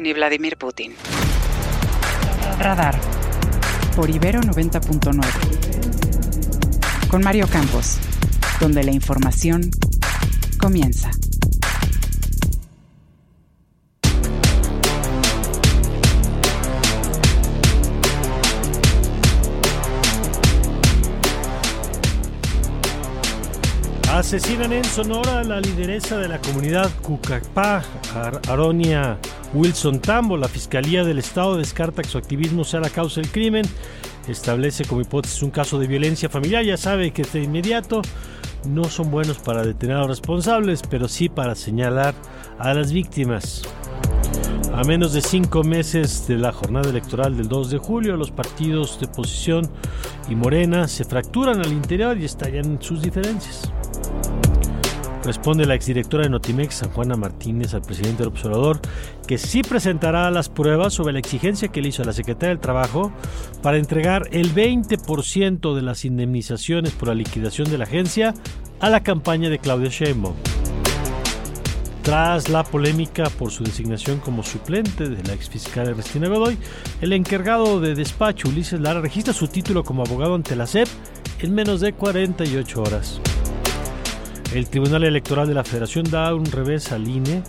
ni 0.00 0.12
Vladimir 0.12 0.56
Putin. 0.56 0.94
Radar. 2.58 2.98
Por 3.96 4.10
Ibero 4.10 4.40
90.9. 4.40 5.20
Con 7.08 7.22
Mario 7.22 7.46
Campos. 7.48 7.96
Donde 8.60 8.82
la 8.84 8.92
información 8.92 9.70
comienza. 10.58 11.10
Asesinan 24.12 24.72
en 24.72 24.84
Sonora 24.84 25.38
a 25.40 25.44
la 25.44 25.60
lideresa 25.60 26.18
de 26.18 26.28
la 26.28 26.38
comunidad 26.40 26.90
Cucapá, 27.00 27.82
Ar- 28.14 28.40
Aronia 28.48 29.18
Wilson 29.54 30.00
Tambo. 30.00 30.36
La 30.36 30.48
Fiscalía 30.48 31.04
del 31.04 31.18
Estado 31.18 31.56
descarta 31.56 32.02
que 32.02 32.08
su 32.08 32.18
activismo 32.18 32.64
sea 32.64 32.80
la 32.80 32.90
causa 32.90 33.20
del 33.20 33.30
crimen. 33.30 33.64
Establece 34.28 34.84
como 34.84 35.00
hipótesis 35.00 35.42
un 35.42 35.50
caso 35.50 35.78
de 35.78 35.86
violencia 35.86 36.28
familiar. 36.28 36.64
Ya 36.64 36.76
sabe 36.76 37.12
que 37.12 37.22
de 37.22 37.42
inmediato 37.42 38.02
no 38.68 38.84
son 38.84 39.10
buenos 39.10 39.38
para 39.38 39.64
detener 39.64 39.96
a 39.96 40.00
los 40.00 40.08
responsables, 40.08 40.82
pero 40.88 41.08
sí 41.08 41.28
para 41.28 41.54
señalar 41.54 42.14
a 42.58 42.74
las 42.74 42.92
víctimas. 42.92 43.62
A 44.74 44.84
menos 44.84 45.12
de 45.12 45.20
cinco 45.20 45.64
meses 45.64 46.28
de 46.28 46.36
la 46.36 46.52
jornada 46.52 46.90
electoral 46.90 47.36
del 47.36 47.48
2 47.48 47.70
de 47.70 47.78
julio, 47.78 48.16
los 48.16 48.30
partidos 48.30 49.00
de 49.00 49.06
oposición 49.06 49.68
y 50.28 50.36
Morena 50.36 50.86
se 50.86 51.04
fracturan 51.04 51.60
al 51.60 51.72
interior 51.72 52.16
y 52.16 52.24
estallan 52.24 52.80
sus 52.80 53.02
diferencias. 53.02 53.72
Responde 55.24 55.66
la 55.66 55.74
exdirectora 55.74 56.22
de 56.24 56.30
Notimex, 56.30 56.76
San 56.76 56.90
Juana 56.90 57.14
Martínez, 57.14 57.74
al 57.74 57.82
presidente 57.82 58.22
del 58.22 58.28
observador, 58.28 58.80
que 59.26 59.36
sí 59.36 59.62
presentará 59.62 60.30
las 60.30 60.48
pruebas 60.48 60.94
sobre 60.94 61.12
la 61.12 61.18
exigencia 61.18 61.68
que 61.68 61.82
le 61.82 61.88
hizo 61.88 62.02
a 62.02 62.06
la 62.06 62.14
Secretaría 62.14 62.48
del 62.48 62.60
Trabajo 62.60 63.12
para 63.62 63.76
entregar 63.76 64.28
el 64.32 64.54
20% 64.54 65.74
de 65.74 65.82
las 65.82 66.06
indemnizaciones 66.06 66.92
por 66.92 67.08
la 67.08 67.14
liquidación 67.14 67.70
de 67.70 67.76
la 67.76 67.84
agencia 67.84 68.34
a 68.80 68.88
la 68.88 69.02
campaña 69.02 69.50
de 69.50 69.58
Claudia 69.58 69.90
Sheinbaum. 69.90 70.34
Tras 72.02 72.48
la 72.48 72.64
polémica 72.64 73.24
por 73.24 73.50
su 73.50 73.62
designación 73.62 74.20
como 74.20 74.42
suplente 74.42 75.10
de 75.10 75.22
la 75.22 75.34
exfiscal 75.34 75.88
Ernestina 75.88 76.28
Godoy, 76.28 76.56
el 77.02 77.12
encargado 77.12 77.78
de 77.78 77.94
despacho 77.94 78.48
Ulises 78.48 78.80
Lara 78.80 79.02
registra 79.02 79.34
su 79.34 79.48
título 79.48 79.84
como 79.84 80.02
abogado 80.02 80.34
ante 80.34 80.56
la 80.56 80.66
SEP 80.66 80.88
en 81.40 81.54
menos 81.54 81.82
de 81.82 81.92
48 81.92 82.82
horas. 82.82 83.20
El 84.52 84.68
Tribunal 84.68 85.04
Electoral 85.04 85.46
de 85.46 85.54
la 85.54 85.62
Federación 85.62 86.10
da 86.10 86.34
un 86.34 86.44
revés 86.44 86.90
al 86.90 87.06
INE 87.06 87.44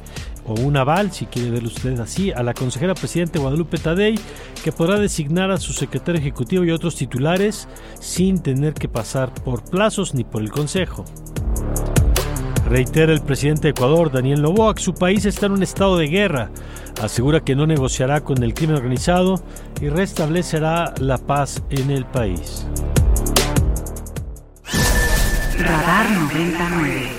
o 0.46 0.54
un 0.54 0.78
aval, 0.78 1.12
si 1.12 1.26
quiere 1.26 1.50
verlo 1.50 1.70
usted 1.70 2.00
así, 2.00 2.32
a 2.32 2.44
la 2.44 2.54
consejera 2.54 2.94
presidente 2.94 3.40
Guadalupe 3.40 3.80
Tadei, 3.80 4.20
que 4.64 4.72
podrá 4.72 5.00
designar 5.00 5.50
a 5.50 5.58
su 5.58 5.74
secretario 5.74 6.22
ejecutivo 6.22 6.64
y 6.64 6.72
otros 6.72 6.96
titulares 6.96 7.68
sin 8.00 8.42
tener 8.42 8.76
que 8.76 8.88
pasar 8.88 9.34
por 9.34 9.64
plazos 9.64 10.14
ni 10.14 10.24
por 10.24 10.44
el 10.44 10.52
Consejo. 10.52 11.04
Reitera 12.70 13.12
el 13.14 13.22
presidente 13.22 13.64
de 13.64 13.70
Ecuador, 13.72 14.12
Daniel 14.12 14.44
Noboa, 14.44 14.76
que 14.76 14.84
su 14.84 14.94
país 14.94 15.26
está 15.26 15.48
en 15.48 15.54
un 15.54 15.64
estado 15.64 15.98
de 15.98 16.08
guerra. 16.08 16.52
Asegura 17.02 17.40
que 17.40 17.56
no 17.56 17.66
negociará 17.66 18.22
con 18.22 18.44
el 18.44 18.54
crimen 18.54 18.76
organizado 18.76 19.42
y 19.82 19.90
restablecerá 19.90 20.94
la 21.00 21.18
paz 21.18 21.64
en 21.72 21.90
el 21.90 22.06
país. 22.06 22.68
Radar 25.64 26.10
99. 26.10 27.12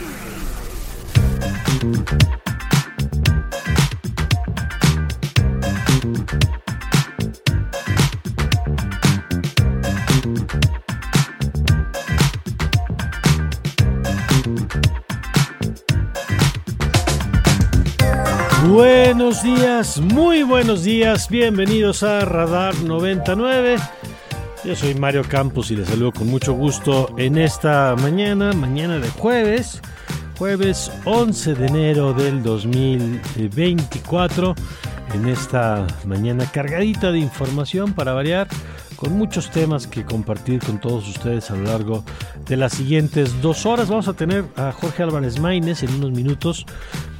Buenos 18.68 19.42
días, 19.42 19.98
muy 20.00 20.42
buenos 20.42 20.82
días, 20.82 21.28
bienvenidos 21.28 22.02
a 22.02 22.24
Radar 22.24 22.74
99. 22.76 23.76
Yo 24.64 24.76
soy 24.76 24.94
Mario 24.94 25.24
Campos 25.28 25.72
y 25.72 25.76
les 25.76 25.88
saludo 25.88 26.12
con 26.12 26.28
mucho 26.28 26.52
gusto 26.52 27.12
en 27.18 27.36
esta 27.36 27.96
mañana, 27.96 28.52
mañana 28.52 29.00
de 29.00 29.08
jueves, 29.08 29.82
jueves 30.38 30.92
11 31.04 31.54
de 31.54 31.66
enero 31.66 32.14
del 32.14 32.44
2024, 32.44 34.54
en 35.14 35.28
esta 35.28 35.84
mañana 36.04 36.48
cargadita 36.48 37.10
de 37.10 37.18
información 37.18 37.92
para 37.92 38.12
variar, 38.12 38.46
con 39.02 39.18
muchos 39.18 39.50
temas 39.50 39.88
que 39.88 40.04
compartir 40.04 40.60
con 40.60 40.78
todos 40.78 41.08
ustedes 41.08 41.50
a 41.50 41.56
lo 41.56 41.64
largo 41.64 42.04
de 42.46 42.56
las 42.56 42.72
siguientes 42.72 43.42
dos 43.42 43.66
horas. 43.66 43.88
Vamos 43.88 44.06
a 44.06 44.12
tener 44.12 44.44
a 44.54 44.70
Jorge 44.70 45.02
Álvarez 45.02 45.40
Maínez 45.40 45.82
en 45.82 45.92
unos 45.96 46.12
minutos, 46.12 46.64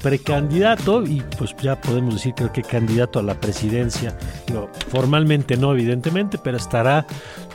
precandidato 0.00 1.02
y 1.02 1.24
pues 1.36 1.56
ya 1.60 1.80
podemos 1.80 2.14
decir 2.14 2.34
creo 2.36 2.52
que 2.52 2.62
candidato 2.62 3.18
a 3.18 3.24
la 3.24 3.34
presidencia. 3.34 4.16
Formalmente 4.90 5.56
no, 5.56 5.72
evidentemente, 5.72 6.38
pero 6.38 6.56
estará 6.56 7.04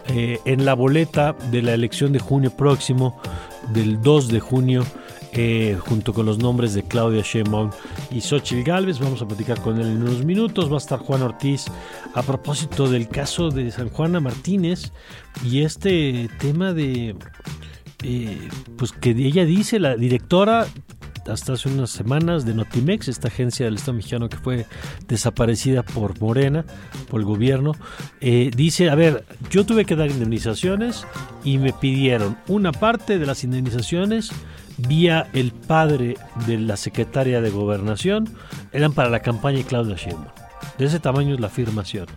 eh, 0.09 0.41
en 0.43 0.65
la 0.65 0.73
boleta 0.73 1.33
de 1.49 1.61
la 1.61 1.73
elección 1.73 2.11
de 2.11 2.19
junio 2.19 2.51
próximo, 2.51 3.21
del 3.69 4.01
2 4.01 4.27
de 4.27 4.39
junio. 4.41 4.83
Junto 5.79 6.13
con 6.13 6.25
los 6.25 6.39
nombres 6.39 6.73
de 6.73 6.83
Claudia 6.83 7.21
Sheinbaum 7.21 7.69
y 8.09 8.21
Xochitl 8.21 8.63
Galvez. 8.63 8.99
Vamos 8.99 9.21
a 9.21 9.27
platicar 9.27 9.61
con 9.61 9.79
él 9.79 9.87
en 9.87 10.01
unos 10.01 10.25
minutos. 10.25 10.71
Va 10.71 10.75
a 10.75 10.79
estar 10.79 10.99
Juan 10.99 11.21
Ortiz 11.21 11.65
a 12.15 12.23
propósito 12.23 12.89
del 12.89 13.07
caso 13.07 13.49
de 13.49 13.69
San 13.71 13.89
Juana 13.89 14.19
Martínez 14.19 14.91
y 15.45 15.61
este 15.61 16.29
tema 16.39 16.73
de, 16.73 17.15
eh, 18.03 18.49
pues 18.77 18.91
que 18.91 19.11
ella 19.11 19.45
dice, 19.45 19.79
la 19.79 19.95
directora 19.95 20.65
hasta 21.27 21.53
hace 21.53 21.69
unas 21.69 21.89
semanas 21.89 22.45
de 22.45 22.53
Notimex, 22.53 23.07
esta 23.07 23.27
agencia 23.27 23.65
del 23.65 23.75
Estado 23.75 23.97
mexicano 23.97 24.29
que 24.29 24.37
fue 24.37 24.65
desaparecida 25.07 25.83
por 25.83 26.19
Morena, 26.19 26.65
por 27.09 27.19
el 27.19 27.25
gobierno, 27.25 27.73
eh, 28.21 28.49
dice, 28.55 28.89
a 28.89 28.95
ver, 28.95 29.25
yo 29.51 29.65
tuve 29.65 29.85
que 29.85 29.95
dar 29.95 30.09
indemnizaciones 30.09 31.05
y 31.43 31.57
me 31.57 31.73
pidieron 31.73 32.37
una 32.47 32.71
parte 32.71 33.19
de 33.19 33.25
las 33.25 33.43
indemnizaciones 33.43 34.31
vía 34.77 35.29
el 35.33 35.51
padre 35.51 36.15
de 36.45 36.57
la 36.57 36.77
secretaria 36.77 37.41
de 37.41 37.49
gobernación, 37.49 38.29
eran 38.71 38.93
para 38.93 39.09
la 39.09 39.21
campaña 39.21 39.57
de 39.57 39.63
Claudia 39.63 39.95
Sheinbaum. 39.95 40.27
De 40.77 40.85
ese 40.85 40.99
tamaño 40.99 41.35
es 41.35 41.39
la 41.39 41.47
afirmación. 41.47 42.07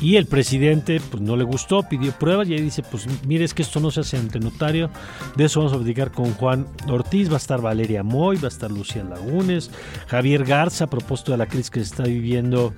Y 0.00 0.16
el 0.16 0.26
presidente 0.26 1.00
pues, 1.00 1.22
no 1.22 1.36
le 1.36 1.44
gustó, 1.44 1.82
pidió 1.82 2.12
pruebas 2.12 2.48
y 2.48 2.54
ahí 2.54 2.60
dice, 2.60 2.82
pues 2.82 3.06
mire, 3.26 3.44
es 3.44 3.52
que 3.52 3.62
esto 3.62 3.80
no 3.80 3.90
se 3.90 4.00
hace 4.00 4.16
ante 4.16 4.38
notario. 4.38 4.90
De 5.36 5.44
eso 5.44 5.60
vamos 5.60 5.72
a 5.72 5.76
platicar 5.76 6.12
con 6.12 6.32
Juan 6.34 6.66
Ortiz, 6.88 7.28
va 7.28 7.34
a 7.34 7.38
estar 7.38 7.60
Valeria 7.60 8.02
Moy, 8.04 8.36
va 8.36 8.46
a 8.46 8.48
estar 8.48 8.70
Lucía 8.70 9.02
Lagunes, 9.02 9.70
Javier 10.06 10.44
Garza, 10.44 10.84
a 10.84 10.90
propósito 10.90 11.32
de 11.32 11.38
la 11.38 11.46
crisis 11.46 11.70
que 11.70 11.80
se 11.80 11.86
está 11.86 12.04
viviendo 12.04 12.74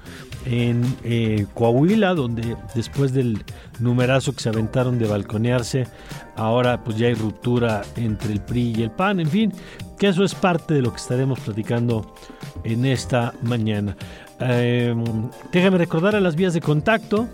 en 0.46 0.82
eh, 1.04 1.46
Coahuila, 1.52 2.14
donde 2.14 2.56
después 2.74 3.12
del 3.12 3.44
numerazo 3.80 4.34
que 4.34 4.40
se 4.40 4.48
aventaron 4.48 4.98
de 4.98 5.06
balconearse, 5.06 5.86
ahora 6.36 6.82
pues 6.82 6.96
ya 6.96 7.08
hay 7.08 7.14
ruptura 7.14 7.82
entre 7.96 8.32
el 8.32 8.40
PRI 8.40 8.74
y 8.78 8.82
el 8.82 8.90
PAN, 8.90 9.20
en 9.20 9.28
fin, 9.28 9.52
que 9.98 10.08
eso 10.08 10.24
es 10.24 10.34
parte 10.34 10.72
de 10.72 10.82
lo 10.82 10.90
que 10.90 10.96
estaremos 10.96 11.38
platicando 11.40 12.14
en 12.64 12.86
esta 12.86 13.34
mañana. 13.42 13.96
Eh, 14.40 14.94
déjame 15.52 15.78
recordar 15.78 16.16
a 16.16 16.20
las 16.20 16.36
vías 16.36 16.54
de 16.54 16.60
contacto. 16.60 17.28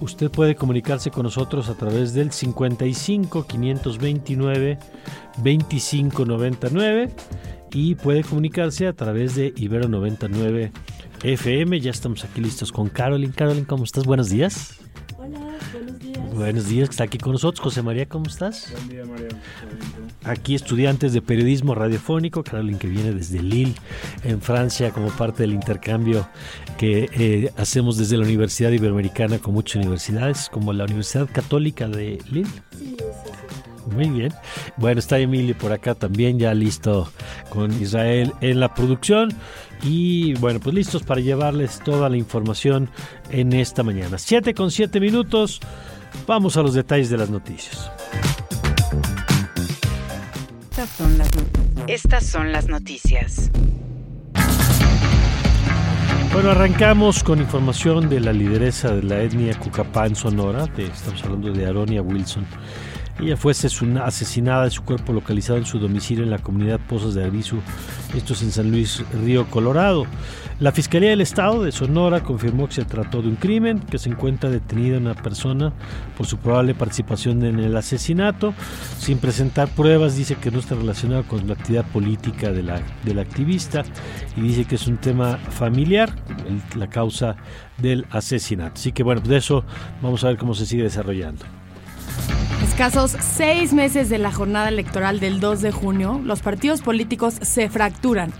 Usted 0.00 0.30
puede 0.30 0.54
comunicarse 0.54 1.10
con 1.10 1.22
nosotros 1.24 1.68
a 1.68 1.74
través 1.74 2.12
del 2.12 2.32
55 2.32 3.46
529 3.46 4.78
2599 5.36 7.10
y 7.72 7.94
puede 7.94 8.24
comunicarse 8.24 8.86
a 8.86 8.92
través 8.92 9.34
de 9.36 9.52
Ibero 9.56 9.88
99 9.88 10.72
FM. 11.22 11.80
Ya 11.80 11.90
estamos 11.90 12.24
aquí 12.24 12.40
listos 12.40 12.72
con 12.72 12.88
Carolyn. 12.88 13.32
Carolyn, 13.32 13.64
¿cómo 13.64 13.84
estás? 13.84 14.04
Buenos 14.04 14.28
días. 14.28 14.78
Hola, 15.24 15.38
buenos 15.72 15.98
días. 16.00 16.34
Buenos 16.34 16.68
días, 16.68 16.90
está 16.90 17.04
aquí 17.04 17.16
con 17.16 17.32
nosotros. 17.32 17.60
José 17.60 17.80
María, 17.80 18.06
¿cómo 18.06 18.26
estás? 18.26 18.72
Buen 18.72 18.88
día, 18.88 19.04
María. 19.04 19.28
Aquí 20.24 20.56
estudiantes 20.56 21.12
de 21.12 21.22
periodismo 21.22 21.76
radiofónico, 21.76 22.42
Carolyn 22.42 22.76
que 22.76 22.88
viene 22.88 23.12
desde 23.12 23.40
Lille, 23.40 23.76
en 24.24 24.40
Francia, 24.40 24.90
como 24.90 25.10
parte 25.10 25.44
del 25.44 25.52
intercambio 25.52 26.28
que 26.76 27.08
eh, 27.12 27.52
hacemos 27.56 27.98
desde 27.98 28.16
la 28.16 28.24
Universidad 28.24 28.72
Iberoamericana 28.72 29.38
con 29.38 29.54
muchas 29.54 29.76
universidades, 29.76 30.48
como 30.48 30.72
la 30.72 30.84
Universidad 30.84 31.28
Católica 31.32 31.86
de 31.86 32.18
Lille. 32.28 32.50
Muy 33.94 34.10
bien. 34.10 34.32
Bueno, 34.76 34.98
está 34.98 35.18
Emilio 35.18 35.56
por 35.56 35.72
acá 35.72 35.94
también, 35.94 36.38
ya 36.38 36.52
listo 36.54 37.08
con 37.48 37.72
Israel 37.80 38.32
en 38.40 38.58
la 38.58 38.74
producción. 38.74 39.32
Y 39.82 40.34
bueno, 40.34 40.60
pues 40.60 40.74
listos 40.74 41.02
para 41.02 41.20
llevarles 41.20 41.80
toda 41.84 42.08
la 42.08 42.16
información 42.16 42.88
en 43.30 43.52
esta 43.52 43.82
mañana. 43.82 44.18
7 44.18 44.54
con 44.54 44.70
7 44.70 45.00
minutos. 45.00 45.60
Vamos 46.26 46.56
a 46.56 46.62
los 46.62 46.74
detalles 46.74 47.10
de 47.10 47.18
las 47.18 47.30
noticias. 47.30 47.90
Estas 50.70 50.88
son 50.90 51.18
las, 51.18 51.30
Estas 51.86 52.26
son 52.26 52.52
las 52.52 52.68
noticias. 52.68 53.50
Bueno, 56.32 56.50
arrancamos 56.50 57.22
con 57.22 57.40
información 57.40 58.08
de 58.08 58.18
la 58.18 58.32
lideresa 58.32 58.94
de 58.94 59.02
la 59.02 59.20
etnia 59.20 59.58
Cucapá 59.58 60.06
en 60.06 60.16
Sonora. 60.16 60.66
De, 60.66 60.86
estamos 60.86 61.22
hablando 61.24 61.52
de 61.52 61.66
Aronia 61.66 62.00
Wilson. 62.00 62.46
Ella 63.22 63.36
fue 63.36 63.52
asesinada 63.52 64.66
y 64.66 64.70
su 64.72 64.82
cuerpo 64.82 65.12
localizado 65.12 65.56
en 65.56 65.64
su 65.64 65.78
domicilio 65.78 66.24
en 66.24 66.30
la 66.30 66.38
comunidad 66.38 66.80
Pozos 66.80 67.14
de 67.14 67.22
Arizu, 67.22 67.58
esto 68.16 68.32
es 68.32 68.42
en 68.42 68.50
San 68.50 68.72
Luis 68.72 69.04
Río 69.24 69.46
Colorado. 69.48 70.06
La 70.58 70.72
Fiscalía 70.72 71.10
del 71.10 71.20
Estado 71.20 71.62
de 71.62 71.70
Sonora 71.70 72.24
confirmó 72.24 72.66
que 72.66 72.74
se 72.74 72.84
trató 72.84 73.22
de 73.22 73.28
un 73.28 73.36
crimen, 73.36 73.78
que 73.78 73.98
se 73.98 74.08
encuentra 74.08 74.50
detenida 74.50 74.98
una 74.98 75.14
persona 75.14 75.72
por 76.16 76.26
su 76.26 76.38
probable 76.38 76.74
participación 76.74 77.44
en 77.44 77.60
el 77.60 77.76
asesinato. 77.76 78.54
Sin 78.98 79.18
presentar 79.18 79.68
pruebas, 79.68 80.16
dice 80.16 80.34
que 80.34 80.50
no 80.50 80.58
está 80.58 80.74
relacionado 80.74 81.22
con 81.22 81.46
la 81.46 81.54
actividad 81.54 81.84
política 81.84 82.50
de 82.50 82.64
la, 82.64 82.82
activista 83.20 83.84
y 84.36 84.40
dice 84.40 84.64
que 84.64 84.74
es 84.74 84.88
un 84.88 84.96
tema 84.96 85.36
familiar, 85.36 86.12
la 86.76 86.88
causa 86.88 87.36
del 87.78 88.04
asesinato. 88.10 88.74
Así 88.74 88.90
que 88.90 89.04
bueno, 89.04 89.20
de 89.20 89.36
eso 89.36 89.64
vamos 90.02 90.24
a 90.24 90.28
ver 90.28 90.38
cómo 90.38 90.54
se 90.54 90.66
sigue 90.66 90.82
desarrollando. 90.82 91.61
Escasos 92.62 93.16
seis 93.20 93.72
meses 93.72 94.08
de 94.08 94.18
la 94.18 94.32
jornada 94.32 94.68
electoral 94.68 95.20
del 95.20 95.40
2 95.40 95.62
de 95.62 95.72
junio, 95.72 96.20
los 96.24 96.40
partidos 96.40 96.80
políticos 96.80 97.34
se 97.40 97.68
fracturan 97.68 98.32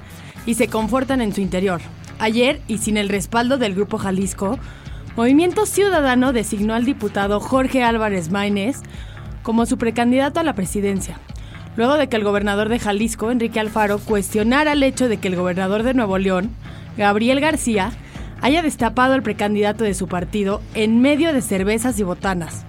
y 0.47 0.55
se 0.55 0.69
confortan 0.69 1.21
en 1.21 1.35
su 1.35 1.41
interior. 1.41 1.81
Ayer, 2.19 2.61
y 2.69 2.79
sin 2.79 2.97
el 2.97 3.09
respaldo 3.09 3.59
del 3.59 3.75
Grupo 3.75 3.99
Jalisco, 3.99 4.59
Movimiento 5.17 5.67
Ciudadano 5.67 6.33
designó 6.33 6.75
al 6.75 6.87
diputado 6.87 7.41
Jorge 7.41 7.83
Álvarez 7.83 8.31
Maínez 8.31 8.79
como 9.43 9.67
su 9.67 9.77
precandidato 9.77 10.41
a 10.41 10.45
la 10.45 10.55
presidencia, 10.55 11.19
luego 11.77 11.95
de 11.95 12.09
que 12.09 12.17
el 12.17 12.25
gobernador 12.25 12.69
de 12.71 12.79
Jalisco, 12.79 13.31
Enrique 13.31 13.61
Alfaro, 13.61 13.99
cuestionara 13.99 14.73
el 14.73 14.83
hecho 14.83 15.09
de 15.09 15.19
que 15.19 15.29
el 15.29 15.37
gobernador 15.37 15.83
de 15.83 15.95
Nuevo 15.95 16.17
León, 16.17 16.51
Gabriel 16.97 17.41
García, 17.41 17.93
haya 18.41 18.63
destapado 18.63 19.13
al 19.13 19.23
precandidato 19.23 19.85
de 19.85 19.95
su 19.95 20.09
partido 20.09 20.63
en 20.75 21.01
medio 21.03 21.33
de 21.33 21.43
cervezas 21.43 21.99
y 21.99 22.03
botanas. 22.03 22.65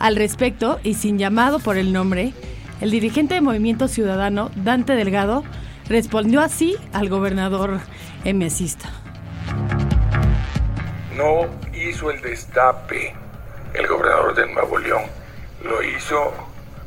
Al 0.00 0.16
respecto, 0.16 0.80
y 0.82 0.94
sin 0.94 1.18
llamado 1.18 1.58
por 1.58 1.76
el 1.76 1.92
nombre, 1.92 2.32
el 2.80 2.90
dirigente 2.90 3.34
de 3.34 3.42
Movimiento 3.42 3.86
Ciudadano, 3.86 4.50
Dante 4.56 4.94
Delgado, 4.94 5.44
respondió 5.90 6.40
así 6.40 6.78
al 6.94 7.10
gobernador 7.10 7.80
emesista. 8.24 8.88
No 11.14 11.44
hizo 11.74 12.10
el 12.10 12.22
destape 12.22 13.14
el 13.74 13.86
gobernador 13.86 14.34
de 14.34 14.50
Nuevo 14.50 14.78
León, 14.78 15.02
lo 15.62 15.82
hizo 15.82 16.32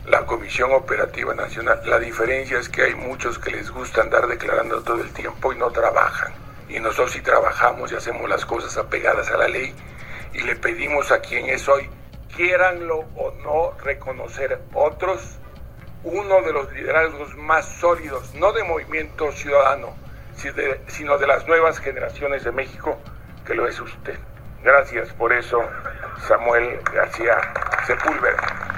la 0.08 0.26
Comisión 0.26 0.72
Operativa 0.74 1.36
Nacional. 1.36 1.82
La 1.86 2.00
diferencia 2.00 2.58
es 2.58 2.68
que 2.68 2.82
hay 2.82 2.96
muchos 2.96 3.38
que 3.38 3.52
les 3.52 3.70
gusta 3.70 4.02
andar 4.02 4.26
declarando 4.26 4.82
todo 4.82 5.00
el 5.04 5.12
tiempo 5.12 5.54
y 5.54 5.58
no 5.58 5.70
trabajan. 5.70 6.34
Y 6.68 6.80
nosotros 6.80 7.12
sí 7.12 7.22
trabajamos 7.22 7.92
y 7.92 7.96
hacemos 7.96 8.28
las 8.28 8.44
cosas 8.44 8.76
apegadas 8.76 9.30
a 9.30 9.38
la 9.38 9.48
ley 9.48 9.72
y 10.34 10.42
le 10.42 10.56
pedimos 10.56 11.12
a 11.12 11.20
quien 11.20 11.46
es 11.46 11.70
hoy 11.70 11.88
quieranlo 12.36 13.06
o 13.16 13.32
no 13.44 13.78
reconocer 13.84 14.60
otros, 14.74 15.40
uno 16.04 16.42
de 16.42 16.54
los 16.54 16.72
liderazgos 16.74 17.36
más 17.38 17.66
sólidos, 17.66 18.34
no 18.36 18.52
de 18.52 18.64
movimiento 18.64 19.32
ciudadano, 19.32 19.94
sino 20.88 21.18
de 21.18 21.28
las 21.28 21.48
nuevas 21.48 21.80
generaciones 21.80 22.44
de 22.44 22.52
México, 22.52 22.98
que 23.46 23.54
lo 23.54 23.68
es 23.68 23.80
usted. 23.80 24.18
Gracias 24.64 25.10
por 25.14 25.34
eso, 25.34 25.60
Samuel 26.28 26.80
García 26.94 27.34
Sepúlveda. 27.86 28.74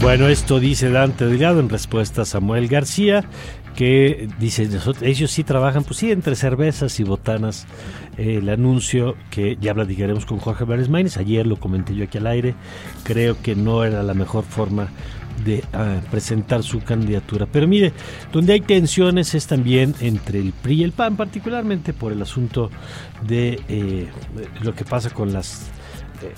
Bueno, 0.00 0.28
esto 0.28 0.60
dice 0.60 0.90
Dante 0.90 1.26
Delgado 1.26 1.60
en 1.60 1.68
respuesta 1.68 2.22
a 2.22 2.24
Samuel 2.24 2.68
García, 2.68 3.24
que 3.74 4.28
dice, 4.38 4.68
ellos 5.02 5.30
sí 5.30 5.44
trabajan, 5.44 5.84
pues 5.84 5.98
sí, 5.98 6.10
entre 6.10 6.36
cervezas 6.36 6.98
y 7.00 7.04
botanas. 7.04 7.66
el 8.16 8.48
anuncio 8.48 9.14
que 9.30 9.56
ya 9.60 9.74
platicaremos 9.74 10.24
con 10.24 10.38
Jorge 10.38 10.64
Vélez 10.64 10.88
Maínez, 10.88 11.18
ayer 11.18 11.46
lo 11.46 11.56
comenté 11.56 11.94
yo 11.94 12.04
aquí 12.04 12.18
al 12.18 12.26
aire, 12.26 12.54
creo 13.04 13.36
que 13.42 13.54
no 13.54 13.84
era 13.84 14.02
la 14.02 14.14
mejor 14.14 14.44
forma 14.44 14.88
de 15.46 15.62
presentar 16.10 16.62
su 16.62 16.80
candidatura. 16.80 17.46
Pero 17.50 17.66
mire, 17.68 17.92
donde 18.32 18.52
hay 18.52 18.60
tensiones 18.60 19.34
es 19.34 19.46
también 19.46 19.94
entre 20.00 20.40
el 20.40 20.52
PRI 20.52 20.80
y 20.80 20.84
el 20.84 20.92
PAN, 20.92 21.16
particularmente 21.16 21.92
por 21.92 22.12
el 22.12 22.20
asunto 22.20 22.70
de 23.26 23.60
eh, 23.68 24.08
lo 24.62 24.74
que 24.74 24.84
pasa 24.84 25.10
con 25.10 25.32
las 25.32 25.70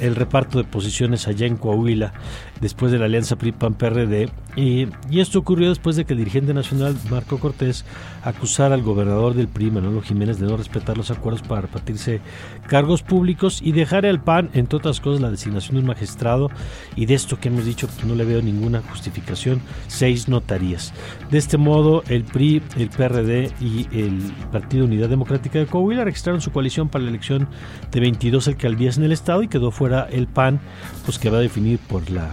el 0.01 0.17
reparto 0.17 0.59
de 0.59 0.65
posiciones 0.65 1.29
allá 1.29 1.47
en 1.47 1.57
Coahuila 1.57 2.13
después 2.61 2.91
de 2.91 2.99
la 2.99 3.05
alianza 3.05 3.37
PRI-PAN-PRD 3.37 4.29
y, 4.57 4.89
esto 5.21 5.39
ocurrió 5.39 5.69
después 5.69 5.95
de 5.95 6.05
que 6.05 6.15
el 6.15 6.19
dirigente 6.19 6.53
nacional 6.53 6.97
Marco 7.11 7.39
Cortés 7.39 7.85
acusara 8.29 8.75
al 8.75 8.83
gobernador 8.83 9.35
del 9.35 9.49
PRI, 9.49 9.71
Manolo 9.71 10.03
Jiménez, 10.03 10.39
de 10.39 10.47
no 10.47 10.57
respetar 10.57 10.99
los 10.99 11.11
acuerdos 11.11 11.43
para 11.43 11.63
repartirse 11.63 12.21
cargos 12.67 13.03
públicos 13.03 13.61
y 13.63 13.73
dejar 13.73 14.05
al 14.05 14.23
PAN, 14.23 14.51
entre 14.53 14.77
otras 14.77 15.01
cosas, 15.01 15.23
la 15.23 15.31
designación 15.31 15.77
de 15.77 15.81
un 15.81 15.87
magistrado 15.87 16.51
y 16.95 17.07
de 17.07 17.15
esto 17.15 17.41
que 17.41 17.49
hemos 17.49 17.65
dicho, 17.65 17.87
pues 17.87 18.05
no 18.05 18.15
le 18.15 18.25
veo 18.25 18.43
ninguna 18.43 18.83
justificación, 18.83 19.61
seis 19.87 20.29
notarías. 20.29 20.93
De 21.31 21.39
este 21.39 21.57
modo, 21.57 22.03
el 22.09 22.25
PRI, 22.25 22.63
el 22.77 22.91
PRD 22.91 23.51
y 23.61 23.89
el 23.93 24.21
Partido 24.53 24.85
Unidad 24.85 25.09
Democrática 25.09 25.59
de 25.59 25.67
Coahuila 25.67 26.05
registraron 26.05 26.43
su 26.43 26.53
coalición 26.53 26.89
para 26.89 27.05
la 27.05 27.11
elección 27.11 27.49
de 27.91 28.01
22 28.01 28.49
alcaldías 28.49 28.99
en 28.99 29.05
el 29.05 29.13
estado 29.13 29.43
y 29.43 29.49
quedó 29.49 29.71
fuera 29.71 30.07
el 30.11 30.27
PAN, 30.27 30.61
pues 31.07 31.19
que 31.19 31.31
va 31.31 31.39
a 31.39 31.41
definir 31.41 31.79
por 31.79 32.11
la 32.11 32.29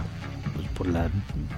por 0.76 0.86
la 0.86 1.08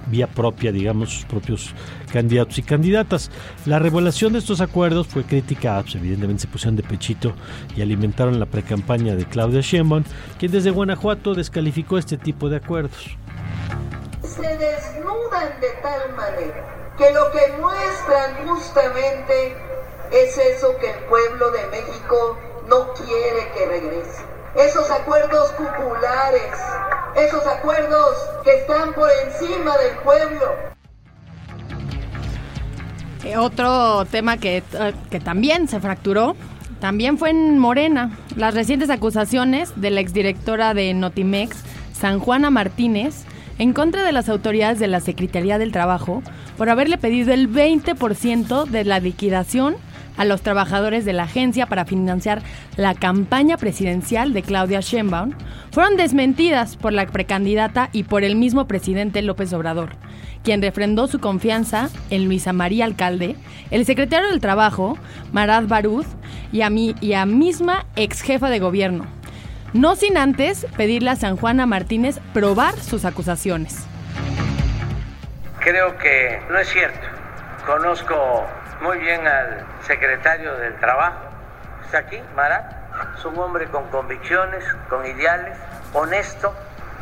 vía 0.07 0.27
propia, 0.27 0.71
digamos, 0.71 1.09
sus 1.09 1.25
propios 1.25 1.73
candidatos 2.11 2.57
y 2.57 2.63
candidatas. 2.63 3.31
La 3.65 3.79
revelación 3.79 4.33
de 4.33 4.39
estos 4.39 4.61
acuerdos 4.61 5.07
fue 5.07 5.23
criticada, 5.23 5.81
pues 5.81 5.95
evidentemente 5.95 6.41
se 6.41 6.47
pusieron 6.47 6.75
de 6.75 6.83
pechito 6.83 7.33
y 7.75 7.81
alimentaron 7.81 8.39
la 8.39 8.45
precampaña 8.45 9.15
de 9.15 9.25
Claudia 9.25 9.61
Sheinbaum, 9.61 10.03
quien 10.37 10.51
desde 10.51 10.71
Guanajuato 10.71 11.35
descalificó 11.35 11.97
este 11.97 12.17
tipo 12.17 12.49
de 12.49 12.57
acuerdos. 12.57 13.17
Se 14.21 14.41
desnudan 14.41 15.59
de 15.59 15.69
tal 15.81 16.15
manera 16.15 16.93
que 16.97 17.11
lo 17.13 17.31
que 17.31 17.61
muestran 17.61 18.47
justamente 18.47 19.55
es 20.11 20.37
eso 20.37 20.75
que 20.79 20.89
el 20.89 20.99
pueblo 21.05 21.51
de 21.51 21.67
México 21.67 22.37
no 22.67 22.93
quiere 22.93 23.51
que 23.55 23.65
regrese. 23.65 24.28
Esos 24.55 24.89
acuerdos 24.91 25.51
populares 25.53 26.53
esos 27.15 27.45
acuerdos 27.45 28.15
que 28.43 28.55
están 28.55 28.93
por 28.93 29.09
encima 29.25 29.77
del 29.77 29.97
pueblo. 30.03 30.45
Eh, 33.23 33.37
otro 33.37 34.05
tema 34.05 34.37
que, 34.37 34.57
eh, 34.57 34.93
que 35.09 35.19
también 35.19 35.67
se 35.67 35.79
fracturó 35.79 36.35
también 36.79 37.17
fue 37.17 37.31
en 37.31 37.59
Morena. 37.59 38.17
Las 38.35 38.53
recientes 38.53 38.89
acusaciones 38.89 39.73
de 39.75 39.89
la 39.91 39.99
exdirectora 39.99 40.73
de 40.73 40.93
Notimex, 40.93 41.57
San 41.91 42.19
Juana 42.19 42.49
Martínez, 42.49 43.25
en 43.57 43.73
contra 43.73 44.03
de 44.03 44.13
las 44.13 44.29
autoridades 44.29 44.79
de 44.79 44.87
la 44.87 45.01
Secretaría 45.01 45.57
del 45.57 45.73
Trabajo 45.73 46.23
por 46.57 46.69
haberle 46.69 46.97
pedido 46.97 47.33
el 47.33 47.51
20% 47.51 48.65
de 48.65 48.85
la 48.85 48.99
liquidación 48.99 49.75
a 50.19 50.25
los 50.25 50.41
trabajadores 50.41 51.05
de 51.05 51.13
la 51.13 51.23
agencia 51.23 51.65
para 51.65 51.85
financiar 51.85 52.41
la 52.75 52.93
campaña 52.93 53.55
presidencial 53.55 54.33
de 54.33 54.43
Claudia 54.43 54.81
Sheinbaum 54.81 55.31
fueron 55.71 55.95
desmentidas 55.95 56.75
por 56.75 56.91
la 56.91 57.07
precandidata 57.07 57.89
y 57.93 58.03
por 58.03 58.25
el 58.25 58.35
mismo 58.35 58.67
presidente 58.67 59.21
López 59.21 59.53
Obrador, 59.53 59.91
quien 60.43 60.61
refrendó 60.61 61.07
su 61.07 61.19
confianza 61.19 61.89
en 62.09 62.25
Luisa 62.25 62.51
María 62.51 62.83
Alcalde, 62.83 63.37
el 63.71 63.85
secretario 63.85 64.29
del 64.29 64.41
Trabajo, 64.41 64.97
Marad 65.31 65.63
Baruz, 65.67 66.05
y 66.51 66.63
a, 66.63 66.69
mí, 66.69 66.95
y 66.99 67.13
a 67.13 67.25
misma 67.25 67.85
ex 67.95 68.21
jefa 68.21 68.49
de 68.49 68.59
gobierno, 68.59 69.05
no 69.71 69.95
sin 69.95 70.17
antes 70.17 70.67
pedirle 70.75 71.11
a 71.11 71.15
San 71.15 71.37
Juana 71.37 71.65
Martínez 71.65 72.19
probar 72.33 72.77
sus 72.77 73.05
acusaciones. 73.05 73.85
Creo 75.61 75.97
que 75.97 76.41
no 76.49 76.59
es 76.59 76.67
cierto. 76.67 77.07
Conozco 77.65 78.15
muy 78.81 78.97
bien 78.99 79.27
al 79.27 79.65
secretario 79.81 80.55
del 80.55 80.75
Trabajo. 80.75 81.29
Está 81.85 81.99
aquí, 81.99 82.21
Marat. 82.35 82.71
Es 83.17 83.25
un 83.25 83.37
hombre 83.39 83.65
con 83.67 83.89
convicciones, 83.89 84.63
con 84.89 85.05
ideales, 85.05 85.57
honesto 85.93 86.53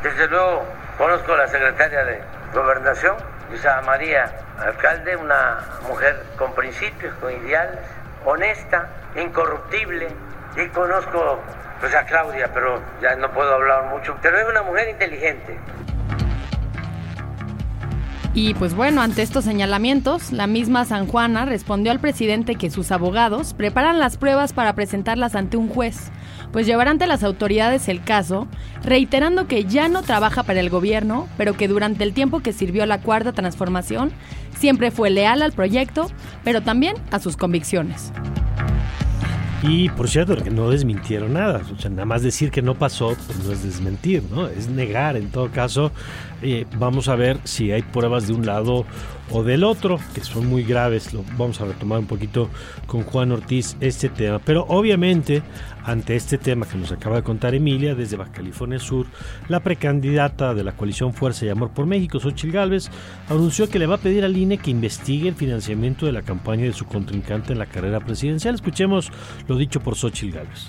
Desde 0.03 0.27
luego 0.27 0.63
conozco 0.97 1.33
a 1.33 1.37
la 1.37 1.47
secretaria 1.47 2.03
de 2.03 2.21
Gobernación, 2.53 3.15
Luisa 3.49 3.81
María 3.81 4.31
Alcalde, 4.59 5.15
una 5.15 5.59
mujer 5.87 6.23
con 6.37 6.53
principios, 6.53 7.13
con 7.15 7.31
ideales, 7.31 7.79
honesta, 8.25 8.87
incorruptible. 9.15 10.07
Y 10.55 10.67
conozco 10.69 11.39
pues, 11.79 11.93
a 11.95 12.05
Claudia, 12.05 12.49
pero 12.53 12.81
ya 13.01 13.15
no 13.15 13.31
puedo 13.31 13.53
hablar 13.53 13.85
mucho. 13.85 14.17
Pero 14.21 14.37
es 14.37 14.45
una 14.45 14.63
mujer 14.63 14.89
inteligente. 14.89 15.57
Y 18.39 18.53
pues 18.53 18.75
bueno, 18.75 19.01
ante 19.01 19.23
estos 19.23 19.45
señalamientos, 19.45 20.31
la 20.31 20.45
misma 20.45 20.85
San 20.85 21.07
Juana 21.07 21.45
respondió 21.45 21.91
al 21.91 21.99
presidente 21.99 22.53
que 22.53 22.69
sus 22.69 22.91
abogados 22.91 23.55
preparan 23.55 23.97
las 23.97 24.17
pruebas 24.17 24.53
para 24.53 24.75
presentarlas 24.75 25.33
ante 25.33 25.57
un 25.57 25.67
juez, 25.67 26.11
pues 26.51 26.67
llevará 26.67 26.91
ante 26.91 27.07
las 27.07 27.23
autoridades 27.23 27.89
el 27.89 28.03
caso, 28.03 28.47
reiterando 28.83 29.47
que 29.47 29.63
ya 29.63 29.89
no 29.89 30.03
trabaja 30.03 30.43
para 30.43 30.59
el 30.59 30.69
gobierno, 30.69 31.27
pero 31.35 31.57
que 31.57 31.67
durante 31.67 32.03
el 32.03 32.13
tiempo 32.13 32.41
que 32.41 32.53
sirvió 32.53 32.85
la 32.85 33.01
cuarta 33.01 33.31
transformación, 33.31 34.11
siempre 34.59 34.91
fue 34.91 35.09
leal 35.09 35.41
al 35.41 35.51
proyecto, 35.51 36.05
pero 36.43 36.61
también 36.61 36.93
a 37.09 37.17
sus 37.17 37.37
convicciones. 37.37 38.11
Y 39.63 39.89
por 39.89 40.07
cierto, 40.07 40.35
no 40.51 40.69
desmintieron 40.69 41.33
nada. 41.33 41.61
O 41.75 41.79
sea, 41.79 41.89
nada 41.89 42.05
más 42.05 42.21
decir 42.21 42.51
que 42.51 42.61
no 42.61 42.75
pasó, 42.75 43.15
pues 43.25 43.43
no 43.43 43.51
es 43.51 43.63
desmentir, 43.63 44.23
¿no? 44.31 44.47
Es 44.47 44.69
negar 44.69 45.17
en 45.17 45.29
todo 45.31 45.49
caso. 45.49 45.91
Eh, 46.43 46.65
vamos 46.77 47.07
a 47.07 47.15
ver 47.15 47.39
si 47.43 47.71
hay 47.71 47.81
pruebas 47.81 48.27
de 48.27 48.33
un 48.33 48.45
lado 48.45 48.85
o 49.31 49.43
del 49.43 49.63
otro, 49.63 49.99
que 50.13 50.21
son 50.21 50.45
muy 50.45 50.63
graves. 50.63 51.11
Lo 51.11 51.23
vamos 51.37 51.59
a 51.59 51.65
retomar 51.65 51.99
un 51.99 52.05
poquito 52.05 52.49
con 52.85 53.01
Juan 53.01 53.31
Ortiz 53.31 53.75
este 53.79 54.09
tema. 54.09 54.39
Pero 54.39 54.65
obviamente, 54.69 55.41
ante 55.87 56.17
este 56.17 56.37
tema 56.37 56.67
que 56.67 56.77
nos 56.77 56.91
acaba 56.91 57.15
de 57.15 57.23
contar 57.23 57.55
Emilia 57.55 57.95
desde 57.95 58.17
Baja 58.17 58.33
California 58.33 58.77
Sur, 58.77 59.05
la 59.47 59.61
precandidata 59.61 60.53
de 60.53 60.65
la 60.65 60.73
coalición 60.73 61.13
Fuerza 61.13 61.45
y 61.45 61.49
Amor 61.49 61.71
por 61.71 61.85
México, 61.85 62.19
Xochitl 62.19 62.51
Gálvez, 62.51 62.91
anunció 63.29 63.69
que 63.69 63.79
le 63.79 63.87
va 63.87 63.95
a 63.95 63.99
pedir 63.99 64.25
al 64.25 64.35
INE 64.35 64.57
que 64.57 64.69
investigue 64.69 65.29
el 65.29 65.35
financiamiento 65.35 66.05
de 66.05 66.11
la 66.11 66.23
campaña 66.23 66.65
de 66.65 66.73
su 66.73 66.85
contrincante 66.85 67.53
en 67.53 67.59
la 67.59 67.67
carrera 67.67 68.01
presidencial. 68.01 68.55
Escuchemos 68.55 69.11
lo 69.47 69.55
dicho 69.55 69.79
por 69.79 69.95
Xochitl 69.95 70.35
Gálvez. 70.35 70.67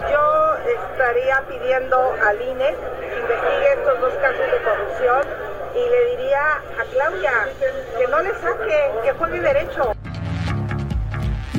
Yo 0.00 0.54
estaría 0.92 1.40
pidiendo 1.48 1.96
al 1.96 2.42
INE 2.42 2.74
que 3.08 3.20
investigue 3.20 3.72
estos 3.78 4.00
dos 4.00 4.14
casos 4.14 4.46
de 4.50 4.58
corrupción 4.64 5.52
y 5.76 5.90
le 5.90 6.16
diría 6.16 6.56
a 6.56 6.84
Claudia 6.92 7.32
que 7.96 8.08
no 8.08 8.20
le 8.20 8.30
saque, 8.30 8.90
que 9.04 9.12
juegue 9.12 9.40
derecho. 9.40 9.91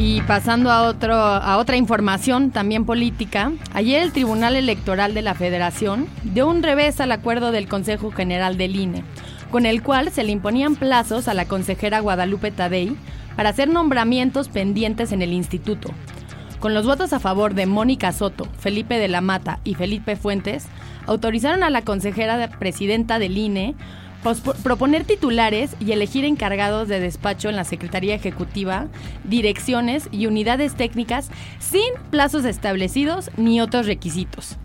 Y 0.06 0.20
pasando 0.24 0.70
a, 0.70 0.82
otro, 0.82 1.16
a 1.16 1.56
otra 1.56 1.78
información 1.78 2.52
también 2.52 2.84
política, 2.84 3.54
ayer 3.74 4.04
el 4.04 4.12
Tribunal 4.12 4.58
Electoral 4.58 5.14
de 5.14 5.22
la 5.22 5.34
Federación 5.34 6.08
dio 6.26 6.50
un 6.50 6.62
revés 6.62 7.00
al 7.00 7.14
acuerdo 7.14 7.54
del 7.54 7.70
Consejo 7.70 8.12
General 8.12 8.58
del 8.58 8.76
INE, 8.76 9.06
con 9.50 9.66
el 9.66 9.82
cual 9.82 10.12
se 10.12 10.26
le 10.26 10.34
imponían 10.34 10.76
plazos 10.76 11.30
a 11.30 11.34
la 11.34 11.46
consejera 11.46 12.02
Guadalupe 12.02 12.52
Tadei 12.52 12.98
para 13.38 13.48
hacer 13.48 13.70
nombramientos 13.70 14.50
pendientes 14.50 15.14
en 15.14 15.22
el 15.22 15.32
instituto. 15.32 15.90
Con 16.60 16.74
los 16.74 16.86
votos 16.86 17.14
a 17.14 17.22
favor 17.22 17.54
de 17.54 17.66
Mónica 17.66 18.12
Soto, 18.12 18.50
Felipe 18.60 19.00
de 19.00 19.08
la 19.08 19.22
Mata 19.22 19.60
y 19.64 19.76
Felipe 19.76 20.18
Fuentes, 20.18 20.66
autorizaron 21.08 21.64
a 21.64 21.70
la 21.70 21.82
consejera 21.82 22.50
presidenta 22.60 23.20
del 23.20 23.38
INE 23.38 23.74
proponer 24.64 25.04
titulares 25.06 25.76
y 25.80 25.92
elegir 25.92 26.26
encargados 26.26 26.88
de 26.88 27.00
despacho 27.00 27.50
en 27.50 27.56
la 27.56 27.64
Secretaría 27.64 28.16
Ejecutiva, 28.16 28.88
direcciones 29.24 30.08
y 30.12 30.28
unidades 30.28 30.76
técnicas 30.76 31.30
sin 31.60 31.94
plazos 32.10 32.46
establecidos 32.46 33.30
ni 33.38 33.62
otros 33.62 33.86
requisitos. 33.86 34.58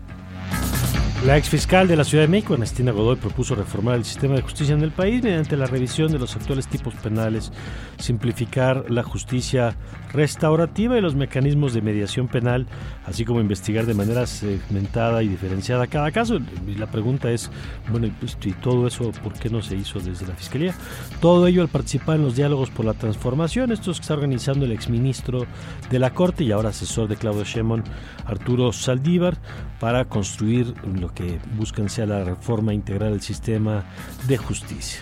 La 1.25 1.37
ex 1.37 1.49
fiscal 1.49 1.85
de 1.89 1.97
la 1.97 2.05
Ciudad 2.05 2.23
de 2.23 2.29
México, 2.29 2.53
Ernestina 2.53 2.93
Godoy, 2.93 3.17
propuso 3.17 3.53
reformar 3.53 3.95
el 3.95 4.05
sistema 4.05 4.35
de 4.35 4.41
justicia 4.41 4.73
en 4.73 4.81
el 4.81 4.91
país 4.91 5.21
mediante 5.21 5.57
la 5.57 5.65
revisión 5.65 6.13
de 6.13 6.17
los 6.17 6.33
actuales 6.37 6.67
tipos 6.67 6.93
penales, 6.95 7.51
simplificar 7.97 8.85
la 8.89 9.03
justicia 9.03 9.75
restaurativa 10.13 10.97
y 10.97 11.01
los 11.01 11.15
mecanismos 11.15 11.73
de 11.73 11.81
mediación 11.81 12.29
penal, 12.29 12.67
así 13.09 13.25
como 13.25 13.41
investigar 13.41 13.85
de 13.85 13.93
manera 13.95 14.25
segmentada 14.27 15.23
y 15.23 15.27
diferenciada 15.27 15.87
cada 15.87 16.11
caso. 16.11 16.37
Y 16.67 16.75
la 16.75 16.87
pregunta 16.87 17.31
es, 17.31 17.49
bueno, 17.89 18.07
pues, 18.19 18.37
¿y 18.43 18.51
todo 18.53 18.87
eso 18.87 19.11
por 19.23 19.33
qué 19.33 19.49
no 19.49 19.61
se 19.61 19.75
hizo 19.75 19.99
desde 19.99 20.27
la 20.27 20.35
Fiscalía? 20.35 20.75
Todo 21.19 21.47
ello 21.47 21.61
al 21.61 21.69
participar 21.69 22.17
en 22.17 22.23
los 22.23 22.35
diálogos 22.35 22.69
por 22.69 22.85
la 22.85 22.93
transformación, 22.93 23.71
esto 23.71 23.91
que 23.91 23.99
está 23.99 24.13
organizando 24.13 24.65
el 24.65 24.71
exministro 24.71 25.45
de 25.89 25.99
la 25.99 26.13
Corte 26.13 26.43
y 26.43 26.51
ahora 26.51 26.69
asesor 26.69 27.07
de 27.07 27.15
Claudio 27.15 27.43
Sheinbaum, 27.43 27.83
Arturo 28.25 28.71
Saldívar, 28.71 29.37
para 29.79 30.05
construir 30.05 30.73
lo 30.99 31.13
que 31.13 31.39
buscan 31.55 31.89
sea 31.89 32.05
la 32.05 32.23
reforma 32.23 32.73
integral 32.73 33.11
del 33.11 33.21
sistema 33.21 33.85
de 34.27 34.37
justicia. 34.37 35.01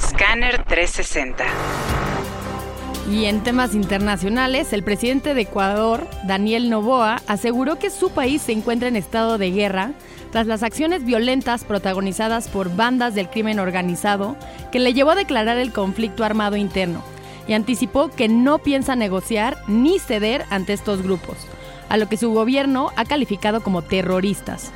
Scanner 0.00 0.64
360. 0.64 1.44
Y 3.10 3.24
en 3.24 3.42
temas 3.42 3.74
internacionales, 3.74 4.72
el 4.72 4.84
presidente 4.84 5.34
de 5.34 5.42
Ecuador, 5.42 6.08
Daniel 6.24 6.70
Noboa, 6.70 7.20
aseguró 7.26 7.78
que 7.78 7.90
su 7.90 8.10
país 8.10 8.42
se 8.42 8.52
encuentra 8.52 8.88
en 8.88 8.96
estado 8.96 9.38
de 9.38 9.50
guerra 9.50 9.92
tras 10.30 10.46
las 10.46 10.62
acciones 10.62 11.04
violentas 11.04 11.64
protagonizadas 11.64 12.48
por 12.48 12.74
bandas 12.74 13.14
del 13.14 13.28
crimen 13.28 13.58
organizado 13.58 14.36
que 14.70 14.78
le 14.78 14.94
llevó 14.94 15.10
a 15.10 15.16
declarar 15.16 15.58
el 15.58 15.72
conflicto 15.72 16.24
armado 16.24 16.56
interno 16.56 17.02
y 17.46 17.52
anticipó 17.54 18.08
que 18.08 18.28
no 18.28 18.58
piensa 18.58 18.96
negociar 18.96 19.58
ni 19.66 19.98
ceder 19.98 20.44
ante 20.50 20.72
estos 20.72 21.02
grupos 21.02 21.36
a 21.92 21.98
lo 21.98 22.08
que 22.08 22.16
su 22.16 22.32
gobierno 22.32 22.90
ha 22.96 23.04
calificado 23.04 23.62
como 23.62 23.82
terroristas. 23.82 24.72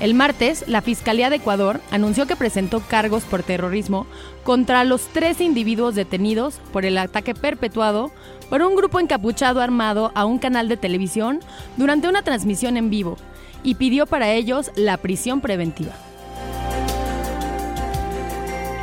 El 0.00 0.14
martes, 0.14 0.64
la 0.66 0.80
Fiscalía 0.80 1.28
de 1.28 1.36
Ecuador 1.36 1.82
anunció 1.90 2.26
que 2.26 2.34
presentó 2.34 2.80
cargos 2.80 3.24
por 3.24 3.42
terrorismo 3.42 4.06
contra 4.44 4.82
los 4.84 5.02
tres 5.08 5.42
individuos 5.42 5.94
detenidos 5.94 6.58
por 6.72 6.86
el 6.86 6.96
ataque 6.96 7.34
perpetuado 7.34 8.10
por 8.48 8.62
un 8.62 8.76
grupo 8.76 8.98
encapuchado 8.98 9.60
armado 9.60 10.10
a 10.14 10.24
un 10.24 10.38
canal 10.38 10.70
de 10.70 10.78
televisión 10.78 11.40
durante 11.76 12.08
una 12.08 12.22
transmisión 12.22 12.78
en 12.78 12.88
vivo 12.88 13.18
y 13.62 13.74
pidió 13.74 14.06
para 14.06 14.32
ellos 14.32 14.70
la 14.74 14.96
prisión 14.96 15.42
preventiva. 15.42 15.92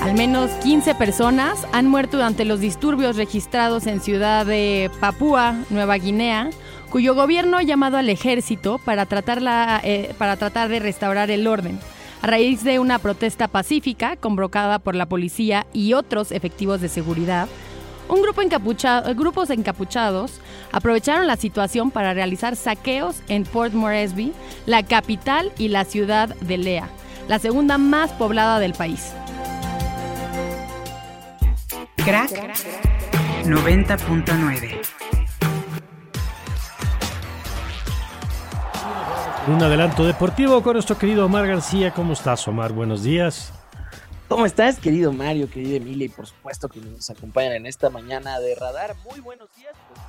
Al 0.01 0.13
menos 0.13 0.51
15 0.63 0.93
personas 0.93 1.65
han 1.74 1.88
muerto 1.88 2.17
durante 2.17 2.45
los 2.45 2.59
disturbios 2.59 3.17
registrados 3.17 3.88
en 3.88 4.01
Ciudad 4.01 4.45
de 4.45 4.91
Papúa, 5.00 5.55
Nueva 5.71 5.95
Guinea, 5.95 6.51
cuyo 6.89 7.15
gobierno 7.15 7.58
ha 7.58 7.63
llamado 7.63 7.98
al 7.98 8.10
ejército 8.10 8.79
para 8.79 9.06
tratar, 9.06 9.41
eh, 9.84 10.13
para 10.17 10.38
tratar 10.38 10.70
de 10.70 10.79
restaurar 10.79 11.29
el 11.32 11.48
orden, 11.48 11.79
a 12.22 12.27
raíz 12.27 12.63
de 12.63 12.79
una 12.79 13.00
protesta 13.00 13.48
pacífica 13.48 14.15
convocada 14.15 14.79
por 14.79 14.96
la 14.96 15.06
policía 15.06 15.67
y 15.74 15.94
otros 15.94 16.32
efectivos 16.32 16.82
de 16.82 16.89
seguridad. 16.89 17.48
Un 18.10 18.22
grupo 18.22 18.41
encapuchado, 18.41 19.13
grupos 19.15 19.50
encapuchados 19.50 20.39
aprovecharon 20.72 21.27
la 21.27 21.36
situación 21.36 21.91
para 21.91 22.13
realizar 22.13 22.56
saqueos 22.56 23.17
en 23.27 23.44
Port 23.44 23.74
Moresby, 23.74 24.32
la 24.65 24.84
capital 24.84 25.51
y 25.58 25.67
la 25.67 25.84
ciudad 25.84 26.29
de 26.36 26.58
Lea, 26.58 26.89
la 27.27 27.39
segunda 27.39 27.77
más 27.77 28.12
poblada 28.13 28.60
del 28.60 28.74
país. 28.74 29.12
Crack 31.98 32.32
90.9 33.44 35.06
Un 39.47 39.63
adelanto 39.63 40.05
deportivo 40.05 40.61
con 40.61 40.73
nuestro 40.73 40.97
querido 40.97 41.25
Omar 41.25 41.47
García. 41.47 41.91
¿Cómo 41.91 42.11
estás, 42.11 42.45
Omar? 42.49 42.73
Buenos 42.73 43.03
días. 43.03 43.53
¿Cómo 44.27 44.45
estás, 44.45 44.77
querido 44.77 45.13
Mario, 45.13 45.49
querido 45.49 45.77
Emilia 45.77 46.07
y 46.07 46.09
por 46.09 46.27
supuesto 46.27 46.67
que 46.67 46.81
nos 46.81 47.09
acompañan 47.09 47.53
en 47.53 47.65
esta 47.65 47.89
mañana 47.89 48.41
de 48.41 48.55
radar? 48.55 48.95
Muy 49.09 49.21
buenos 49.21 49.47
días. 49.55 49.73
Pues, 49.87 50.01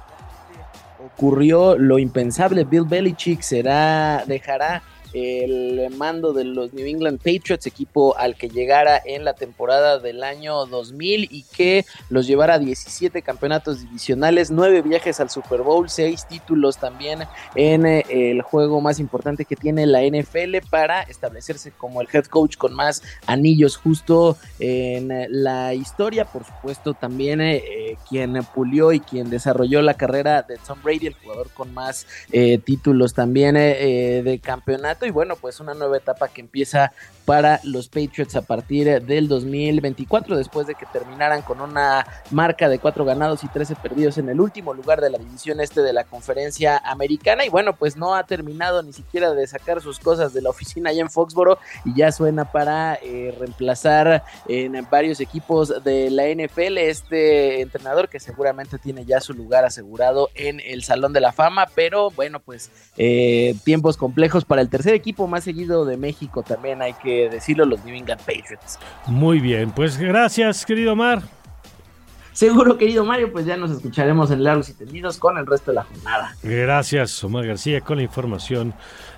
ocurrió 1.12 1.78
lo 1.78 2.00
impensable. 2.00 2.64
Bill 2.64 2.82
Belichick 2.84 3.42
será, 3.42 4.24
dejará 4.26 4.82
el 5.12 5.88
mando 5.96 6.32
de 6.32 6.44
los 6.44 6.72
New 6.72 6.86
England 6.86 7.18
Patriots, 7.18 7.66
equipo 7.66 8.16
al 8.16 8.36
que 8.36 8.48
llegara 8.48 9.00
en 9.04 9.24
la 9.24 9.34
temporada 9.34 9.98
del 9.98 10.22
año 10.22 10.66
2000 10.66 11.28
y 11.30 11.44
que 11.44 11.84
los 12.10 12.26
llevara 12.26 12.54
a 12.54 12.58
17 12.58 13.22
campeonatos 13.22 13.80
divisionales, 13.80 14.50
9 14.50 14.82
viajes 14.82 15.20
al 15.20 15.30
Super 15.30 15.62
Bowl, 15.62 15.88
6 15.88 16.26
títulos 16.26 16.78
también 16.78 17.20
en 17.54 17.86
eh, 17.86 18.04
el 18.08 18.42
juego 18.42 18.80
más 18.80 19.00
importante 19.00 19.44
que 19.44 19.56
tiene 19.56 19.86
la 19.86 20.02
NFL 20.02 20.68
para 20.70 21.02
establecerse 21.02 21.72
como 21.72 22.00
el 22.00 22.08
head 22.12 22.26
coach 22.26 22.56
con 22.56 22.74
más 22.74 23.02
anillos 23.26 23.76
justo 23.76 24.36
en 24.58 25.26
la 25.30 25.74
historia, 25.74 26.24
por 26.24 26.44
supuesto 26.44 26.94
también 26.94 27.40
eh, 27.40 27.96
quien 28.08 28.34
pulió 28.54 28.92
y 28.92 29.00
quien 29.00 29.30
desarrolló 29.30 29.82
la 29.82 29.94
carrera 29.94 30.42
de 30.42 30.58
Tom 30.66 30.78
Brady, 30.82 31.08
el 31.08 31.14
jugador 31.14 31.50
con 31.50 31.72
más 31.74 32.06
eh, 32.32 32.58
títulos 32.58 33.14
también 33.14 33.54
de 33.54 34.40
campeonato 34.42 34.97
y 35.06 35.10
bueno, 35.10 35.36
pues 35.36 35.60
una 35.60 35.74
nueva 35.74 35.96
etapa 35.96 36.28
que 36.28 36.40
empieza 36.40 36.92
para 37.28 37.60
los 37.62 37.88
Patriots 37.88 38.36
a 38.36 38.40
partir 38.40 39.02
del 39.04 39.28
2024, 39.28 40.34
después 40.34 40.66
de 40.66 40.74
que 40.74 40.86
terminaran 40.86 41.42
con 41.42 41.60
una 41.60 42.06
marca 42.30 42.70
de 42.70 42.78
cuatro 42.78 43.04
ganados 43.04 43.44
y 43.44 43.48
13 43.48 43.74
perdidos 43.74 44.16
en 44.16 44.30
el 44.30 44.40
último 44.40 44.72
lugar 44.72 45.02
de 45.02 45.10
la 45.10 45.18
división 45.18 45.60
este 45.60 45.82
de 45.82 45.92
la 45.92 46.04
conferencia 46.04 46.78
americana. 46.78 47.44
Y 47.44 47.50
bueno, 47.50 47.76
pues 47.76 47.98
no 47.98 48.14
ha 48.14 48.24
terminado 48.24 48.82
ni 48.82 48.94
siquiera 48.94 49.34
de 49.34 49.46
sacar 49.46 49.82
sus 49.82 49.98
cosas 49.98 50.32
de 50.32 50.40
la 50.40 50.48
oficina 50.48 50.88
allá 50.88 51.02
en 51.02 51.10
Foxboro 51.10 51.58
y 51.84 51.94
ya 51.94 52.12
suena 52.12 52.50
para 52.50 52.94
eh, 52.94 53.36
reemplazar 53.38 54.24
en 54.48 54.86
varios 54.90 55.20
equipos 55.20 55.84
de 55.84 56.08
la 56.08 56.22
NFL 56.28 56.78
este 56.78 57.60
entrenador 57.60 58.08
que 58.08 58.20
seguramente 58.20 58.78
tiene 58.78 59.04
ya 59.04 59.20
su 59.20 59.34
lugar 59.34 59.66
asegurado 59.66 60.30
en 60.34 60.60
el 60.60 60.82
Salón 60.82 61.12
de 61.12 61.20
la 61.20 61.32
Fama, 61.32 61.66
pero 61.74 62.10
bueno, 62.10 62.40
pues 62.40 62.70
eh, 62.96 63.54
tiempos 63.64 63.98
complejos 63.98 64.46
para 64.46 64.62
el 64.62 64.70
tercer 64.70 64.94
equipo 64.94 65.26
más 65.26 65.44
seguido 65.44 65.84
de 65.84 65.98
México 65.98 66.42
también 66.42 66.80
hay 66.80 66.94
que 66.94 67.17
decirlo, 67.28 67.64
los 67.64 67.84
New 67.84 67.94
England 67.94 68.20
Patriots. 68.20 68.78
Muy 69.06 69.40
bien, 69.40 69.70
pues 69.72 69.96
gracias 69.96 70.64
querido 70.64 70.92
Omar. 70.92 71.22
Seguro, 72.38 72.78
querido 72.78 73.04
Mario, 73.04 73.32
pues 73.32 73.46
ya 73.46 73.56
nos 73.56 73.72
escucharemos 73.72 74.30
en 74.30 74.44
largos 74.44 74.68
y 74.68 74.74
tendidos 74.74 75.18
con 75.18 75.38
el 75.38 75.44
resto 75.44 75.72
de 75.72 75.74
la 75.74 75.82
jornada. 75.82 76.36
Gracias, 76.44 77.24
Omar 77.24 77.44
García, 77.44 77.80
con 77.80 77.96
la 77.96 78.04
información 78.04 78.74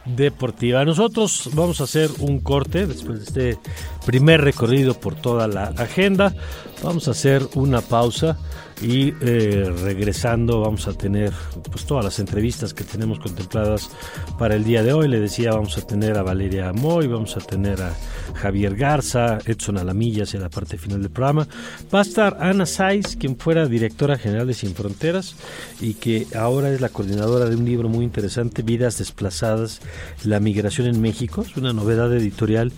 deportiva. 0.06 0.82
Nosotros 0.86 1.50
vamos 1.52 1.82
a 1.82 1.84
hacer 1.84 2.08
un 2.20 2.40
corte 2.40 2.86
después 2.86 3.18
de 3.18 3.50
este 3.50 3.70
primer 4.06 4.40
recorrido 4.40 4.94
por 4.94 5.16
toda 5.16 5.48
la 5.48 5.64
agenda. 5.64 6.34
Vamos 6.82 7.08
a 7.08 7.10
hacer 7.10 7.42
una 7.56 7.82
pausa 7.82 8.38
y 8.80 9.14
eh, 9.20 9.72
regresando 9.82 10.60
vamos 10.60 10.88
a 10.88 10.94
tener 10.94 11.32
pues 11.70 11.84
todas 11.84 12.04
las 12.04 12.18
entrevistas 12.18 12.72
que 12.72 12.84
tenemos 12.84 13.18
contempladas 13.18 13.90
para 14.38 14.54
el 14.54 14.64
día 14.64 14.82
de 14.82 14.92
hoy. 14.92 15.08
Le 15.08 15.20
decía, 15.20 15.52
vamos 15.52 15.76
a 15.78 15.86
tener 15.86 16.16
a 16.16 16.22
Valeria 16.22 16.72
Moy, 16.72 17.06
vamos 17.06 17.36
a 17.36 17.40
tener 17.40 17.82
a 17.82 17.94
Javier 18.34 18.76
Garza, 18.76 19.38
Edson 19.44 19.78
Alamilla 19.78 20.22
hacia 20.22 20.40
la 20.40 20.48
parte 20.48 20.78
final 20.78 21.02
del 21.02 21.10
programa. 21.10 21.46
Va 21.94 22.00
a 22.00 22.02
estar 22.02 22.38
Ana 22.40 22.66
Saiz, 22.66 23.16
quien 23.16 23.36
fuera 23.36 23.66
directora 23.66 24.16
general 24.16 24.46
de 24.46 24.54
Sin 24.54 24.74
Fronteras 24.74 25.36
y 25.80 25.94
que 25.94 26.26
ahora 26.36 26.70
es 26.72 26.80
la 26.80 26.88
coordinadora 26.88 27.46
de 27.46 27.56
un 27.56 27.64
libro 27.64 27.88
muy 27.88 28.04
interesante, 28.04 28.62
Vidas 28.62 28.98
Desplazadas, 28.98 29.80
la 30.24 30.40
migración 30.40 30.86
en 30.86 31.00
México. 31.00 31.42
Es 31.42 31.56
una 31.56 31.72
novedad 31.72 32.14
editorial 32.14 32.72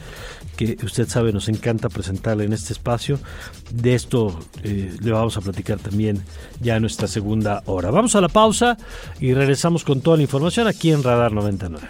usted 0.82 1.08
sabe 1.08 1.32
nos 1.32 1.48
encanta 1.48 1.88
presentarle 1.88 2.44
en 2.44 2.52
este 2.52 2.72
espacio. 2.72 3.18
De 3.70 3.94
esto 3.94 4.38
eh, 4.62 4.94
le 5.00 5.12
vamos 5.12 5.36
a 5.36 5.40
platicar 5.40 5.78
también 5.78 6.22
ya 6.60 6.76
en 6.76 6.82
nuestra 6.82 7.08
segunda 7.08 7.62
hora. 7.66 7.90
Vamos 7.90 8.14
a 8.16 8.20
la 8.20 8.28
pausa 8.28 8.76
y 9.20 9.34
regresamos 9.34 9.84
con 9.84 10.00
toda 10.00 10.16
la 10.16 10.22
información 10.22 10.66
aquí 10.66 10.90
en 10.90 11.02
Radar 11.02 11.32
99. 11.32 11.86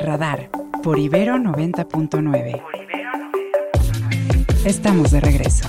Radar 0.00 0.50
por 0.82 0.98
Ibero 0.98 1.36
90.9. 1.36 2.62
Estamos 4.64 5.10
de 5.10 5.20
regreso. 5.20 5.68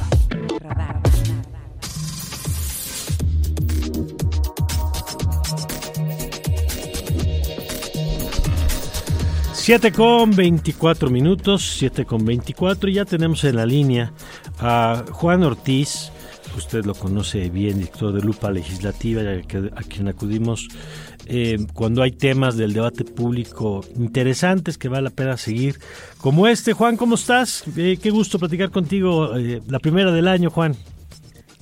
7 9.66 9.94
con 9.94 10.30
24 10.30 11.10
minutos, 11.10 11.78
7 11.80 12.06
con 12.06 12.24
24, 12.24 12.88
y 12.88 12.94
ya 12.94 13.06
tenemos 13.06 13.44
en 13.46 13.56
la 13.56 13.66
línea 13.66 14.14
a 14.60 15.04
Juan 15.10 15.42
Ortiz, 15.42 16.12
usted 16.56 16.86
lo 16.86 16.94
conoce 16.94 17.50
bien, 17.50 17.80
director 17.80 18.14
de 18.14 18.22
Lupa 18.22 18.52
Legislativa, 18.52 19.24
a 19.24 19.82
quien 19.82 20.08
acudimos 20.08 20.68
eh, 21.26 21.66
cuando 21.74 22.04
hay 22.04 22.12
temas 22.12 22.58
del 22.58 22.74
debate 22.74 23.06
público 23.06 23.84
interesantes 23.96 24.78
que 24.78 24.88
vale 24.88 25.06
la 25.06 25.10
pena 25.10 25.36
seguir, 25.36 25.80
como 26.20 26.46
este. 26.48 26.74
Juan, 26.74 26.96
¿cómo 26.96 27.16
estás? 27.16 27.64
Eh, 27.76 27.98
qué 28.00 28.12
gusto 28.12 28.38
platicar 28.38 28.70
contigo, 28.70 29.36
eh, 29.36 29.64
la 29.68 29.80
primera 29.80 30.12
del 30.12 30.28
año, 30.28 30.52
Juan. 30.52 30.76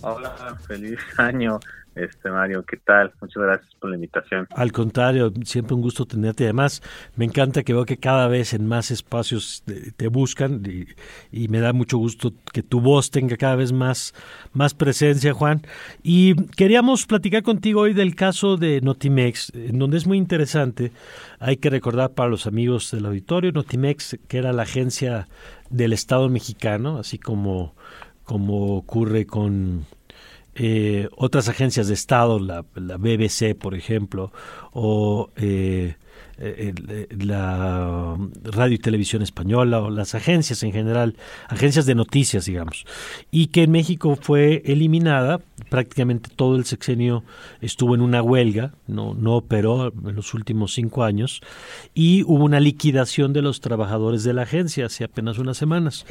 Hola, 0.01 0.57
feliz 0.67 0.99
año. 1.15 1.57
Este 1.95 2.31
Mario, 2.31 2.65
¿qué 2.65 2.77
tal? 2.77 3.13
Muchas 3.21 3.43
gracias 3.43 3.75
por 3.75 3.89
la 3.91 3.95
invitación. 3.95 4.47
Al 4.55 4.71
contrario, 4.71 5.31
siempre 5.43 5.75
un 5.75 5.81
gusto 5.81 6.05
tenerte. 6.05 6.45
Además, 6.45 6.81
me 7.15 7.25
encanta 7.25 7.61
que 7.61 7.73
veo 7.73 7.85
que 7.85 7.97
cada 7.97 8.27
vez 8.27 8.53
en 8.53 8.65
más 8.65 8.89
espacios 8.89 9.63
te, 9.95 10.07
buscan 10.07 10.63
y, 11.31 11.47
me 11.47 11.59
da 11.59 11.71
mucho 11.71 11.99
gusto 11.99 12.33
que 12.51 12.63
tu 12.63 12.81
voz 12.81 13.11
tenga 13.11 13.37
cada 13.37 13.55
vez 13.55 13.71
más, 13.71 14.15
más 14.53 14.73
presencia, 14.73 15.33
Juan. 15.33 15.61
Y 16.01 16.35
queríamos 16.55 17.05
platicar 17.05 17.43
contigo 17.43 17.81
hoy 17.81 17.93
del 17.93 18.15
caso 18.15 18.57
de 18.57 18.81
Notimex, 18.81 19.51
en 19.53 19.77
donde 19.77 19.97
es 19.97 20.07
muy 20.07 20.17
interesante. 20.17 20.91
Hay 21.39 21.57
que 21.57 21.69
recordar 21.69 22.13
para 22.13 22.29
los 22.29 22.47
amigos 22.47 22.89
del 22.89 23.05
auditorio, 23.05 23.51
Notimex, 23.51 24.17
que 24.27 24.37
era 24.39 24.51
la 24.51 24.63
agencia 24.63 25.27
del 25.69 25.93
Estado 25.93 26.27
mexicano, 26.29 26.97
así 26.97 27.19
como, 27.19 27.75
como 28.23 28.77
ocurre 28.77 29.27
con 29.27 29.85
eh, 30.55 31.09
otras 31.15 31.49
agencias 31.49 31.87
de 31.87 31.95
Estado, 31.95 32.39
la, 32.39 32.63
BBC, 32.97 33.55
por 33.55 33.73
ejemplo, 33.73 34.31
o 34.71 35.31
eh, 35.35 35.95
eh, 36.37 36.73
la 37.09 38.17
radio 38.43 38.75
y 38.75 38.77
televisión 38.77 39.23
española, 39.23 39.79
o 39.81 39.89
las 39.89 40.13
agencias 40.13 40.61
en 40.61 40.71
general, 40.71 41.15
agencias 41.47 41.87
de 41.87 41.95
noticias, 41.95 42.45
digamos, 42.45 42.85
y 43.31 43.47
que 43.47 43.63
en 43.63 43.71
México 43.71 44.15
fue 44.19 44.61
eliminada, 44.65 45.41
prácticamente 45.69 46.29
todo 46.35 46.55
el 46.55 46.65
sexenio 46.65 47.23
estuvo 47.61 47.95
en 47.95 48.01
una 48.01 48.21
huelga, 48.21 48.73
no, 48.87 49.15
no 49.15 49.35
operó 49.35 49.87
en 49.87 50.15
los 50.15 50.35
últimos 50.35 50.73
cinco 50.73 51.03
años, 51.03 51.41
y 51.95 52.23
hubo 52.23 52.43
una 52.43 52.59
liquidación 52.59 53.33
de 53.33 53.41
los 53.41 53.59
trabajadores 53.59 54.23
de 54.23 54.33
la 54.33 54.43
agencia 54.43 54.85
hace 54.85 55.03
apenas 55.03 55.39
unas 55.39 55.57
semanas. 55.57 56.05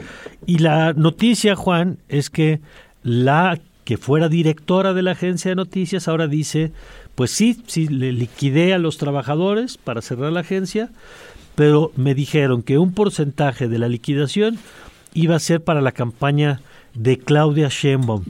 Y 0.46 0.58
la 0.58 0.92
noticia, 0.94 1.54
Juan, 1.54 1.98
es 2.08 2.28
que 2.28 2.60
la 3.02 3.60
que 3.84 3.96
fuera 3.96 4.28
directora 4.28 4.94
de 4.94 5.02
la 5.02 5.12
agencia 5.12 5.50
de 5.50 5.56
noticias, 5.56 6.08
ahora 6.08 6.28
dice, 6.28 6.72
pues 7.14 7.30
sí, 7.30 7.62
sí, 7.66 7.88
le 7.88 8.12
liquidé 8.12 8.74
a 8.74 8.78
los 8.78 8.98
trabajadores 8.98 9.76
para 9.76 10.02
cerrar 10.02 10.32
la 10.32 10.40
agencia, 10.40 10.90
pero 11.54 11.90
me 11.96 12.14
dijeron 12.14 12.62
que 12.62 12.78
un 12.78 12.94
porcentaje 12.94 13.68
de 13.68 13.78
la 13.78 13.88
liquidación 13.88 14.58
iba 15.14 15.36
a 15.36 15.40
ser 15.40 15.62
para 15.62 15.80
la 15.80 15.92
campaña 15.92 16.60
de 16.94 17.18
Claudia 17.18 17.68
Sheinbaum. 17.68 18.24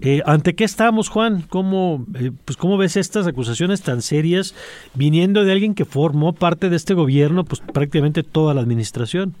Eh, 0.00 0.22
¿Ante 0.24 0.54
qué 0.54 0.64
estamos, 0.64 1.08
Juan? 1.08 1.42
¿Cómo, 1.42 2.04
eh, 2.14 2.30
pues, 2.44 2.56
¿Cómo 2.56 2.78
ves 2.78 2.96
estas 2.96 3.26
acusaciones 3.26 3.82
tan 3.82 4.02
serias 4.02 4.54
viniendo 4.94 5.44
de 5.44 5.52
alguien 5.52 5.74
que 5.74 5.84
formó 5.84 6.32
parte 6.32 6.70
de 6.70 6.76
este 6.76 6.94
gobierno, 6.94 7.44
pues 7.44 7.60
prácticamente 7.60 8.22
toda 8.22 8.54
la 8.54 8.60
administración? 8.60 9.34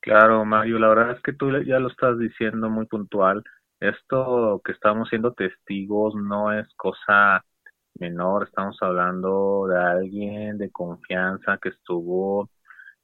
Claro, 0.00 0.44
Mario, 0.44 0.78
la 0.78 0.88
verdad 0.88 1.16
es 1.16 1.22
que 1.22 1.32
tú 1.32 1.50
ya 1.66 1.78
lo 1.78 1.88
estás 1.88 2.18
diciendo 2.18 2.70
muy 2.70 2.86
puntual 2.86 3.42
esto 3.88 4.60
que 4.64 4.72
estamos 4.72 5.08
siendo 5.08 5.32
testigos 5.32 6.14
no 6.14 6.52
es 6.52 6.66
cosa 6.76 7.44
menor, 7.98 8.44
estamos 8.44 8.76
hablando 8.82 9.66
de 9.68 9.78
alguien 9.78 10.58
de 10.58 10.70
confianza 10.70 11.58
que 11.58 11.70
estuvo 11.70 12.50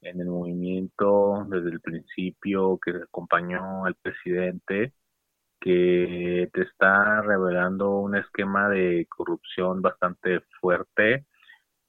en 0.01 0.19
el 0.21 0.27
movimiento 0.27 1.45
desde 1.49 1.69
el 1.71 1.81
principio, 1.81 2.79
que 2.83 2.91
acompañó 2.91 3.85
al 3.85 3.95
presidente, 3.95 4.93
que 5.59 6.49
te 6.53 6.61
está 6.63 7.21
revelando 7.21 7.91
un 7.99 8.15
esquema 8.17 8.69
de 8.69 9.07
corrupción 9.09 9.81
bastante 9.81 10.41
fuerte, 10.59 11.25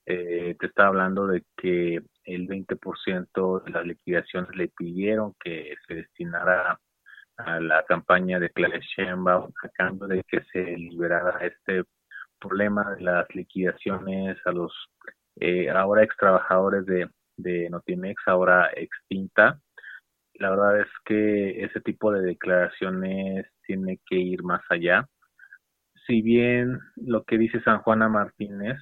eh, 0.07 0.57
te 0.59 0.67
está 0.67 0.87
hablando 0.89 1.27
de 1.27 1.45
que 1.57 2.01
el 2.25 2.47
20% 2.49 3.65
de 3.65 3.71
las 3.71 3.87
liquidaciones 3.87 4.55
le 4.57 4.69
pidieron 4.69 5.35
que 5.43 5.75
se 5.87 5.95
destinara 5.95 6.79
a 7.37 7.61
la 7.61 7.85
campaña 7.85 8.39
de 8.39 8.51
Sheinbaum 8.97 9.53
a 9.63 9.69
cambio 9.71 10.07
de 10.07 10.23
que 10.25 10.43
se 10.53 10.63
liberara 10.63 11.39
este 11.45 11.85
problema 12.39 12.95
de 12.95 13.03
las 13.03 13.27
liquidaciones 13.35 14.39
a 14.45 14.53
los 14.53 14.73
eh, 15.41 15.69
ahora 15.71 16.05
ex 16.05 16.17
trabajadores 16.17 16.87
de, 16.87 17.09
de 17.37 17.69
Notimex, 17.71 18.23
ahora 18.27 18.71
extinta. 18.75 19.61
La 20.35 20.51
verdad 20.51 20.81
es 20.81 20.89
que 21.05 21.65
ese 21.65 21.81
tipo 21.81 22.13
de 22.13 22.23
declaraciones 22.23 23.47
tiene 23.67 24.01
que 24.07 24.17
ir 24.17 24.43
más 24.43 24.63
allá. 24.69 25.09
Si 26.07 26.23
bien 26.23 26.79
lo 26.97 27.25
que 27.25 27.39
dice 27.39 27.63
San 27.63 27.81
Juana 27.81 28.09
Martínez, 28.09 28.79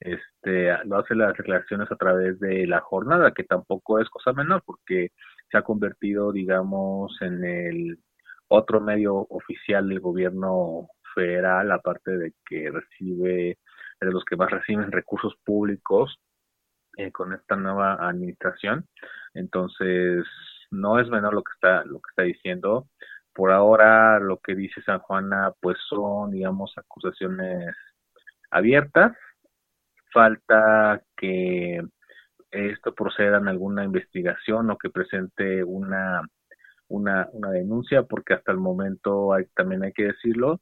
este, 0.00 0.84
lo 0.84 0.98
hace 0.98 1.14
las 1.14 1.34
declaraciones 1.34 1.90
a 1.90 1.96
través 1.96 2.38
de 2.40 2.66
la 2.66 2.80
jornada, 2.80 3.32
que 3.32 3.44
tampoco 3.44 4.00
es 4.00 4.08
cosa 4.10 4.32
menor, 4.32 4.62
porque 4.64 5.10
se 5.52 5.58
ha 5.58 5.62
convertido, 5.62 6.32
digamos, 6.32 7.14
en 7.20 7.44
el 7.44 7.98
otro 8.48 8.80
medio 8.80 9.14
oficial 9.16 9.88
del 9.88 10.00
gobierno 10.00 10.88
federal, 11.14 11.70
aparte 11.70 12.16
de 12.16 12.32
que 12.46 12.70
recibe, 12.70 13.58
de 14.00 14.10
los 14.10 14.24
que 14.24 14.36
más 14.36 14.50
reciben 14.50 14.90
recursos 14.90 15.34
públicos 15.44 16.18
eh, 16.96 17.12
con 17.12 17.34
esta 17.34 17.54
nueva 17.54 17.94
administración. 18.08 18.88
Entonces, 19.34 20.24
no 20.70 20.98
es 20.98 21.08
menor 21.08 21.34
lo 21.34 21.42
que 21.42 21.52
está, 21.54 21.84
lo 21.84 22.00
que 22.00 22.10
está 22.10 22.22
diciendo. 22.22 22.88
Por 23.34 23.52
ahora, 23.52 24.18
lo 24.20 24.38
que 24.38 24.54
dice 24.54 24.82
San 24.82 25.00
Juana, 25.00 25.52
pues 25.60 25.76
son, 25.88 26.30
digamos, 26.30 26.72
acusaciones 26.76 27.74
abiertas. 28.50 29.12
Falta 30.12 31.02
que 31.16 31.82
esto 32.52 32.94
proceda 32.94 33.38
en 33.38 33.48
alguna 33.48 33.84
investigación 33.84 34.70
o 34.70 34.78
que 34.78 34.90
presente 34.90 35.64
una, 35.64 36.22
una, 36.88 37.28
una 37.32 37.50
denuncia, 37.50 38.02
porque 38.04 38.34
hasta 38.34 38.52
el 38.52 38.58
momento 38.58 39.32
hay, 39.32 39.46
también 39.54 39.82
hay 39.82 39.92
que 39.92 40.04
decirlo, 40.04 40.60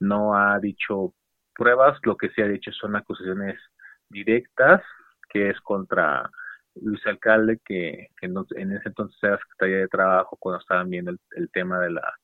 no 0.00 0.36
ha 0.36 0.58
dicho 0.60 1.14
pruebas, 1.54 1.98
lo 2.04 2.16
que 2.16 2.30
sí 2.30 2.42
ha 2.42 2.48
dicho 2.48 2.72
son 2.72 2.96
acusaciones 2.96 3.60
directas, 4.08 4.82
que 5.28 5.50
es 5.50 5.60
contra 5.60 6.30
Luis 6.76 7.04
Alcalde, 7.06 7.60
que, 7.64 8.08
en 8.20 8.72
ese 8.72 8.88
entonces 8.88 9.18
era 9.22 9.38
secretaria 9.38 9.78
de 9.78 9.88
Trabajo 9.88 10.36
cuando 10.38 10.60
estaban 10.60 10.90
viendo 10.90 11.12
el, 11.36 11.50
tema 11.50 11.80
de 11.80 11.90
la, 11.90 12.14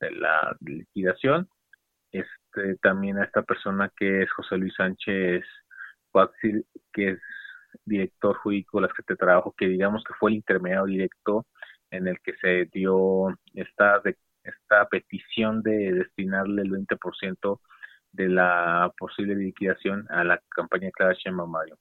de 0.00 0.10
la 0.12 0.56
liquidación. 0.60 1.48
Este, 2.10 2.76
también 2.82 3.18
a 3.18 3.24
esta 3.24 3.42
persona 3.42 3.90
que 3.96 4.22
es 4.22 4.32
José 4.32 4.56
Luis 4.56 4.74
Sánchez 4.74 5.44
que 6.92 7.10
es 7.10 7.20
director 7.84 8.36
jurídico 8.36 8.78
de 8.78 8.82
la 8.82 8.88
Secretaría 8.88 9.14
de 9.14 9.26
Trabajo, 9.26 9.54
que 9.56 9.68
digamos 9.68 10.02
que 10.04 10.14
fue 10.14 10.30
el 10.30 10.36
intermediario 10.36 10.86
directo 10.86 11.46
en 11.90 12.08
el 12.08 12.18
que 12.20 12.34
se 12.40 12.68
dio 12.72 13.28
esta, 13.54 14.00
esta 14.44 14.88
petición 14.88 15.62
de 15.62 15.92
destinarle 15.92 16.62
el 16.62 16.70
20% 16.70 17.60
de 18.12 18.28
la 18.28 18.92
posible 18.98 19.34
liquidación 19.34 20.06
a 20.10 20.24
la 20.24 20.40
campaña 20.48 20.86
de 20.86 20.92
Clara 20.92 21.14
Sheinbaum 21.14 21.50
Mario. 21.50 21.76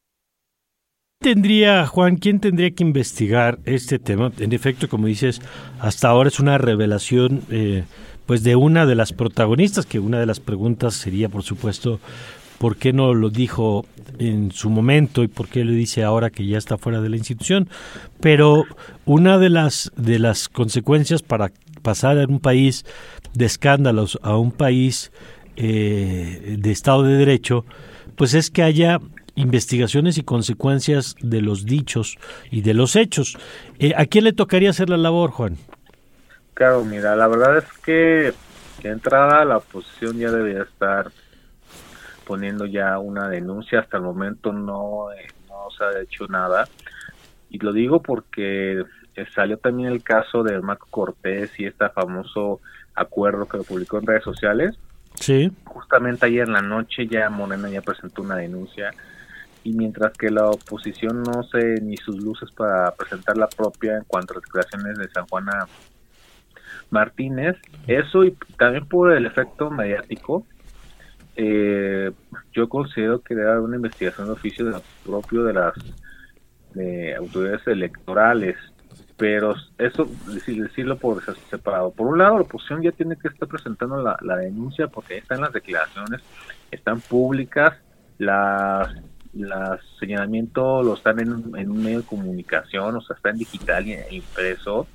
Tendría, 1.20 1.86
Juan, 1.86 2.16
¿quién 2.16 2.40
tendría 2.40 2.72
que 2.72 2.84
investigar 2.84 3.60
este 3.66 4.00
tema? 4.00 4.32
En 4.40 4.54
efecto, 4.54 4.90
como 4.90 5.06
dices, 5.06 5.40
hasta 5.80 6.10
ahora 6.10 6.30
es 6.30 6.40
una 6.40 6.58
revelación 6.58 7.42
eh, 7.52 7.84
pues 8.26 8.44
de 8.44 8.56
una 8.56 8.88
de 8.88 8.96
las 8.96 9.14
protagonistas, 9.14 9.86
que 9.86 10.00
una 10.00 10.20
de 10.20 10.26
las 10.26 10.40
preguntas 10.40 10.96
sería, 10.96 11.30
por 11.30 11.44
supuesto, 11.44 12.00
por 12.62 12.78
qué 12.78 12.94
no 12.94 13.16
lo 13.16 13.32
dijo 13.32 13.88
en 14.20 14.52
su 14.52 14.70
momento 14.70 15.24
y 15.24 15.28
por 15.28 15.48
qué 15.48 15.66
lo 15.66 15.72
dice 15.72 16.04
ahora 16.04 16.30
que 16.30 16.46
ya 16.46 16.60
está 16.60 16.78
fuera 16.78 17.02
de 17.02 17.10
la 17.10 17.18
institución. 17.18 17.68
Pero 18.20 18.66
una 19.04 19.40
de 19.40 19.50
las, 19.50 19.92
de 19.96 20.20
las 20.20 20.48
consecuencias 20.48 21.24
para 21.24 21.50
pasar 21.82 22.18
de 22.18 22.26
un 22.26 22.40
país 22.40 22.86
de 23.34 23.46
escándalos 23.46 24.20
a 24.22 24.38
un 24.38 24.52
país 24.52 25.12
eh, 25.56 26.56
de 26.60 26.72
Estado 26.72 27.02
de 27.02 27.16
Derecho, 27.16 27.66
pues 28.16 28.36
es 28.36 28.52
que 28.52 28.62
haya 28.62 29.00
investigaciones 29.34 30.20
y 30.20 30.24
consecuencias 30.24 31.16
de 31.20 31.42
los 31.42 31.66
dichos 31.66 32.20
y 32.52 32.62
de 32.62 32.76
los 32.76 32.96
hechos. 32.96 33.40
Eh, 33.80 33.94
¿A 33.98 34.06
quién 34.06 34.24
le 34.24 34.34
tocaría 34.34 34.70
hacer 34.70 34.88
la 34.88 34.98
labor, 34.98 35.32
Juan? 35.32 35.58
Claro, 36.54 36.86
mira, 36.86 37.16
la 37.16 37.28
verdad 37.28 37.58
es 37.58 37.66
que 37.84 38.34
de 38.84 38.90
entrada 38.90 39.46
la 39.46 39.58
oposición 39.58 40.20
ya 40.20 40.30
debería 40.30 40.62
estar 40.62 41.12
poniendo 42.32 42.66
ya 42.66 42.98
una 42.98 43.28
denuncia. 43.28 43.82
Hasta 43.82 43.98
el 43.98 44.04
momento 44.04 44.54
no, 44.54 45.12
eh, 45.12 45.28
no 45.50 45.70
se 45.78 45.84
ha 45.84 46.02
hecho 46.02 46.28
nada. 46.28 46.66
Y 47.50 47.60
lo 47.60 47.74
digo 47.74 48.02
porque 48.02 48.86
eh, 49.16 49.26
salió 49.36 49.58
también 49.58 49.90
el 49.90 50.02
caso 50.02 50.42
de 50.42 50.58
Marco 50.62 50.88
Cortés 50.90 51.52
y 51.60 51.66
este 51.66 51.90
famoso 51.90 52.62
acuerdo 52.96 53.50
que 53.50 53.58
lo 53.58 53.64
publicó 53.66 53.98
en 53.98 54.08
redes 54.08 54.24
sociales. 54.24 54.78
Sí. 55.16 55.52
Justamente 55.66 56.26
ayer 56.26 56.48
en 56.48 56.54
la 56.54 56.62
noche 56.62 57.06
ya 57.06 57.30
Morena 57.30 57.68
ya 57.68 57.82
presentó 57.82 58.22
una 58.22 58.38
denuncia 58.38 58.92
y 59.66 59.74
mientras 59.74 60.14
que 60.14 60.30
la 60.30 60.48
oposición 60.48 61.24
no 61.24 61.44
sé 61.44 61.82
ni 61.82 61.98
sus 61.98 62.16
luces 62.24 62.50
para 62.52 62.96
presentar 62.96 63.36
la 63.36 63.48
propia 63.48 63.98
en 63.98 64.06
cuanto 64.06 64.32
a 64.32 64.36
las 64.38 64.46
declaraciones 64.46 64.98
de 64.98 65.10
San 65.10 65.28
Juana 65.28 65.68
Martínez, 66.92 67.58
eso 67.88 68.24
y 68.24 68.32
también 68.58 68.86
por 68.86 69.12
el 69.12 69.26
efecto 69.26 69.70
mediático, 69.70 70.46
eh, 71.36 72.12
yo 72.54 72.70
considero 72.70 73.22
que 73.22 73.36
debe 73.36 73.50
haber 73.50 73.62
una 73.62 73.78
investigación 73.78 74.28
de 74.28 74.34
oficio 74.34 74.66
de 74.66 74.82
propio 75.06 75.44
de 75.44 75.54
las 75.54 75.74
autoridades 77.18 77.68
electorales, 77.68 78.56
pero 79.18 79.56
eso, 79.78 80.08
decirlo 80.48 80.98
por 80.98 81.22
separado. 81.50 81.92
Por 81.92 82.08
un 82.08 82.18
lado, 82.18 82.36
la 82.36 82.42
oposición 82.42 82.82
ya 82.82 82.92
tiene 82.92 83.18
que 83.18 83.28
estar 83.28 83.48
presentando 83.48 84.02
la, 84.02 84.36
denuncia 84.38 84.88
porque 84.88 85.18
están 85.18 85.42
las 85.42 85.54
declaraciones, 85.54 86.22
están 86.72 87.02
públicas, 87.02 87.78
las 88.18 88.96
los 89.34 89.80
señalamientos 90.00 90.86
lo 90.86 90.94
están 90.96 91.20
en, 91.20 91.32
un 91.32 91.84
medio 91.84 92.00
de 92.00 92.06
comunicación, 92.06 92.96
o 92.96 93.02
sea, 93.02 93.16
está 93.16 93.30
en 93.30 93.38
digital 93.38 93.88
e 93.88 94.08
impreso, 94.12 94.88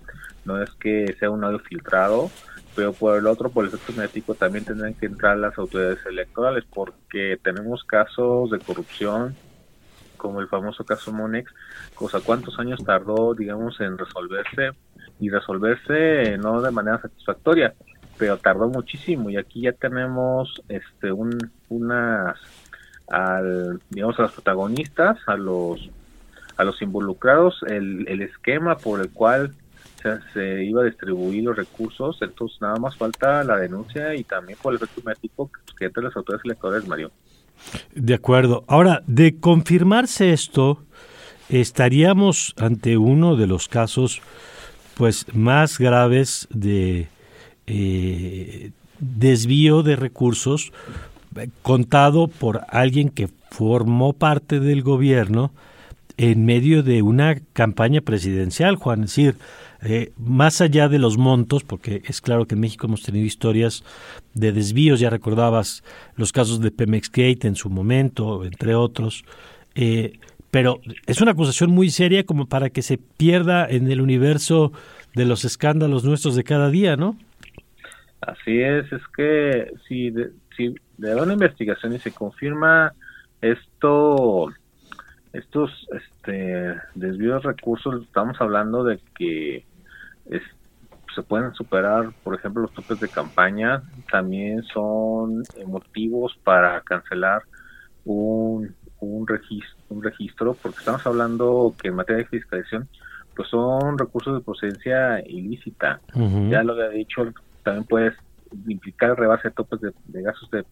no 0.44 0.62
es 0.62 0.70
que 0.72 1.14
sea 1.18 1.30
un 1.30 1.42
audio 1.44 1.58
filtrado, 1.58 2.30
pero 2.76 2.92
por 2.92 3.18
el 3.18 3.26
otro, 3.26 3.48
por 3.48 3.64
el 3.64 3.70
efecto 3.70 3.94
mediático, 3.94 4.34
también 4.34 4.66
tendrán 4.66 4.94
que 4.94 5.06
entrar 5.06 5.38
las 5.38 5.56
autoridades 5.58 6.04
electorales, 6.06 6.64
porque 6.72 7.38
tenemos 7.42 7.82
casos 7.84 8.50
de 8.50 8.58
corrupción, 8.58 9.34
como 10.18 10.40
el 10.40 10.48
famoso 10.48 10.84
caso 10.84 11.12
Monex, 11.12 11.50
cosa 11.94 12.20
cuántos 12.20 12.58
años 12.58 12.84
tardó, 12.84 13.34
digamos, 13.34 13.80
en 13.80 13.96
resolverse, 13.96 14.72
y 15.18 15.30
resolverse 15.30 16.36
no 16.36 16.60
de 16.60 16.70
manera 16.70 17.00
satisfactoria, 17.00 17.74
pero 18.18 18.36
tardó 18.36 18.68
muchísimo, 18.68 19.30
y 19.30 19.38
aquí 19.38 19.62
ya 19.62 19.72
tenemos 19.72 20.62
este 20.68 21.10
un, 21.10 21.38
unas 21.70 22.38
al 23.08 23.80
digamos 23.88 24.18
a 24.18 24.22
los 24.22 24.32
protagonistas 24.32 25.16
a 25.28 25.36
los 25.36 25.88
a 26.56 26.64
los 26.64 26.82
involucrados 26.82 27.62
el, 27.68 28.04
el 28.08 28.20
esquema 28.20 28.76
por 28.78 29.00
el 29.00 29.10
cual 29.10 29.54
se, 30.32 30.64
iba 30.64 30.82
a 30.82 30.84
distribuir 30.84 31.44
los 31.44 31.56
recursos, 31.56 32.18
entonces 32.20 32.60
nada 32.60 32.76
más 32.76 32.96
falta 32.96 33.42
la 33.44 33.56
denuncia 33.56 34.14
y 34.14 34.24
también 34.24 34.58
por 34.60 34.72
el 34.72 34.76
efecto 34.76 35.02
mediático 35.04 35.50
que 35.78 35.86
entre 35.86 36.02
las 36.02 36.16
autoridades 36.16 36.44
electorales, 36.44 36.88
Mario. 36.88 37.10
De 37.94 38.14
acuerdo. 38.14 38.64
Ahora, 38.68 39.02
de 39.06 39.38
confirmarse 39.40 40.32
esto, 40.32 40.84
estaríamos 41.48 42.54
ante 42.58 42.96
uno 42.96 43.36
de 43.36 43.46
los 43.46 43.68
casos 43.68 44.20
pues 44.94 45.26
más 45.34 45.78
graves 45.78 46.48
de 46.50 47.08
eh, 47.66 48.70
desvío 48.98 49.82
de 49.82 49.96
recursos 49.96 50.72
contado 51.62 52.28
por 52.28 52.62
alguien 52.68 53.10
que 53.10 53.28
formó 53.50 54.12
parte 54.12 54.60
del 54.60 54.82
gobierno 54.82 55.52
en 56.16 56.46
medio 56.46 56.82
de 56.82 57.02
una 57.02 57.36
campaña 57.52 58.00
presidencial, 58.00 58.76
Juan. 58.76 59.04
Es 59.04 59.10
decir, 59.10 59.36
eh, 59.82 60.12
más 60.16 60.60
allá 60.60 60.88
de 60.88 60.98
los 60.98 61.18
montos, 61.18 61.64
porque 61.64 62.02
es 62.06 62.20
claro 62.20 62.46
que 62.46 62.54
en 62.54 62.60
México 62.60 62.86
hemos 62.86 63.02
tenido 63.02 63.26
historias 63.26 63.84
de 64.34 64.52
desvíos, 64.52 65.00
ya 65.00 65.10
recordabas 65.10 65.82
los 66.16 66.32
casos 66.32 66.60
de 66.60 66.70
Pemex 66.70 67.10
Gate 67.10 67.46
en 67.46 67.56
su 67.56 67.68
momento, 67.70 68.44
entre 68.44 68.74
otros, 68.74 69.24
eh, 69.74 70.18
pero 70.50 70.80
es 71.06 71.20
una 71.20 71.32
acusación 71.32 71.70
muy 71.70 71.90
seria 71.90 72.24
como 72.24 72.46
para 72.46 72.70
que 72.70 72.82
se 72.82 72.98
pierda 72.98 73.66
en 73.68 73.90
el 73.90 74.00
universo 74.00 74.72
de 75.14 75.26
los 75.26 75.44
escándalos 75.44 76.04
nuestros 76.04 76.34
de 76.36 76.44
cada 76.44 76.70
día, 76.70 76.96
¿no? 76.96 77.16
Así 78.20 78.60
es, 78.60 78.90
es 78.92 79.02
que 79.14 79.72
si, 79.86 80.10
de, 80.10 80.30
si 80.56 80.74
da 80.96 81.22
una 81.22 81.34
investigación 81.34 81.94
y 81.94 81.98
se 81.98 82.10
confirma 82.10 82.92
esto 83.42 84.48
estos 85.36 85.70
este, 85.92 86.74
desvíos 86.94 87.42
de 87.42 87.48
recursos, 87.50 88.02
estamos 88.02 88.40
hablando 88.40 88.84
de 88.84 88.98
que 89.16 89.64
se 91.14 91.22
pueden 91.22 91.54
superar, 91.54 92.10
por 92.22 92.34
ejemplo, 92.34 92.62
los 92.62 92.72
topes 92.72 93.00
de 93.00 93.08
campaña, 93.08 93.82
también 94.10 94.62
son 94.64 95.42
motivos 95.66 96.38
para 96.44 96.80
cancelar 96.82 97.42
un, 98.04 98.74
un, 99.00 99.26
registro, 99.26 99.76
un 99.88 100.02
registro, 100.02 100.54
porque 100.60 100.78
estamos 100.78 101.06
hablando 101.06 101.74
que 101.80 101.88
en 101.88 101.94
materia 101.94 102.24
de 102.24 102.28
fiscalización, 102.28 102.88
pues 103.34 103.48
son 103.48 103.98
recursos 103.98 104.34
de 104.34 104.44
procedencia 104.44 105.20
ilícita. 105.26 106.00
Ya 106.50 106.62
lo 106.62 106.72
había 106.72 106.88
dicho, 106.90 107.32
también 107.62 107.84
puedes 107.84 108.14
implicar 108.66 109.18
rebase 109.18 109.48
de 109.48 109.54
topes 109.54 109.80
de, 109.80 110.22
gastos 110.22 110.50
de, 110.50 110.64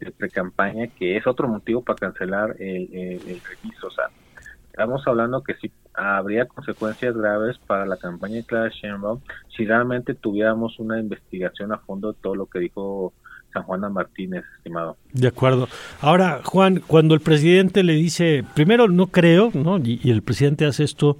de 0.00 0.10
pre-campaña, 0.10 0.88
que 0.88 1.16
es 1.16 1.26
otro 1.26 1.48
motivo 1.48 1.82
para 1.82 1.98
cancelar 1.98 2.56
el, 2.58 2.88
el 2.92 3.40
registro. 3.40 3.88
O 3.88 3.90
sea, 3.90 4.06
estamos 4.70 5.02
hablando 5.06 5.42
que 5.42 5.54
sí 5.54 5.72
habría 5.94 6.46
consecuencias 6.46 7.16
graves 7.16 7.58
para 7.66 7.84
la 7.84 7.96
campaña 7.96 8.36
de 8.36 8.44
Clara 8.44 8.70
Sheinbaum 8.70 9.20
si 9.56 9.64
realmente 9.64 10.14
tuviéramos 10.14 10.78
una 10.78 11.00
investigación 11.00 11.72
a 11.72 11.78
fondo 11.78 12.12
de 12.12 12.18
todo 12.22 12.36
lo 12.36 12.46
que 12.46 12.60
dijo 12.60 13.12
San 13.52 13.64
Juana 13.64 13.88
Martínez, 13.88 14.44
estimado. 14.58 14.96
De 15.12 15.26
acuerdo. 15.26 15.68
Ahora, 16.00 16.42
Juan, 16.44 16.82
cuando 16.86 17.14
el 17.14 17.20
presidente 17.20 17.82
le 17.82 17.94
dice, 17.94 18.44
primero 18.54 18.88
no 18.88 19.08
creo, 19.08 19.50
¿no? 19.54 19.78
Y, 19.78 20.10
el 20.10 20.22
presidente 20.22 20.66
hace 20.66 20.84
esto 20.84 21.16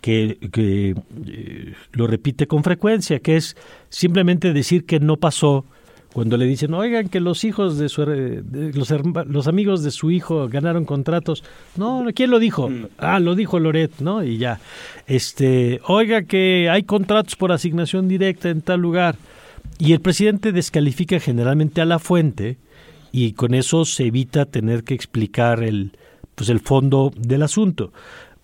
que, 0.00 0.38
que 0.52 0.94
eh, 1.26 1.74
lo 1.92 2.06
repite 2.06 2.46
con 2.46 2.62
frecuencia, 2.62 3.18
que 3.20 3.36
es 3.36 3.56
simplemente 3.88 4.52
decir 4.52 4.84
que 4.84 5.00
no 5.00 5.16
pasó 5.16 5.64
cuando 6.14 6.36
le 6.36 6.46
dicen, 6.46 6.72
oigan, 6.74 7.08
que 7.08 7.18
los 7.18 7.42
hijos 7.42 7.76
de 7.76 7.88
su, 7.88 8.06
los, 8.06 8.94
los, 9.26 9.48
amigos 9.48 9.82
de 9.82 9.90
su 9.90 10.12
hijo 10.12 10.48
ganaron 10.48 10.84
contratos. 10.84 11.42
No, 11.76 12.06
¿quién 12.14 12.30
lo 12.30 12.38
dijo? 12.38 12.70
Mm. 12.70 12.86
Ah, 12.98 13.18
lo 13.18 13.34
dijo 13.34 13.58
Loret, 13.58 13.98
¿no? 13.98 14.22
Y 14.22 14.38
ya. 14.38 14.60
Este, 15.08 15.80
oiga, 15.88 16.22
que 16.22 16.70
hay 16.70 16.84
contratos 16.84 17.34
por 17.34 17.50
asignación 17.50 18.06
directa 18.06 18.48
en 18.48 18.62
tal 18.62 18.80
lugar. 18.80 19.16
Y 19.80 19.92
el 19.92 20.00
presidente 20.00 20.52
descalifica 20.52 21.18
generalmente 21.18 21.80
a 21.80 21.84
la 21.84 21.98
fuente 21.98 22.58
y 23.10 23.32
con 23.32 23.52
eso 23.52 23.84
se 23.84 24.06
evita 24.06 24.44
tener 24.44 24.84
que 24.84 24.94
explicar 24.94 25.64
el, 25.64 25.96
pues 26.36 26.48
el 26.48 26.60
fondo 26.60 27.12
del 27.16 27.42
asunto. 27.42 27.92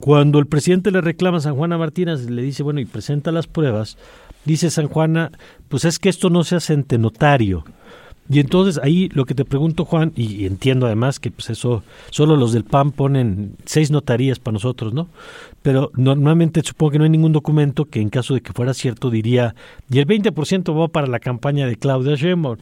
Cuando 0.00 0.40
el 0.40 0.46
presidente 0.46 0.90
le 0.90 1.02
reclama 1.02 1.38
a 1.38 1.42
San 1.42 1.54
Juana 1.54 1.78
Martínez, 1.78 2.28
le 2.28 2.42
dice, 2.42 2.64
bueno, 2.64 2.80
y 2.80 2.84
presenta 2.84 3.30
las 3.30 3.46
pruebas, 3.46 3.96
dice 4.44 4.70
San 4.70 4.88
Juana, 4.88 5.30
pues 5.68 5.84
es 5.84 5.98
que 5.98 6.08
esto 6.08 6.30
no 6.30 6.44
se 6.44 6.56
hace 6.56 6.74
ante 6.74 6.98
notario. 6.98 7.64
Y 8.32 8.38
entonces 8.38 8.80
ahí 8.80 9.08
lo 9.08 9.26
que 9.26 9.34
te 9.34 9.44
pregunto, 9.44 9.84
Juan, 9.84 10.12
y, 10.14 10.46
entiendo 10.46 10.86
además 10.86 11.18
que 11.18 11.32
pues 11.32 11.50
eso, 11.50 11.82
solo 12.10 12.36
los 12.36 12.52
del 12.52 12.62
PAN 12.62 12.92
ponen 12.92 13.56
seis 13.64 13.90
notarías 13.90 14.38
para 14.38 14.52
nosotros, 14.52 14.94
¿no? 14.94 15.08
Pero 15.62 15.90
normalmente 15.96 16.62
supongo 16.62 16.92
que 16.92 16.98
no 16.98 17.04
hay 17.04 17.10
ningún 17.10 17.32
documento 17.32 17.86
que 17.86 18.00
en 18.00 18.08
caso 18.08 18.34
de 18.34 18.40
que 18.40 18.52
fuera 18.52 18.72
cierto 18.72 19.10
diría, 19.10 19.56
y 19.90 19.98
el 19.98 20.06
20% 20.06 20.80
va 20.80 20.86
para 20.86 21.08
la 21.08 21.18
campaña 21.18 21.66
de 21.66 21.74
Claudia 21.74 22.14
Sheinbaum. 22.14 22.58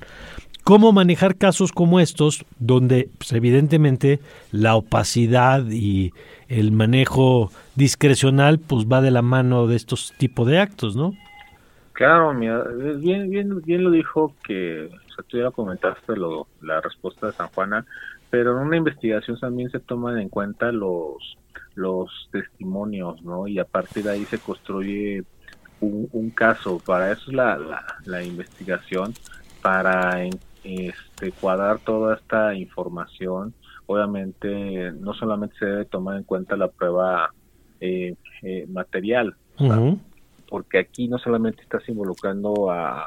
¿Cómo 0.64 0.92
manejar 0.92 1.36
casos 1.36 1.72
como 1.72 2.00
estos, 2.00 2.46
donde 2.58 3.10
pues, 3.18 3.32
evidentemente 3.32 4.20
la 4.52 4.74
opacidad 4.74 5.70
y 5.70 6.12
el 6.48 6.72
manejo 6.72 7.52
discrecional 7.74 8.58
pues 8.58 8.86
va 8.86 9.02
de 9.02 9.10
la 9.10 9.22
mano 9.22 9.66
de 9.66 9.76
estos 9.76 10.14
tipos 10.18 10.46
de 10.46 10.60
actos, 10.60 10.96
¿no? 10.96 11.14
Claro, 11.98 12.32
mira, 12.32 12.62
bien, 13.00 13.28
bien, 13.28 13.60
bien 13.60 13.82
lo 13.82 13.90
dijo 13.90 14.32
que, 14.44 14.84
o 14.84 15.12
sea, 15.12 15.24
tú 15.26 15.36
ya 15.36 15.50
comentaste 15.50 16.14
lo, 16.14 16.46
la 16.62 16.80
respuesta 16.80 17.26
de 17.26 17.32
San 17.32 17.48
Juana, 17.48 17.84
pero 18.30 18.52
en 18.52 18.68
una 18.68 18.76
investigación 18.76 19.36
también 19.40 19.68
se 19.70 19.80
toman 19.80 20.16
en 20.20 20.28
cuenta 20.28 20.70
los, 20.70 21.36
los 21.74 22.08
testimonios, 22.30 23.20
¿no? 23.24 23.48
Y 23.48 23.58
a 23.58 23.64
partir 23.64 24.04
de 24.04 24.12
ahí 24.12 24.24
se 24.26 24.38
construye 24.38 25.24
un, 25.80 26.30
caso. 26.30 26.80
Para 26.86 27.10
eso 27.10 27.32
es 27.32 27.36
la, 27.36 27.84
la, 28.04 28.22
investigación, 28.22 29.12
para 29.60 30.22
este, 30.22 31.32
cuadrar 31.40 31.80
toda 31.80 32.14
esta 32.14 32.54
información. 32.54 33.52
Obviamente, 33.86 34.92
no 34.92 35.14
solamente 35.14 35.56
se 35.58 35.66
debe 35.66 35.84
tomar 35.84 36.18
en 36.18 36.22
cuenta 36.22 36.56
la 36.56 36.68
prueba 36.68 37.34
eh, 37.80 38.14
eh, 38.42 38.66
material, 38.68 39.34
porque 40.48 40.78
aquí 40.78 41.08
no 41.08 41.18
solamente 41.18 41.62
estás 41.62 41.88
involucrando 41.88 42.70
a, 42.70 43.06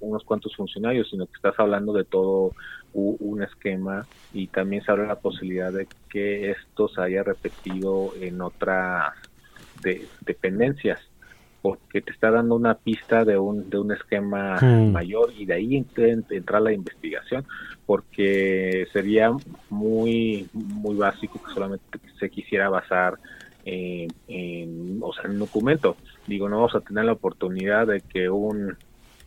unos 0.00 0.24
cuantos 0.24 0.54
funcionarios, 0.54 1.08
sino 1.08 1.24
que 1.24 1.32
estás 1.36 1.58
hablando 1.58 1.94
de 1.94 2.04
todo 2.04 2.52
un 2.92 3.42
esquema 3.42 4.06
y 4.34 4.48
también 4.48 4.82
se 4.82 4.90
abre 4.90 5.06
la 5.06 5.14
posibilidad 5.14 5.72
de 5.72 5.88
que 6.10 6.50
esto 6.50 6.86
se 6.88 7.00
haya 7.00 7.22
repetido 7.22 8.12
en 8.20 8.42
otras 8.42 9.14
dependencias 10.20 11.00
porque 11.62 12.02
te 12.02 12.12
está 12.12 12.30
dando 12.30 12.56
una 12.56 12.74
pista 12.74 13.24
de 13.24 13.38
un, 13.38 13.68
de 13.70 13.78
un 13.78 13.92
esquema 13.92 14.56
hmm. 14.60 14.92
mayor 14.92 15.32
y 15.36 15.46
de 15.46 15.54
ahí 15.54 15.84
entra 15.96 16.60
la 16.60 16.72
investigación 16.72 17.44
porque 17.86 18.86
sería 18.92 19.30
muy 19.70 20.46
muy 20.52 20.96
básico 20.96 21.42
que 21.42 21.52
solamente 21.52 21.98
se 22.18 22.30
quisiera 22.30 22.68
basar 22.68 23.18
en, 23.68 24.98
o 25.02 25.12
sea, 25.12 25.24
en 25.24 25.32
un 25.32 25.38
documento. 25.40 25.96
Digo, 26.26 26.48
no 26.48 26.56
vamos 26.56 26.74
a 26.74 26.80
tener 26.80 27.04
la 27.04 27.12
oportunidad 27.12 27.86
de 27.86 28.00
que 28.00 28.28
un 28.28 28.76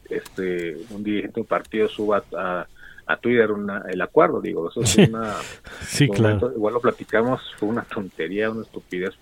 este 0.10 0.78
un 0.90 1.04
dirigente 1.04 1.36
de 1.36 1.42
un 1.42 1.48
partido 1.48 1.88
suba 1.88 2.24
a, 2.36 2.66
a 3.06 3.18
Twitter 3.18 3.50
el 3.90 4.02
acuerdo, 4.02 4.42
digo, 4.42 4.70
eso 4.70 4.82
es 4.82 5.10
una... 5.10 5.36
sí, 5.82 6.08
claro. 6.10 6.52
igual 6.56 6.74
lo 6.74 6.82
platicamos, 6.82 7.42
fue 7.58 7.70
una 7.70 7.84
tontería, 7.84 8.50
una 8.50 8.62
estupidez, 8.62 9.14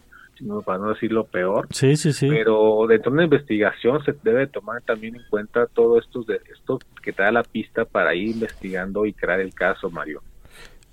para 0.66 0.80
no 0.80 0.90
decir 0.90 1.12
lo 1.12 1.26
peor. 1.26 1.68
Sí, 1.72 1.96
sí, 1.98 2.14
sí. 2.14 2.28
Pero 2.30 2.86
dentro 2.88 3.12
de 3.12 3.16
una 3.16 3.24
investigación 3.26 4.04
se 4.04 4.16
debe 4.24 4.48
tomar 4.48 4.82
también 4.84 5.16
en 5.16 5.24
cuenta 5.30 5.66
todo 5.68 6.00
esto, 6.00 6.24
de, 6.24 6.40
esto 6.52 6.80
que 7.02 7.12
te 7.12 7.24
da 7.24 7.32
la 7.32 7.44
pista 7.44 7.86
para 7.86 8.16
ir 8.16 8.30
investigando 8.30 9.06
y 9.06 9.14
crear 9.14 9.40
el 9.42 9.54
caso, 9.54 9.90
Mario. 9.90 10.22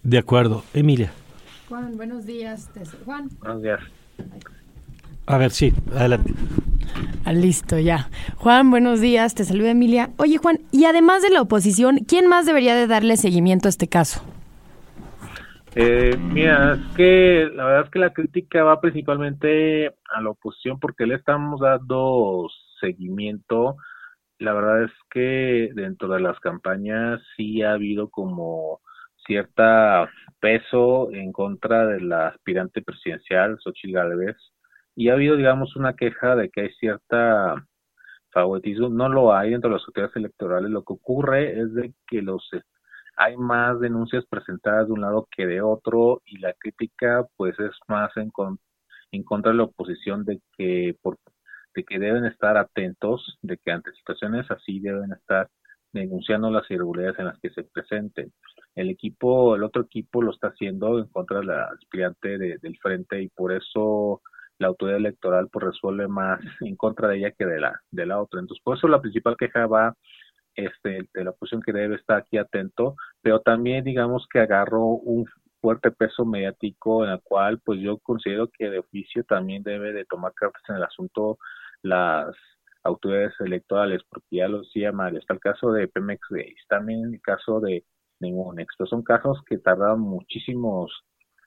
De 0.02 0.18
acuerdo. 0.18 0.64
Emilia. 0.74 1.12
Juan, 1.68 1.96
buenos 1.96 2.26
días. 2.26 2.70
Juan. 3.04 3.28
Buenos 3.40 3.62
días. 3.62 3.80
A 5.26 5.38
ver, 5.38 5.50
sí, 5.50 5.72
adelante. 5.94 6.33
Ah, 7.24 7.33
listo, 7.33 7.79
ya. 7.79 8.09
Juan, 8.37 8.70
buenos 8.70 9.00
días, 9.00 9.35
te 9.35 9.44
saluda 9.44 9.72
Emilia. 9.72 10.11
Oye, 10.18 10.38
Juan, 10.38 10.61
y 10.70 10.85
además 10.85 11.22
de 11.22 11.31
la 11.31 11.42
oposición, 11.42 11.98
¿quién 12.07 12.29
más 12.29 12.46
debería 12.46 12.76
de 12.76 12.87
darle 12.87 13.16
seguimiento 13.16 13.66
a 13.66 13.70
este 13.70 13.88
caso? 13.88 14.22
Eh, 15.74 16.16
mira, 16.16 16.74
es 16.74 16.96
que 16.96 17.50
la 17.52 17.64
verdad 17.64 17.85
es 17.85 17.90
que 17.90 17.98
la 17.98 18.12
crítica 18.12 18.62
va 18.62 18.81
principalmente 18.81 19.88
a 19.88 20.22
la 20.22 20.31
oposición 20.31 20.79
porque 20.81 21.07
le 21.07 21.16
estamos 21.16 21.61
dando 21.61 22.48
seguimiento. 22.81 23.76
La 24.38 24.55
verdad 24.55 24.85
es 24.85 24.92
que 25.11 25.70
dentro 25.74 26.09
de 26.09 26.20
las 26.20 26.38
campañas 26.40 27.20
sí 27.37 27.62
ha 27.62 27.72
habido 27.72 28.09
como 28.09 28.81
cierta 29.26 30.09
peso 30.46 31.11
en 31.12 31.32
contra 31.32 31.88
de 31.88 32.00
la 32.00 32.28
aspirante 32.28 32.80
presidencial, 32.80 33.59
Xochitl 33.59 33.94
Gálvez, 33.94 34.37
y 34.94 35.09
ha 35.09 35.14
habido, 35.14 35.35
digamos, 35.35 35.74
una 35.74 35.94
queja 35.94 36.37
de 36.37 36.50
que 36.50 36.61
hay 36.61 36.70
cierta 36.74 37.66
favoritismo, 38.30 38.88
no 38.88 39.09
lo 39.09 39.35
hay 39.35 39.50
dentro 39.50 39.70
de 39.70 39.76
las 39.76 39.88
autoridades 39.88 40.14
electorales, 40.14 40.70
lo 40.70 40.85
que 40.85 40.92
ocurre 40.92 41.61
es 41.61 41.74
de 41.74 41.92
que 42.06 42.22
los 42.22 42.48
hay 43.16 43.37
más 43.37 43.80
denuncias 43.80 44.24
presentadas 44.26 44.87
de 44.87 44.92
un 44.92 45.00
lado 45.00 45.26
que 45.37 45.46
de 45.46 45.62
otro 45.62 46.22
y 46.24 46.38
la 46.38 46.52
crítica 46.52 47.26
pues 47.37 47.59
es 47.59 47.72
más 47.88 48.16
en, 48.16 48.30
en 49.11 49.22
contra 49.24 49.50
de 49.50 49.59
la 49.59 49.64
oposición 49.64 50.24
de 50.24 50.40
que 50.56 50.94
por 51.02 51.18
de 51.74 51.85
que 51.85 51.98
deben 51.98 52.24
estar 52.24 52.56
atentos, 52.56 53.38
de 53.42 53.59
que 53.59 53.72
ante 53.72 53.92
situaciones 53.92 54.50
así 54.50 54.80
deben 54.80 55.12
estar 55.12 55.48
denunciando 55.92 56.50
las 56.50 56.70
irregularidades 56.70 57.18
en 57.18 57.26
las 57.26 57.38
que 57.40 57.50
se 57.50 57.64
presenten. 57.64 58.32
El 58.76 58.90
equipo, 58.90 59.56
el 59.56 59.64
otro 59.64 59.82
equipo 59.82 60.22
lo 60.22 60.30
está 60.30 60.48
haciendo 60.48 60.98
en 60.98 61.06
contra 61.06 61.40
de 61.40 61.46
la 61.46 61.64
aspirante 61.64 62.38
del 62.38 62.78
frente 62.78 63.20
y 63.22 63.28
por 63.28 63.52
eso 63.52 64.22
la 64.58 64.68
autoridad 64.68 64.98
electoral 64.98 65.48
pues 65.50 65.66
resuelve 65.66 66.08
más 66.08 66.40
en 66.60 66.76
contra 66.76 67.08
de 67.08 67.18
ella 67.18 67.32
que 67.32 67.46
de 67.46 67.60
la 67.60 67.80
de 67.90 68.06
la 68.06 68.20
otra. 68.20 68.40
Entonces, 68.40 68.62
por 68.62 68.76
eso 68.76 68.86
la 68.88 69.00
principal 69.00 69.36
queja 69.36 69.66
va 69.66 69.96
este, 70.54 71.08
de 71.12 71.24
la 71.24 71.32
posición 71.32 71.62
que 71.62 71.72
debe 71.72 71.96
estar 71.96 72.18
aquí 72.18 72.38
atento, 72.38 72.96
pero 73.22 73.40
también 73.40 73.84
digamos 73.84 74.26
que 74.32 74.40
agarró 74.40 74.84
un 74.84 75.26
fuerte 75.60 75.90
peso 75.90 76.24
mediático 76.24 77.04
en 77.04 77.10
el 77.10 77.20
cual 77.22 77.60
pues 77.64 77.80
yo 77.80 77.98
considero 77.98 78.48
que 78.56 78.70
de 78.70 78.78
oficio 78.78 79.24
también 79.24 79.62
debe 79.62 79.92
de 79.92 80.04
tomar 80.04 80.32
cartas 80.34 80.62
en 80.68 80.76
el 80.76 80.84
asunto 80.84 81.38
las 81.82 82.34
autoridades 82.84 83.34
electorales, 83.40 84.02
porque 84.08 84.36
ya 84.36 84.48
lo 84.48 84.60
decía 84.60 84.92
mal, 84.92 85.16
está 85.16 85.34
el 85.34 85.40
caso 85.40 85.72
de 85.72 85.88
Pemex, 85.88 86.20
también 86.68 87.14
el 87.14 87.20
caso 87.20 87.60
de 87.60 87.84
Nemonex, 88.20 88.74
pero 88.79 88.88
son 88.88 89.02
casos 89.02 89.38
que 89.46 89.59
tardaron 89.59 90.00
muchísimos 90.00 90.92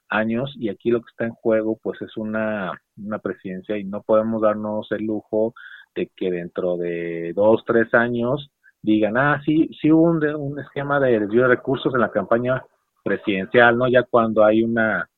años 0.09 0.53
y 0.57 0.69
aquí 0.69 0.89
lo 0.91 1.01
que 1.01 1.09
está 1.11 1.25
en 1.25 1.33
juego 1.33 1.77
pues 1.81 2.01
es 2.01 2.17
una, 2.17 2.71
una 2.97 3.19
presidencia 3.19 3.77
y 3.77 3.83
no 3.83 4.01
podemos 4.01 4.41
darnos 4.41 4.91
el 4.91 5.05
lujo 5.05 5.53
de 5.95 6.11
que 6.15 6.31
dentro 6.31 6.77
de 6.77 7.33
dos, 7.35 7.63
tres 7.65 7.93
años 7.93 8.51
digan, 8.81 9.17
ah, 9.17 9.41
sí, 9.45 9.69
sí 9.81 9.91
hubo 9.91 10.03
un, 10.03 10.25
un 10.25 10.59
esquema 10.59 10.99
de 10.99 11.19
desvío 11.19 11.43
de 11.43 11.49
recursos 11.49 11.93
en 11.93 12.01
la 12.01 12.11
campaña 12.11 12.63
presidencial, 13.03 13.77
¿no? 13.77 13.87
Ya 13.87 14.03
cuando 14.03 14.43
hay 14.45 14.63
una, 14.63 15.09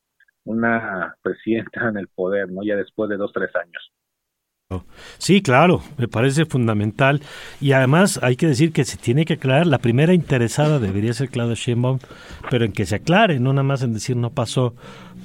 una 0.44 1.14
presidenta 1.22 1.88
en 1.88 1.96
el 1.98 2.08
poder, 2.08 2.50
¿no? 2.50 2.62
Ya 2.62 2.76
después 2.76 3.08
de 3.10 3.16
dos, 3.16 3.32
tres 3.32 3.54
años. 3.56 3.92
Sí, 5.18 5.42
claro, 5.42 5.82
me 5.98 6.08
parece 6.08 6.46
fundamental. 6.46 7.22
Y 7.60 7.72
además 7.72 8.18
hay 8.22 8.36
que 8.36 8.46
decir 8.46 8.72
que 8.72 8.84
se 8.84 8.96
tiene 8.96 9.24
que 9.24 9.34
aclarar, 9.34 9.66
la 9.66 9.78
primera 9.78 10.14
interesada 10.14 10.78
debería 10.78 11.12
ser 11.12 11.28
Claudia 11.28 11.54
Sheinbaum, 11.54 11.98
pero 12.50 12.64
en 12.64 12.72
que 12.72 12.86
se 12.86 12.96
aclare, 12.96 13.40
no 13.40 13.52
nada 13.52 13.62
más 13.62 13.82
en 13.82 13.94
decir 13.94 14.16
no 14.16 14.30
pasó, 14.30 14.74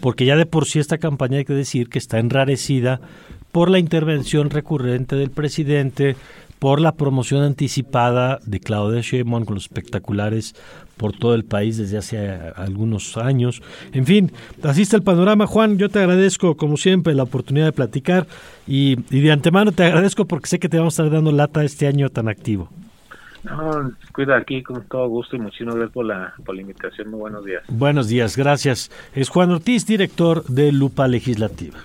porque 0.02 0.26
ya 0.26 0.36
de 0.36 0.46
por 0.46 0.66
sí 0.66 0.80
esta 0.80 0.98
campaña 0.98 1.38
hay 1.38 1.46
que 1.46 1.54
decir 1.54 1.90
que 1.90 2.00
está 2.00 2.20
enrarecida 2.20 3.00
por 3.52 3.70
la 3.70 3.80
intervención 3.80 4.50
recurrente 4.50 5.16
del 5.16 5.32
presidente, 5.32 6.16
por 6.60 6.82
la 6.82 6.94
promoción 6.94 7.44
anticipada 7.44 8.40
de 8.46 8.60
Claudia 8.60 9.02
Sheinbaum 9.02 9.46
con 9.46 9.56
los 9.56 9.64
espectaculares 9.64 10.56
por 10.98 11.14
todo 11.14 11.36
el 11.36 11.46
país 11.46 11.78
desde 11.78 11.98
hace 11.98 12.30
algunos 12.56 13.18
años. 13.18 13.62
En 13.94 14.06
fin, 14.06 14.32
así 14.64 14.82
está 14.82 14.98
el 14.98 15.04
panorama. 15.04 15.46
Juan, 15.46 15.78
yo 15.78 15.90
te 15.90 16.00
agradezco 16.00 16.58
como 16.58 16.78
siempre 16.78 17.14
la 17.14 17.24
oportunidad 17.24 17.66
de 17.66 17.72
platicar 17.72 18.28
y, 18.66 18.96
de 18.96 19.32
antemano 19.32 19.72
te 19.72 19.84
agradezco 19.86 20.26
porque 20.26 20.48
sé 20.48 20.60
que 20.60 20.70
te 20.70 20.78
vamos 20.78 21.00
a 21.00 21.04
estar 21.04 21.14
dando 21.14 21.32
lata 21.32 21.64
este 21.64 21.88
año 21.88 22.10
tan 22.10 22.28
activo. 22.28 22.70
No, 23.44 23.94
cuida 24.14 24.36
aquí 24.36 24.64
con 24.64 24.84
todo 24.88 25.08
gusto 25.08 25.36
y 25.36 25.40
muchísimas 25.40 25.76
gracias 25.76 25.94
por 25.94 26.06
la, 26.06 26.34
por 26.44 26.56
la 26.56 26.62
invitación. 26.62 27.12
Muy 27.12 27.20
buenos 27.20 27.46
días. 27.46 27.64
Buenos 27.70 28.08
días, 28.08 28.36
gracias. 28.36 28.92
Es 29.14 29.30
Juan 29.30 29.52
Ortiz, 29.52 29.86
director 29.86 30.44
de 30.46 30.72
Lupa 30.72 31.08
Legislativa. 31.08 31.78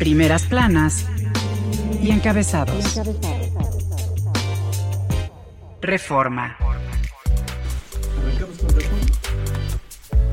Primeras 0.00 0.44
planas 0.44 1.04
y 2.02 2.10
encabezados. 2.10 2.98
Reforma. 5.82 6.56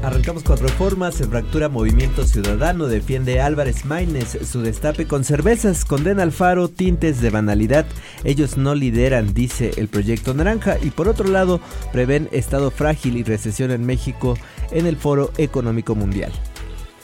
Arrancamos 0.01 0.43
con 0.43 0.57
reformas, 0.59 1.15
se 1.15 1.27
fractura 1.27 1.67
Movimiento 1.67 2.25
Ciudadano, 2.25 2.87
defiende 2.87 3.41
Álvarez 3.41 3.83
Maínez 3.83 4.37
su 4.49 4.61
destape 4.61 5.05
con 5.05 5.25
cervezas, 5.25 5.83
condena 5.83 6.23
al 6.23 6.31
Faro 6.31 6.69
tintes 6.69 7.19
de 7.19 7.29
banalidad, 7.29 7.85
ellos 8.23 8.55
no 8.55 8.73
lideran, 8.73 9.33
dice 9.33 9.71
el 9.75 9.89
proyecto 9.89 10.33
Naranja, 10.33 10.77
y 10.81 10.91
por 10.91 11.09
otro 11.09 11.27
lado 11.27 11.59
prevén 11.91 12.29
estado 12.31 12.71
frágil 12.71 13.17
y 13.17 13.23
recesión 13.23 13.71
en 13.71 13.85
México 13.85 14.37
en 14.71 14.87
el 14.87 14.95
Foro 14.95 15.33
Económico 15.37 15.93
Mundial. 15.93 16.31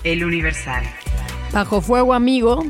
El 0.05 0.23
Universal. 0.23 0.85
Bajo 1.53 1.81
fuego 1.81 2.15
amigo, 2.15 2.63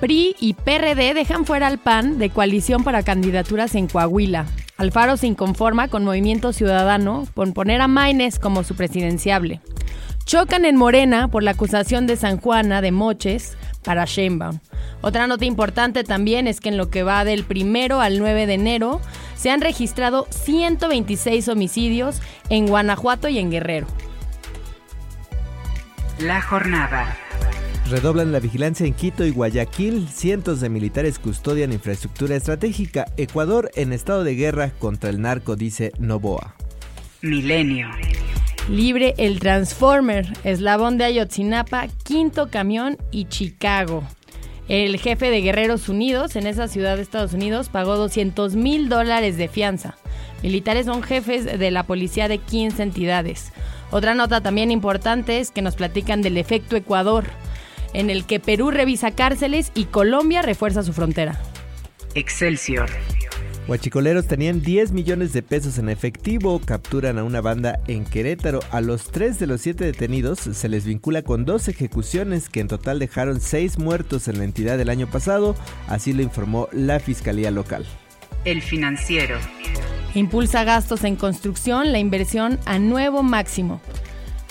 PRI 0.00 0.34
y 0.40 0.54
PRD 0.54 1.14
dejan 1.14 1.44
fuera 1.44 1.68
al 1.68 1.78
PAN 1.78 2.18
de 2.18 2.30
coalición 2.30 2.82
para 2.82 3.04
candidaturas 3.04 3.76
en 3.76 3.86
Coahuila. 3.86 4.44
Alfaro 4.76 5.16
se 5.16 5.28
inconforma 5.28 5.86
con 5.86 6.04
Movimiento 6.04 6.52
Ciudadano 6.52 7.28
por 7.34 7.52
poner 7.54 7.80
a 7.80 7.86
Maines 7.86 8.40
como 8.40 8.64
su 8.64 8.74
presidenciable. 8.74 9.60
Chocan 10.24 10.64
en 10.64 10.76
Morena 10.76 11.28
por 11.28 11.44
la 11.44 11.52
acusación 11.52 12.08
de 12.08 12.16
San 12.16 12.38
Juana 12.38 12.80
de 12.82 12.90
Moches 12.90 13.56
para 13.84 14.04
Sheinbaum. 14.04 14.58
Otra 15.00 15.28
nota 15.28 15.44
importante 15.44 16.02
también 16.02 16.48
es 16.48 16.60
que 16.60 16.70
en 16.70 16.76
lo 16.76 16.90
que 16.90 17.04
va 17.04 17.24
del 17.24 17.44
primero 17.44 18.00
al 18.00 18.18
9 18.18 18.46
de 18.48 18.54
enero 18.54 19.00
se 19.36 19.50
han 19.50 19.60
registrado 19.60 20.26
126 20.30 21.48
homicidios 21.48 22.20
en 22.50 22.66
Guanajuato 22.66 23.28
y 23.28 23.38
en 23.38 23.52
Guerrero. 23.52 23.86
La 26.18 26.42
jornada. 26.42 27.16
Redoblan 27.90 28.32
la 28.32 28.40
vigilancia 28.40 28.84
en 28.86 28.92
Quito 28.92 29.24
y 29.24 29.30
Guayaquil. 29.30 30.08
Cientos 30.08 30.60
de 30.60 30.68
militares 30.68 31.18
custodian 31.18 31.72
infraestructura 31.72 32.36
estratégica. 32.36 33.06
Ecuador 33.16 33.70
en 33.76 33.94
estado 33.94 34.24
de 34.24 34.34
guerra 34.34 34.72
contra 34.78 35.08
el 35.08 35.22
narco, 35.22 35.56
dice 35.56 35.92
Novoa. 35.98 36.54
Milenio. 37.22 37.88
Libre 38.68 39.14
el 39.16 39.40
Transformer, 39.40 40.26
Eslabón 40.44 40.98
de 40.98 41.04
Ayotzinapa, 41.04 41.88
Quinto 42.04 42.50
Camión 42.50 42.98
y 43.10 43.24
Chicago. 43.24 44.02
El 44.68 44.98
jefe 44.98 45.30
de 45.30 45.40
Guerreros 45.40 45.88
Unidos 45.88 46.36
en 46.36 46.46
esa 46.46 46.68
ciudad 46.68 46.96
de 46.96 47.02
Estados 47.02 47.32
Unidos 47.32 47.70
pagó 47.70 47.96
200 47.96 48.54
mil 48.54 48.90
dólares 48.90 49.38
de 49.38 49.48
fianza. 49.48 49.96
Militares 50.42 50.84
son 50.84 51.02
jefes 51.02 51.46
de 51.46 51.70
la 51.70 51.84
policía 51.84 52.28
de 52.28 52.36
15 52.36 52.82
entidades. 52.82 53.50
Otra 53.90 54.14
nota 54.14 54.42
también 54.42 54.70
importante 54.70 55.40
es 55.40 55.50
que 55.50 55.62
nos 55.62 55.76
platican 55.76 56.20
del 56.20 56.36
efecto 56.36 56.76
Ecuador 56.76 57.24
en 57.92 58.10
el 58.10 58.24
que 58.24 58.40
Perú 58.40 58.70
revisa 58.70 59.10
cárceles 59.12 59.72
y 59.74 59.84
Colombia 59.84 60.42
refuerza 60.42 60.82
su 60.82 60.92
frontera. 60.92 61.40
Excelsior. 62.14 62.88
Huachicoleros 63.68 64.26
tenían 64.26 64.62
10 64.62 64.92
millones 64.92 65.34
de 65.34 65.42
pesos 65.42 65.76
en 65.76 65.90
efectivo, 65.90 66.58
capturan 66.58 67.18
a 67.18 67.24
una 67.24 67.42
banda 67.42 67.78
en 67.86 68.06
Querétaro. 68.06 68.60
A 68.70 68.80
los 68.80 69.10
tres 69.10 69.38
de 69.38 69.46
los 69.46 69.60
siete 69.60 69.84
detenidos 69.84 70.38
se 70.38 70.68
les 70.70 70.86
vincula 70.86 71.20
con 71.20 71.44
dos 71.44 71.68
ejecuciones 71.68 72.48
que 72.48 72.60
en 72.60 72.68
total 72.68 72.98
dejaron 72.98 73.42
seis 73.42 73.78
muertos 73.78 74.26
en 74.26 74.38
la 74.38 74.44
entidad 74.44 74.80
el 74.80 74.88
año 74.88 75.06
pasado, 75.06 75.54
así 75.86 76.14
lo 76.14 76.22
informó 76.22 76.68
la 76.72 76.98
Fiscalía 76.98 77.50
Local. 77.50 77.84
El 78.46 78.62
financiero. 78.62 79.36
Impulsa 80.14 80.64
gastos 80.64 81.04
en 81.04 81.16
construcción, 81.16 81.92
la 81.92 81.98
inversión 81.98 82.58
a 82.64 82.78
nuevo 82.78 83.22
máximo. 83.22 83.82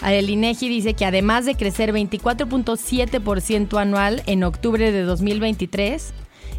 El 0.05 0.29
INEGI 0.29 0.69
dice 0.69 0.93
que 0.93 1.05
además 1.05 1.45
de 1.45 1.55
crecer 1.55 1.91
24.7% 1.91 3.79
anual 3.79 4.21
en 4.25 4.43
octubre 4.43 4.91
de 4.91 5.01
2023, 5.03 6.13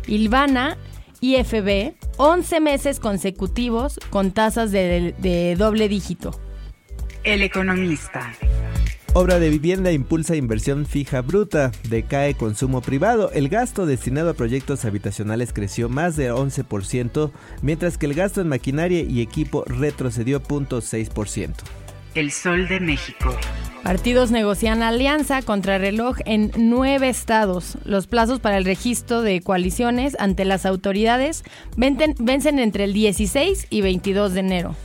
Ilvana 0.06 0.76
IFB 1.20 1.94
11 2.16 2.60
meses 2.60 3.00
consecutivos 3.00 3.98
con 4.10 4.32
tasas 4.32 4.70
de, 4.70 5.14
de 5.18 5.56
doble 5.56 5.88
dígito. 5.88 6.38
El 7.24 7.42
economista. 7.42 8.32
Obra 9.14 9.38
de 9.38 9.48
vivienda 9.48 9.90
impulsa 9.90 10.36
inversión 10.36 10.86
fija 10.86 11.22
bruta, 11.22 11.72
decae 11.88 12.34
consumo 12.34 12.82
privado. 12.82 13.32
El 13.32 13.48
gasto 13.48 13.86
destinado 13.86 14.30
a 14.30 14.34
proyectos 14.34 14.84
habitacionales 14.84 15.52
creció 15.52 15.88
más 15.88 16.14
de 16.14 16.32
11%, 16.32 17.32
mientras 17.62 17.98
que 17.98 18.06
el 18.06 18.14
gasto 18.14 18.40
en 18.40 18.48
maquinaria 18.48 19.00
y 19.00 19.20
equipo 19.20 19.64
retrocedió 19.66 20.40
0.6%. 20.42 21.54
El 22.14 22.32
Sol 22.32 22.68
de 22.68 22.80
México. 22.80 23.36
Partidos 23.82 24.30
negocian 24.30 24.82
alianza 24.82 25.42
contra 25.42 25.78
reloj 25.78 26.18
en 26.24 26.50
nueve 26.56 27.08
estados. 27.08 27.78
Los 27.84 28.06
plazos 28.06 28.40
para 28.40 28.58
el 28.58 28.64
registro 28.64 29.22
de 29.22 29.40
coaliciones 29.40 30.16
ante 30.18 30.44
las 30.44 30.66
autoridades 30.66 31.44
vencen 31.76 32.58
entre 32.58 32.84
el 32.84 32.92
16 32.92 33.68
y 33.70 33.80
22 33.80 34.34
de 34.34 34.40
enero. 34.40 34.76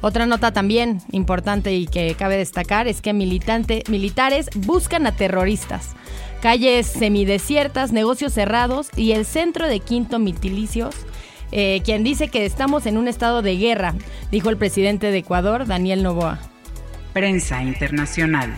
Otra 0.00 0.26
nota 0.26 0.52
también 0.52 1.02
importante 1.12 1.74
y 1.74 1.86
que 1.86 2.14
cabe 2.14 2.36
destacar 2.36 2.88
es 2.88 3.02
que 3.02 3.12
militares 3.12 4.48
buscan 4.54 5.06
a 5.06 5.14
terroristas. 5.14 5.94
Calles 6.40 6.86
semidesiertas, 6.86 7.92
negocios 7.92 8.32
cerrados 8.32 8.88
y 8.96 9.12
el 9.12 9.26
centro 9.26 9.66
de 9.66 9.80
Quinto 9.80 10.18
Mitilicios 10.18 10.94
eh, 11.52 11.82
quien 11.84 12.04
dice 12.04 12.28
que 12.28 12.44
estamos 12.44 12.86
en 12.86 12.96
un 12.96 13.08
estado 13.08 13.42
de 13.42 13.56
guerra, 13.56 13.94
dijo 14.30 14.50
el 14.50 14.56
presidente 14.56 15.10
de 15.10 15.18
Ecuador, 15.18 15.66
Daniel 15.66 16.02
Novoa. 16.02 16.38
Prensa 17.12 17.62
Internacional. 17.62 18.54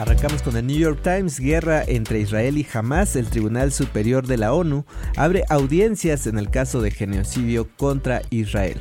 Arrancamos 0.00 0.40
con 0.40 0.56
el 0.56 0.66
New 0.66 0.78
York 0.78 1.00
Times, 1.02 1.38
guerra 1.38 1.84
entre 1.86 2.20
Israel 2.20 2.56
y 2.56 2.66
Hamas. 2.72 3.16
El 3.16 3.28
Tribunal 3.28 3.70
Superior 3.70 4.26
de 4.26 4.38
la 4.38 4.54
ONU 4.54 4.86
abre 5.14 5.44
audiencias 5.50 6.26
en 6.26 6.38
el 6.38 6.48
caso 6.48 6.80
de 6.80 6.90
genocidio 6.90 7.68
contra 7.76 8.22
Israel. 8.30 8.78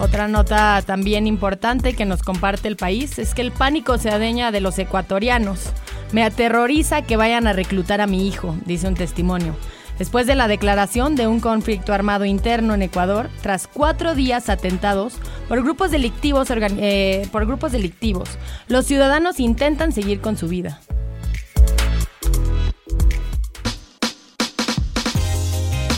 Otra 0.00 0.26
nota 0.26 0.82
también 0.84 1.28
importante 1.28 1.92
que 1.92 2.04
nos 2.04 2.22
comparte 2.22 2.66
el 2.66 2.76
país 2.76 3.18
es 3.20 3.32
que 3.32 3.42
el 3.42 3.52
pánico 3.52 3.96
se 3.98 4.10
adeña 4.10 4.50
de 4.50 4.60
los 4.60 4.76
ecuatorianos. 4.78 5.70
Me 6.10 6.24
aterroriza 6.24 7.02
que 7.02 7.16
vayan 7.16 7.46
a 7.46 7.52
reclutar 7.52 8.00
a 8.00 8.08
mi 8.08 8.26
hijo, 8.26 8.56
dice 8.66 8.88
un 8.88 8.94
testimonio. 8.94 9.54
Después 10.00 10.26
de 10.26 10.34
la 10.34 10.48
declaración 10.48 11.14
de 11.14 11.26
un 11.26 11.40
conflicto 11.40 11.92
armado 11.92 12.24
interno 12.24 12.72
en 12.72 12.80
Ecuador, 12.80 13.28
tras 13.42 13.66
cuatro 13.66 14.14
días 14.14 14.48
atentados 14.48 15.12
por 15.46 15.62
grupos 15.62 15.90
delictivos, 15.90 16.48
eh, 16.50 17.28
por 17.30 17.44
grupos 17.44 17.72
delictivos, 17.72 18.30
los 18.66 18.86
ciudadanos 18.86 19.38
intentan 19.40 19.92
seguir 19.92 20.22
con 20.22 20.38
su 20.38 20.48
vida. 20.48 20.80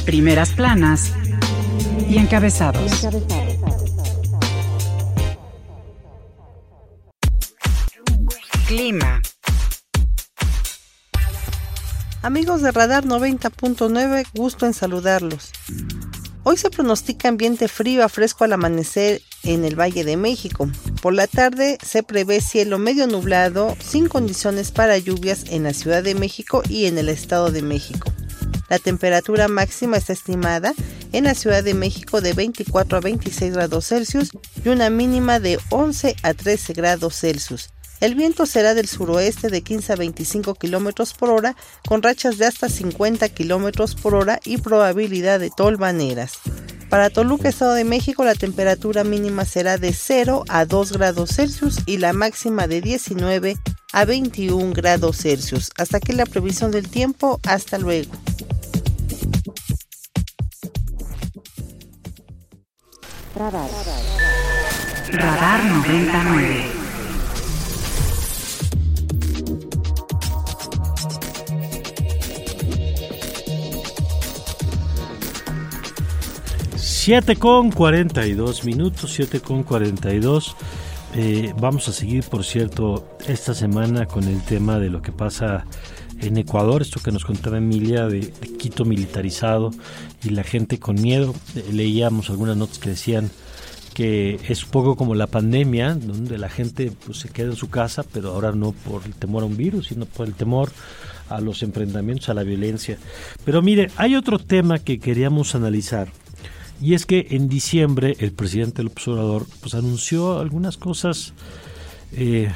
Primeras 0.04 0.50
planas 0.50 1.12
y 2.10 2.18
encabezados. 2.18 3.06
Clima. 8.66 9.22
Amigos 12.22 12.62
de 12.62 12.70
Radar 12.70 13.04
90.9, 13.04 14.26
gusto 14.32 14.64
en 14.64 14.74
saludarlos. 14.74 15.50
Hoy 16.44 16.56
se 16.56 16.70
pronostica 16.70 17.28
ambiente 17.28 17.66
frío 17.66 18.04
a 18.04 18.08
fresco 18.08 18.44
al 18.44 18.52
amanecer 18.52 19.20
en 19.42 19.64
el 19.64 19.74
Valle 19.74 20.04
de 20.04 20.16
México. 20.16 20.70
Por 21.02 21.14
la 21.14 21.26
tarde 21.26 21.78
se 21.84 22.04
prevé 22.04 22.40
cielo 22.40 22.78
medio 22.78 23.08
nublado 23.08 23.76
sin 23.80 24.06
condiciones 24.06 24.70
para 24.70 24.98
lluvias 24.98 25.46
en 25.48 25.64
la 25.64 25.74
Ciudad 25.74 26.04
de 26.04 26.14
México 26.14 26.62
y 26.68 26.86
en 26.86 26.96
el 26.96 27.08
Estado 27.08 27.50
de 27.50 27.62
México. 27.62 28.12
La 28.68 28.78
temperatura 28.78 29.48
máxima 29.48 29.96
está 29.96 30.12
estimada 30.12 30.74
en 31.10 31.24
la 31.24 31.34
Ciudad 31.34 31.64
de 31.64 31.74
México 31.74 32.20
de 32.20 32.34
24 32.34 32.98
a 32.98 33.00
26 33.00 33.52
grados 33.52 33.88
Celsius 33.88 34.30
y 34.64 34.68
una 34.68 34.90
mínima 34.90 35.40
de 35.40 35.58
11 35.70 36.14
a 36.22 36.34
13 36.34 36.72
grados 36.74 37.18
Celsius. 37.18 37.70
El 38.02 38.16
viento 38.16 38.46
será 38.46 38.74
del 38.74 38.88
suroeste 38.88 39.48
de 39.48 39.62
15 39.62 39.92
a 39.92 39.96
25 39.96 40.56
kilómetros 40.56 41.14
por 41.14 41.30
hora, 41.30 41.54
con 41.86 42.02
rachas 42.02 42.36
de 42.36 42.46
hasta 42.46 42.68
50 42.68 43.28
kilómetros 43.28 43.94
por 43.94 44.16
hora 44.16 44.40
y 44.44 44.56
probabilidad 44.56 45.38
de 45.38 45.50
tolvaneras. 45.50 46.32
Para 46.90 47.10
Toluca, 47.10 47.48
Estado 47.48 47.74
de 47.74 47.84
México, 47.84 48.24
la 48.24 48.34
temperatura 48.34 49.04
mínima 49.04 49.44
será 49.44 49.78
de 49.78 49.92
0 49.92 50.42
a 50.48 50.64
2 50.64 50.92
grados 50.94 51.30
Celsius 51.30 51.78
y 51.86 51.98
la 51.98 52.12
máxima 52.12 52.66
de 52.66 52.80
19 52.80 53.56
a 53.92 54.04
21 54.04 54.72
grados 54.72 55.18
Celsius. 55.18 55.70
Hasta 55.76 55.98
aquí 55.98 56.10
la 56.12 56.26
previsión 56.26 56.72
del 56.72 56.88
tiempo. 56.88 57.38
Hasta 57.46 57.78
luego. 57.78 58.10
Radar. 63.36 63.70
Radar 65.12 65.64
99. 65.66 66.81
7 77.04 77.34
con 77.34 77.72
42 77.72 78.64
minutos, 78.64 79.12
7 79.12 79.40
con 79.40 79.64
42. 79.64 80.54
Eh, 81.16 81.52
vamos 81.58 81.88
a 81.88 81.92
seguir, 81.92 82.22
por 82.22 82.44
cierto, 82.44 83.16
esta 83.26 83.54
semana 83.54 84.06
con 84.06 84.22
el 84.22 84.40
tema 84.44 84.78
de 84.78 84.88
lo 84.88 85.02
que 85.02 85.10
pasa 85.10 85.66
en 86.20 86.36
Ecuador, 86.36 86.80
esto 86.80 87.00
que 87.00 87.10
nos 87.10 87.24
contaba 87.24 87.58
Emilia 87.58 88.06
de, 88.06 88.30
Quito 88.56 88.84
militarizado 88.84 89.72
y 90.22 90.28
la 90.28 90.44
gente 90.44 90.78
con 90.78 90.94
miedo. 90.94 91.34
Eh, 91.56 91.70
leíamos 91.72 92.30
algunas 92.30 92.56
notas 92.56 92.78
que 92.78 92.90
decían 92.90 93.32
que 93.94 94.38
es 94.48 94.62
un 94.62 94.70
poco 94.70 94.94
como 94.94 95.16
la 95.16 95.26
pandemia, 95.26 95.96
donde 95.96 96.38
la 96.38 96.50
gente 96.50 96.92
pues, 97.04 97.18
se 97.18 97.30
queda 97.30 97.48
en 97.48 97.56
su 97.56 97.68
casa, 97.68 98.04
pero 98.12 98.30
ahora 98.30 98.52
no 98.52 98.70
por 98.70 99.04
el 99.06 99.14
temor 99.16 99.42
a 99.42 99.46
un 99.46 99.56
virus, 99.56 99.88
sino 99.88 100.06
por 100.06 100.28
el 100.28 100.34
temor 100.34 100.70
a 101.28 101.40
los 101.40 101.64
enfrentamientos, 101.64 102.28
a 102.28 102.34
la 102.34 102.44
violencia. 102.44 102.96
Pero 103.44 103.60
mire, 103.60 103.90
hay 103.96 104.14
otro 104.14 104.38
tema 104.38 104.78
que 104.78 105.00
queríamos 105.00 105.56
analizar. 105.56 106.06
Y 106.82 106.94
es 106.94 107.06
que 107.06 107.28
en 107.30 107.48
diciembre 107.48 108.16
el 108.18 108.32
presidente 108.32 108.82
López 108.82 109.06
Obrador 109.08 109.46
pues, 109.60 109.74
anunció 109.74 110.40
algunas 110.40 110.76
cosas 110.76 111.32
eh, 112.12 112.50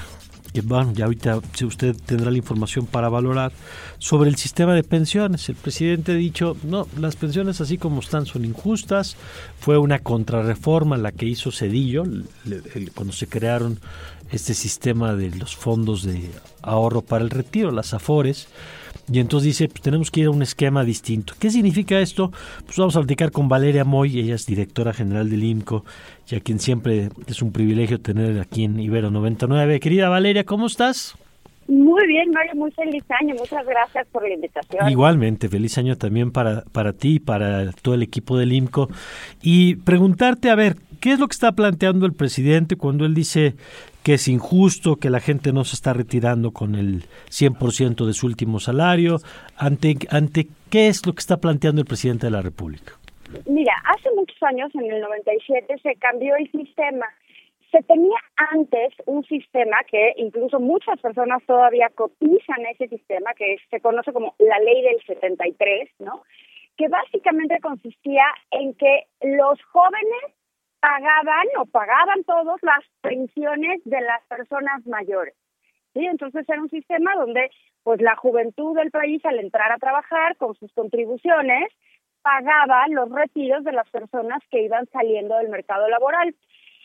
bueno, 0.62 0.92
ya 0.92 1.04
ahorita 1.04 1.40
si 1.52 1.64
usted 1.64 1.96
tendrá 2.06 2.30
la 2.30 2.36
información 2.36 2.86
para 2.86 3.08
valorar 3.08 3.52
sobre 3.98 4.30
el 4.30 4.36
sistema 4.36 4.74
de 4.74 4.82
pensiones. 4.82 5.48
El 5.48 5.56
presidente 5.56 6.12
ha 6.12 6.16
dicho, 6.16 6.56
no, 6.64 6.86
las 6.98 7.16
pensiones 7.16 7.60
así 7.60 7.78
como 7.78 8.00
están 8.00 8.26
son 8.26 8.44
injustas. 8.44 9.16
Fue 9.60 9.78
una 9.78 9.98
contrarreforma 9.98 10.96
la 10.96 11.12
que 11.12 11.26
hizo 11.26 11.52
Cedillo 11.52 12.04
cuando 12.94 13.12
se 13.12 13.26
crearon 13.26 13.80
este 14.30 14.54
sistema 14.54 15.14
de 15.14 15.30
los 15.30 15.54
fondos 15.54 16.02
de 16.02 16.30
ahorro 16.62 17.02
para 17.02 17.22
el 17.24 17.30
retiro, 17.30 17.70
las 17.70 17.94
AFORES. 17.94 18.48
Y 19.10 19.20
entonces 19.20 19.46
dice, 19.46 19.68
pues 19.68 19.82
tenemos 19.82 20.10
que 20.10 20.20
ir 20.20 20.26
a 20.26 20.30
un 20.30 20.42
esquema 20.42 20.84
distinto. 20.84 21.34
¿Qué 21.38 21.50
significa 21.50 22.00
esto? 22.00 22.32
Pues 22.64 22.76
vamos 22.76 22.96
a 22.96 23.00
platicar 23.00 23.30
con 23.30 23.48
Valeria 23.48 23.84
Moy, 23.84 24.18
ella 24.18 24.34
es 24.34 24.46
directora 24.46 24.92
general 24.92 25.30
del 25.30 25.44
INCO, 25.44 25.84
y 26.28 26.34
a 26.34 26.40
quien 26.40 26.58
siempre 26.58 27.10
es 27.26 27.42
un 27.42 27.52
privilegio 27.52 28.00
tener 28.00 28.40
aquí 28.40 28.64
en 28.64 28.80
Ibero 28.80 29.10
99. 29.10 29.78
Querida 29.78 30.08
Valeria, 30.08 30.44
¿cómo 30.44 30.66
estás? 30.66 31.16
Muy 31.68 32.06
bien, 32.06 32.30
Mario, 32.30 32.54
muy 32.54 32.70
feliz 32.72 33.04
año. 33.20 33.34
Muchas 33.34 33.66
gracias 33.66 34.06
por 34.12 34.22
la 34.22 34.34
invitación. 34.34 34.88
Igualmente, 34.88 35.48
feliz 35.48 35.76
año 35.78 35.96
también 35.96 36.30
para, 36.30 36.62
para 36.72 36.92
ti 36.92 37.16
y 37.16 37.18
para 37.18 37.72
todo 37.72 37.94
el 37.94 38.02
equipo 38.02 38.38
del 38.38 38.52
INCO. 38.52 38.88
Y 39.42 39.76
preguntarte, 39.76 40.50
a 40.50 40.54
ver, 40.54 40.76
¿qué 41.00 41.12
es 41.12 41.18
lo 41.18 41.26
que 41.26 41.32
está 41.32 41.52
planteando 41.52 42.06
el 42.06 42.12
presidente 42.12 42.76
cuando 42.76 43.04
él 43.04 43.14
dice 43.14 43.56
que 44.06 44.14
es 44.14 44.28
injusto, 44.28 44.94
que 45.02 45.10
la 45.10 45.18
gente 45.18 45.52
no 45.52 45.64
se 45.64 45.74
está 45.74 45.92
retirando 45.92 46.52
con 46.52 46.76
el 46.76 47.02
100% 47.26 48.06
de 48.06 48.12
su 48.12 48.28
último 48.28 48.60
salario. 48.60 49.16
¿Ante, 49.58 49.96
¿Ante 50.10 50.46
qué 50.70 50.86
es 50.86 51.04
lo 51.04 51.12
que 51.12 51.18
está 51.18 51.38
planteando 51.38 51.80
el 51.80 51.88
presidente 51.88 52.28
de 52.28 52.30
la 52.30 52.40
República? 52.40 52.92
Mira, 53.46 53.74
hace 53.84 54.08
muchos 54.14 54.40
años, 54.44 54.72
en 54.76 54.92
el 54.92 55.00
97, 55.00 55.78
se 55.82 55.96
cambió 55.96 56.36
el 56.36 56.48
sistema. 56.52 57.06
Se 57.72 57.82
tenía 57.82 58.16
antes 58.54 58.94
un 59.06 59.24
sistema 59.24 59.78
que 59.90 60.14
incluso 60.18 60.60
muchas 60.60 61.00
personas 61.00 61.42
todavía 61.44 61.90
cotizan 61.92 62.64
ese 62.70 62.86
sistema, 62.86 63.34
que 63.34 63.56
se 63.70 63.80
conoce 63.80 64.12
como 64.12 64.36
la 64.38 64.60
ley 64.60 64.82
del 64.82 65.02
73, 65.04 65.90
¿no? 65.98 66.22
Que 66.76 66.86
básicamente 66.86 67.58
consistía 67.60 68.26
en 68.52 68.72
que 68.74 69.08
los 69.20 69.60
jóvenes 69.72 70.35
pagaban 70.86 71.46
o 71.58 71.66
pagaban 71.66 72.22
todos 72.22 72.62
las 72.62 72.84
pensiones 73.00 73.80
de 73.84 74.00
las 74.00 74.22
personas 74.28 74.86
mayores. 74.86 75.34
¿sí? 75.92 76.06
Entonces 76.06 76.48
era 76.48 76.62
un 76.62 76.70
sistema 76.70 77.12
donde 77.16 77.50
pues 77.82 78.00
la 78.00 78.14
juventud 78.14 78.76
del 78.76 78.92
país 78.92 79.24
al 79.24 79.40
entrar 79.40 79.72
a 79.72 79.78
trabajar 79.78 80.36
con 80.36 80.54
sus 80.54 80.72
contribuciones 80.74 81.72
pagaba 82.22 82.86
los 82.88 83.10
retiros 83.10 83.64
de 83.64 83.72
las 83.72 83.90
personas 83.90 84.40
que 84.48 84.62
iban 84.62 84.86
saliendo 84.92 85.36
del 85.38 85.48
mercado 85.48 85.88
laboral. 85.88 86.36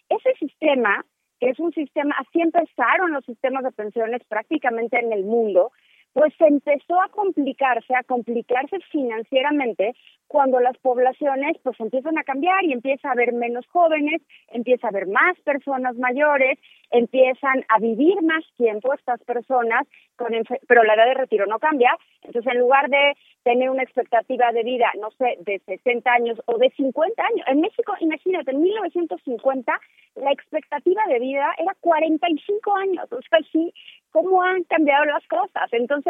Ese 0.09 0.33
sistema, 0.39 1.05
que 1.39 1.49
es 1.49 1.59
un 1.59 1.71
sistema, 1.71 2.15
así 2.17 2.41
empezaron 2.41 3.13
los 3.13 3.23
sistemas 3.25 3.63
de 3.63 3.71
pensiones 3.71 4.23
prácticamente 4.27 4.99
en 4.99 5.13
el 5.13 5.25
mundo, 5.25 5.71
pues 6.13 6.33
empezó 6.39 7.01
a 7.01 7.09
complicarse, 7.09 7.95
a 7.95 8.03
complicarse 8.03 8.79
financieramente 8.91 9.93
cuando 10.31 10.61
las 10.61 10.77
poblaciones 10.77 11.57
pues 11.61 11.77
empiezan 11.79 12.17
a 12.17 12.23
cambiar 12.23 12.63
y 12.63 12.71
empieza 12.71 13.09
a 13.09 13.11
haber 13.11 13.33
menos 13.33 13.67
jóvenes, 13.67 14.21
empieza 14.47 14.87
a 14.87 14.89
haber 14.89 15.07
más 15.07 15.37
personas 15.41 15.97
mayores, 15.97 16.57
empiezan 16.89 17.65
a 17.67 17.79
vivir 17.79 18.21
más 18.21 18.43
tiempo 18.55 18.93
estas 18.93 19.21
personas, 19.23 19.85
con 20.15 20.31
pero 20.67 20.83
la 20.83 20.93
edad 20.93 21.07
de 21.07 21.15
retiro 21.15 21.47
no 21.47 21.59
cambia, 21.59 21.97
entonces 22.23 22.49
en 22.53 22.59
lugar 22.59 22.89
de 22.89 23.13
tener 23.43 23.69
una 23.69 23.83
expectativa 23.83 24.53
de 24.53 24.63
vida, 24.63 24.89
no 25.01 25.11
sé, 25.11 25.37
de 25.41 25.59
60 25.65 26.09
años 26.09 26.41
o 26.45 26.57
de 26.57 26.69
50 26.77 27.21
años, 27.21 27.45
en 27.47 27.59
México, 27.59 27.93
imagínate, 27.99 28.51
en 28.51 28.61
1950 28.61 29.79
la 30.15 30.31
expectativa 30.31 31.01
de 31.07 31.19
vida 31.19 31.53
era 31.57 31.75
45 31.81 32.75
años, 32.75 33.11
o 33.11 33.19
sea, 33.29 33.39
sí, 33.51 33.73
cómo 34.11 34.41
han 34.43 34.63
cambiado 34.65 35.05
las 35.05 35.25
cosas. 35.27 35.71
Entonces, 35.71 36.00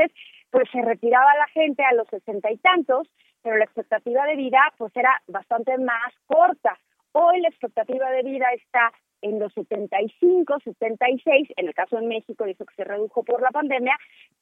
pues 0.50 0.70
se 0.72 0.82
retiraba 0.82 1.36
la 1.36 1.48
gente 1.48 1.84
a 1.84 1.94
los 1.94 2.08
sesenta 2.08 2.52
y 2.52 2.58
tantos, 2.58 3.08
pero 3.42 3.58
la 3.58 3.66
expectativa 3.66 4.26
de 4.26 4.36
vida 4.36 4.60
pues 4.78 4.96
era 4.96 5.22
bastante 5.28 5.78
más 5.78 6.14
corta. 6.28 6.78
Hoy 7.14 7.42
la 7.42 7.50
expectativa 7.50 8.10
de 8.12 8.24
vida 8.24 8.48
está 8.54 8.92
en 9.22 9.40
los 9.40 9.54
75, 9.54 10.60
76, 10.64 11.50
en 11.56 11.68
el 11.68 11.74
caso 11.74 11.98
de 11.98 12.08
México, 12.08 12.46
eso 12.46 12.66
que 12.66 12.76
se 12.76 12.84
redujo 12.84 13.24
por 13.24 13.42
la 13.42 13.52
pandemia, 13.52 13.96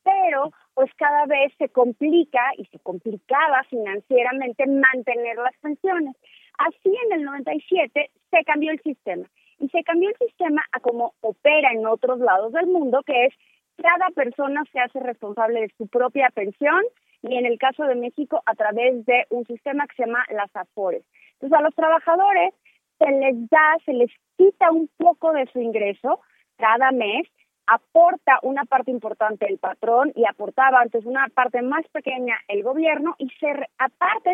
pero 0.03 0.51
pues 0.73 0.89
cada 0.95 1.25
vez 1.25 1.51
se 1.57 1.69
complica 1.69 2.39
y 2.57 2.65
se 2.65 2.79
complicaba 2.79 3.63
financieramente 3.69 4.65
mantener 4.67 5.37
las 5.37 5.55
pensiones. 5.61 6.15
Así 6.57 6.95
en 7.05 7.13
el 7.13 7.23
97 7.23 8.11
se 8.31 8.43
cambió 8.45 8.71
el 8.71 8.81
sistema 8.81 9.27
y 9.59 9.67
se 9.69 9.83
cambió 9.83 10.09
el 10.09 10.27
sistema 10.27 10.63
a 10.71 10.79
como 10.79 11.13
opera 11.21 11.71
en 11.71 11.85
otros 11.85 12.19
lados 12.19 12.53
del 12.53 12.67
mundo, 12.67 13.01
que 13.05 13.25
es 13.25 13.33
cada 13.81 14.09
persona 14.11 14.63
se 14.71 14.79
hace 14.79 14.99
responsable 14.99 15.61
de 15.61 15.73
su 15.77 15.87
propia 15.87 16.29
pensión 16.33 16.81
y 17.21 17.35
en 17.35 17.45
el 17.45 17.57
caso 17.57 17.83
de 17.83 17.95
México 17.95 18.41
a 18.45 18.55
través 18.55 19.05
de 19.05 19.25
un 19.29 19.45
sistema 19.45 19.87
que 19.87 19.95
se 19.95 20.05
llama 20.05 20.25
las 20.29 20.53
AFORES. 20.55 21.03
Entonces 21.33 21.59
a 21.59 21.61
los 21.61 21.75
trabajadores 21.75 22.53
se 22.97 23.11
les 23.11 23.49
da, 23.49 23.77
se 23.85 23.93
les 23.93 24.11
quita 24.37 24.71
un 24.71 24.89
poco 24.97 25.31
de 25.33 25.45
su 25.47 25.59
ingreso 25.59 26.19
cada 26.57 26.91
mes 26.91 27.27
aporta 27.69 28.39
una 28.41 28.65
parte 28.65 28.89
importante 28.89 29.45
el 29.47 29.59
patrón 29.59 30.11
y 30.15 30.25
aportaba 30.25 30.81
antes 30.81 31.05
una 31.05 31.27
parte 31.33 31.61
más 31.61 31.87
pequeña 31.89 32.35
el 32.47 32.63
gobierno 32.63 33.15
y 33.19 33.29
se 33.39 33.47
aparte 33.77 34.33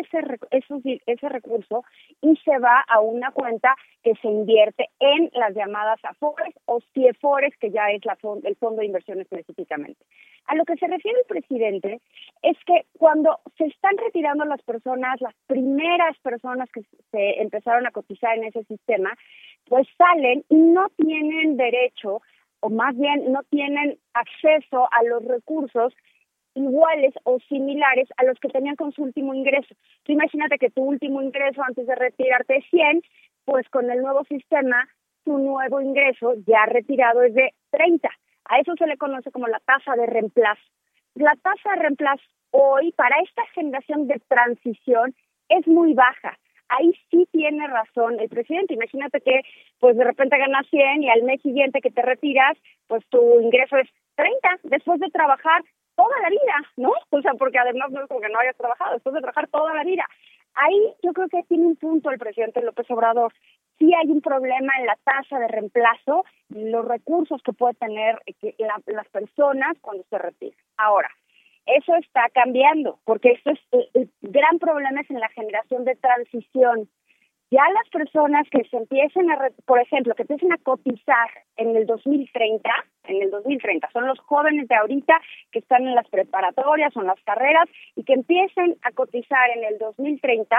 ese, 0.50 1.00
ese 1.06 1.28
recurso 1.28 1.84
y 2.22 2.36
se 2.44 2.58
va 2.58 2.80
a 2.88 3.00
una 3.00 3.32
cuenta 3.32 3.74
que 4.02 4.14
se 4.22 4.28
invierte 4.28 4.88
en 5.00 5.30
las 5.34 5.54
llamadas 5.54 5.98
AFORES 6.02 6.54
o 6.66 6.80
CIEFORES, 6.94 7.56
que 7.58 7.70
ya 7.70 7.90
es 7.90 8.04
la, 8.04 8.16
el 8.44 8.56
Fondo 8.56 8.80
de 8.80 8.86
Inversión 8.86 9.20
específicamente. 9.20 10.02
A 10.46 10.54
lo 10.54 10.64
que 10.64 10.76
se 10.76 10.86
refiere 10.86 11.18
el 11.18 11.26
presidente 11.26 12.00
es 12.42 12.56
que 12.64 12.86
cuando 12.98 13.40
se 13.58 13.64
están 13.64 13.96
retirando 13.98 14.44
las 14.44 14.62
personas, 14.62 15.20
las 15.20 15.34
primeras 15.46 16.16
personas 16.20 16.70
que 16.70 16.82
se 17.10 17.42
empezaron 17.42 17.86
a 17.86 17.90
cotizar 17.90 18.38
en 18.38 18.44
ese 18.44 18.62
sistema, 18.64 19.12
pues 19.68 19.86
salen 19.98 20.44
y 20.48 20.56
no 20.56 20.88
tienen 20.96 21.56
derecho 21.56 22.22
o 22.60 22.70
más 22.70 22.96
bien 22.96 23.32
no 23.32 23.42
tienen 23.44 23.98
acceso 24.14 24.88
a 24.92 25.02
los 25.04 25.24
recursos 25.24 25.94
iguales 26.54 27.14
o 27.24 27.38
similares 27.48 28.08
a 28.16 28.24
los 28.24 28.38
que 28.40 28.48
tenían 28.48 28.76
con 28.76 28.92
su 28.92 29.02
último 29.02 29.34
ingreso. 29.34 29.74
Tú 30.04 30.12
imagínate 30.12 30.58
que 30.58 30.70
tu 30.70 30.82
último 30.82 31.20
ingreso 31.20 31.62
antes 31.62 31.86
de 31.86 31.94
retirarte 31.94 32.56
es 32.56 32.64
100, 32.70 33.02
pues 33.44 33.68
con 33.68 33.90
el 33.90 34.00
nuevo 34.00 34.24
sistema, 34.24 34.88
tu 35.24 35.38
nuevo 35.38 35.80
ingreso 35.80 36.34
ya 36.46 36.64
retirado 36.66 37.22
es 37.22 37.34
de 37.34 37.52
30. 37.70 38.08
A 38.48 38.58
eso 38.58 38.74
se 38.78 38.86
le 38.86 38.96
conoce 38.96 39.30
como 39.30 39.48
la 39.48 39.60
tasa 39.60 39.94
de 39.96 40.06
reemplazo. 40.06 40.62
La 41.14 41.34
tasa 41.42 41.70
de 41.74 41.82
reemplazo 41.82 42.24
hoy 42.52 42.92
para 42.92 43.16
esta 43.20 43.44
generación 43.54 44.06
de 44.06 44.20
transición 44.28 45.14
es 45.48 45.66
muy 45.66 45.92
baja 45.92 46.38
ahí 46.68 46.92
sí 47.10 47.28
tiene 47.32 47.66
razón 47.66 48.18
el 48.20 48.28
presidente. 48.28 48.74
Imagínate 48.74 49.20
que 49.20 49.42
pues 49.78 49.96
de 49.96 50.04
repente 50.04 50.38
ganas 50.38 50.66
100 50.68 51.02
y 51.02 51.10
al 51.10 51.22
mes 51.22 51.40
siguiente 51.42 51.80
que 51.80 51.90
te 51.90 52.02
retiras, 52.02 52.56
pues 52.86 53.04
tu 53.08 53.40
ingreso 53.40 53.76
es 53.76 53.88
30 54.16 54.60
después 54.64 55.00
de 55.00 55.10
trabajar 55.10 55.62
toda 55.96 56.20
la 56.20 56.28
vida, 56.28 56.56
¿no? 56.76 56.92
O 57.10 57.22
sea, 57.22 57.32
porque 57.34 57.58
además 57.58 57.90
no 57.90 58.02
es 58.02 58.08
como 58.08 58.20
que 58.20 58.28
no 58.28 58.38
hayas 58.38 58.56
trabajado, 58.56 58.94
después 58.94 59.14
de 59.14 59.20
trabajar 59.20 59.48
toda 59.48 59.74
la 59.74 59.84
vida. 59.84 60.04
Ahí 60.54 60.94
yo 61.02 61.12
creo 61.12 61.28
que 61.28 61.42
tiene 61.48 61.66
un 61.66 61.76
punto 61.76 62.10
el 62.10 62.18
presidente 62.18 62.62
López 62.62 62.90
Obrador. 62.90 63.32
Sí 63.78 63.92
hay 63.92 64.10
un 64.10 64.22
problema 64.22 64.72
en 64.78 64.86
la 64.86 64.96
tasa 65.04 65.38
de 65.38 65.48
reemplazo, 65.48 66.24
los 66.48 66.84
recursos 66.86 67.42
que 67.42 67.52
puede 67.52 67.74
tener 67.74 68.18
las 68.86 69.08
personas 69.08 69.76
cuando 69.82 70.02
se 70.08 70.16
retiran. 70.16 70.58
Ahora, 70.78 71.10
eso 71.66 71.94
está 71.96 72.28
cambiando, 72.32 72.98
porque 73.04 73.32
esto 73.32 73.50
es 73.50 73.60
el, 73.94 74.10
gran 74.22 74.58
problema 74.58 75.00
en 75.08 75.20
la 75.20 75.28
generación 75.30 75.84
de 75.84 75.96
transición. 75.96 76.88
Ya 77.50 77.62
las 77.74 77.88
personas 77.90 78.46
que 78.50 78.64
se 78.64 78.76
empiecen 78.76 79.30
a, 79.30 79.50
por 79.66 79.80
ejemplo, 79.80 80.14
que 80.14 80.22
empiecen 80.22 80.52
a 80.52 80.58
cotizar 80.58 81.28
en 81.56 81.76
el 81.76 81.86
2030, 81.86 82.68
en 83.04 83.22
el 83.22 83.30
2030, 83.30 83.88
son 83.92 84.06
los 84.06 84.18
jóvenes 84.20 84.66
de 84.68 84.74
ahorita 84.74 85.20
que 85.52 85.60
están 85.60 85.86
en 85.86 85.94
las 85.94 86.08
preparatorias 86.08 86.96
o 86.96 87.00
en 87.00 87.06
las 87.06 87.22
carreras 87.22 87.68
y 87.94 88.04
que 88.04 88.14
empiecen 88.14 88.76
a 88.82 88.90
cotizar 88.92 89.50
en 89.56 89.64
el 89.64 89.78
2030, 89.78 90.56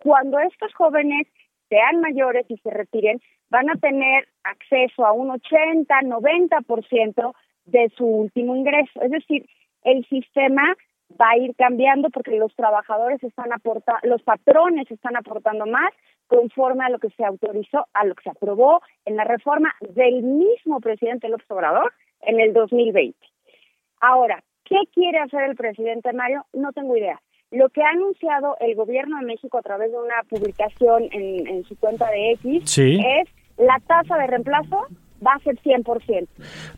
cuando 0.00 0.38
estos 0.38 0.72
jóvenes 0.74 1.26
sean 1.68 2.00
mayores 2.00 2.46
y 2.48 2.56
se 2.58 2.70
retiren, 2.70 3.20
van 3.50 3.70
a 3.70 3.74
tener 3.76 4.28
acceso 4.44 5.04
a 5.04 5.12
un 5.12 5.30
80, 5.30 5.94
90% 6.02 7.34
de 7.66 7.90
su 7.96 8.06
último 8.06 8.56
ingreso. 8.56 9.02
Es 9.02 9.10
decir, 9.10 9.46
el 9.82 10.04
sistema 10.06 10.76
va 11.20 11.30
a 11.30 11.38
ir 11.38 11.54
cambiando 11.56 12.10
porque 12.10 12.36
los 12.36 12.54
trabajadores 12.54 13.22
están 13.22 13.52
aportando, 13.52 14.00
los 14.04 14.22
patrones 14.22 14.90
están 14.90 15.16
aportando 15.16 15.66
más, 15.66 15.92
conforme 16.26 16.84
a 16.84 16.90
lo 16.90 16.98
que 16.98 17.10
se 17.10 17.24
autorizó, 17.24 17.86
a 17.94 18.04
lo 18.04 18.14
que 18.14 18.24
se 18.24 18.30
aprobó 18.30 18.82
en 19.06 19.16
la 19.16 19.24
reforma 19.24 19.74
del 19.80 20.22
mismo 20.22 20.80
presidente 20.80 21.28
López 21.28 21.50
Obrador 21.50 21.92
en 22.20 22.40
el 22.40 22.52
2020. 22.52 23.16
Ahora, 24.00 24.42
¿qué 24.64 24.76
quiere 24.92 25.18
hacer 25.18 25.42
el 25.44 25.56
presidente 25.56 26.12
Mario? 26.12 26.44
No 26.52 26.72
tengo 26.72 26.96
idea. 26.96 27.20
Lo 27.50 27.70
que 27.70 27.82
ha 27.82 27.88
anunciado 27.88 28.56
el 28.60 28.74
gobierno 28.74 29.18
de 29.18 29.24
México 29.24 29.56
a 29.56 29.62
través 29.62 29.90
de 29.90 29.98
una 29.98 30.22
publicación 30.28 31.08
en, 31.12 31.64
su 31.64 31.78
cuenta 31.78 32.10
de 32.10 32.32
X 32.32 32.78
es 32.78 33.28
la 33.56 33.80
tasa 33.86 34.18
de 34.18 34.26
reemplazo 34.26 34.86
va 35.24 35.32
a 35.34 35.38
ser 35.40 35.56
100%. 35.62 36.28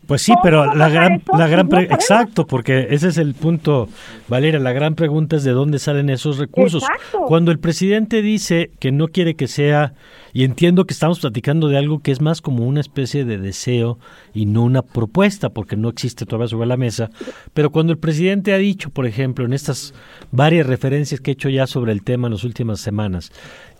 Pues 0.07 0.21
sí, 0.21 0.33
pero 0.43 0.73
la 0.73 0.89
gran, 0.89 1.21
la 1.37 1.47
gran 1.47 1.71
exacto, 1.73 2.45
porque 2.45 2.87
ese 2.89 3.09
es 3.09 3.17
el 3.17 3.33
punto, 3.33 3.87
Valeria, 4.27 4.59
la 4.59 4.73
gran 4.73 4.95
pregunta 4.95 5.35
es 5.35 5.43
de 5.43 5.51
dónde 5.51 5.79
salen 5.79 6.09
esos 6.09 6.37
recursos. 6.37 6.83
Cuando 7.27 7.51
el 7.51 7.59
presidente 7.59 8.21
dice 8.21 8.71
que 8.79 8.91
no 8.91 9.07
quiere 9.07 9.35
que 9.35 9.47
sea, 9.47 9.93
y 10.33 10.43
entiendo 10.43 10.85
que 10.85 10.93
estamos 10.93 11.19
platicando 11.19 11.67
de 11.67 11.77
algo 11.77 11.99
que 11.99 12.11
es 12.11 12.21
más 12.21 12.41
como 12.41 12.65
una 12.65 12.79
especie 12.79 13.25
de 13.25 13.37
deseo 13.37 13.99
y 14.33 14.45
no 14.45 14.63
una 14.63 14.81
propuesta, 14.81 15.49
porque 15.49 15.75
no 15.75 15.89
existe 15.89 16.25
todavía 16.25 16.47
sobre 16.47 16.67
la 16.67 16.77
mesa, 16.77 17.09
pero 17.53 17.71
cuando 17.71 17.91
el 17.91 17.99
presidente 17.99 18.53
ha 18.53 18.57
dicho, 18.57 18.89
por 18.89 19.05
ejemplo, 19.05 19.45
en 19.45 19.53
estas 19.53 19.93
varias 20.31 20.67
referencias 20.67 21.19
que 21.19 21.31
he 21.31 21.33
hecho 21.33 21.49
ya 21.49 21.67
sobre 21.67 21.91
el 21.91 22.03
tema 22.03 22.27
en 22.27 22.33
las 22.33 22.43
últimas 22.43 22.79
semanas, 22.79 23.31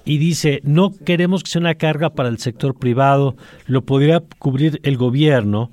y 0.05 0.17
dice, 0.17 0.61
no 0.63 0.91
queremos 0.91 1.43
que 1.43 1.49
sea 1.51 1.61
una 1.61 1.75
carga 1.75 2.11
para 2.11 2.29
el 2.29 2.39
sector 2.39 2.75
privado, 2.75 3.35
lo 3.65 3.83
podría 3.83 4.23
cubrir 4.39 4.79
el 4.83 4.97
gobierno, 4.97 5.71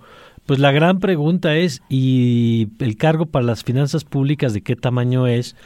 pues 0.48 0.60
la 0.60 0.72
gran 0.72 0.98
pregunta 0.98 1.56
es, 1.56 1.82
¿y 1.90 2.68
el 2.78 2.96
cargo 2.96 3.26
para 3.26 3.44
las 3.44 3.64
finanzas 3.64 4.04
públicas 4.04 4.54
de 4.54 4.62
qué 4.62 4.76
tamaño 4.76 5.26
es? 5.26 5.56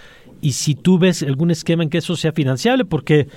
Y 0.40 0.54
si 0.54 0.74
tú 0.74 0.98
ves 0.98 1.22
algún 1.22 1.52
esquema 1.52 1.84
en 1.84 1.88
que 1.88 1.98
eso 1.98 2.16
sea 2.16 2.32
financiable, 2.32 2.84
porque 2.84 3.28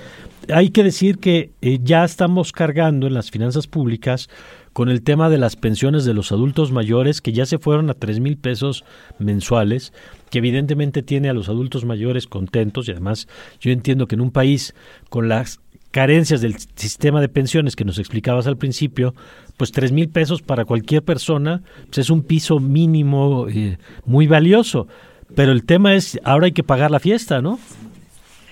hay 0.52 0.70
que 0.70 0.82
decir 0.82 1.18
que 1.18 1.52
eh, 1.62 1.78
ya 1.80 2.04
estamos 2.04 2.50
cargando 2.50 3.06
en 3.06 3.14
las 3.14 3.30
finanzas 3.30 3.68
públicas 3.68 4.28
con 4.72 4.88
el 4.88 5.02
tema 5.02 5.30
de 5.30 5.38
las 5.38 5.54
pensiones 5.54 6.04
de 6.04 6.14
los 6.14 6.32
adultos 6.32 6.72
mayores, 6.72 7.20
que 7.20 7.32
ya 7.32 7.46
se 7.46 7.58
fueron 7.58 7.90
a 7.90 7.94
tres 7.94 8.18
mil 8.18 8.36
pesos 8.36 8.84
mensuales, 9.20 9.92
que 10.36 10.40
evidentemente 10.40 11.02
tiene 11.02 11.30
a 11.30 11.32
los 11.32 11.48
adultos 11.48 11.86
mayores 11.86 12.26
contentos 12.26 12.86
y 12.86 12.90
además 12.90 13.26
yo 13.58 13.70
entiendo 13.70 14.06
que 14.06 14.16
en 14.16 14.20
un 14.20 14.30
país 14.30 14.74
con 15.08 15.30
las 15.30 15.60
carencias 15.92 16.42
del 16.42 16.56
sistema 16.74 17.22
de 17.22 17.30
pensiones 17.30 17.74
que 17.74 17.86
nos 17.86 17.98
explicabas 17.98 18.46
al 18.46 18.58
principio, 18.58 19.14
pues 19.56 19.72
tres 19.72 19.92
mil 19.92 20.10
pesos 20.10 20.42
para 20.42 20.66
cualquier 20.66 21.02
persona 21.02 21.62
pues 21.86 21.96
es 21.96 22.10
un 22.10 22.22
piso 22.22 22.60
mínimo 22.60 23.46
eh, 23.48 23.78
muy 24.04 24.26
valioso. 24.26 24.88
Pero 25.34 25.52
el 25.52 25.64
tema 25.64 25.94
es, 25.94 26.20
ahora 26.22 26.44
hay 26.44 26.52
que 26.52 26.62
pagar 26.62 26.90
la 26.90 27.00
fiesta, 27.00 27.40
¿no? 27.40 27.58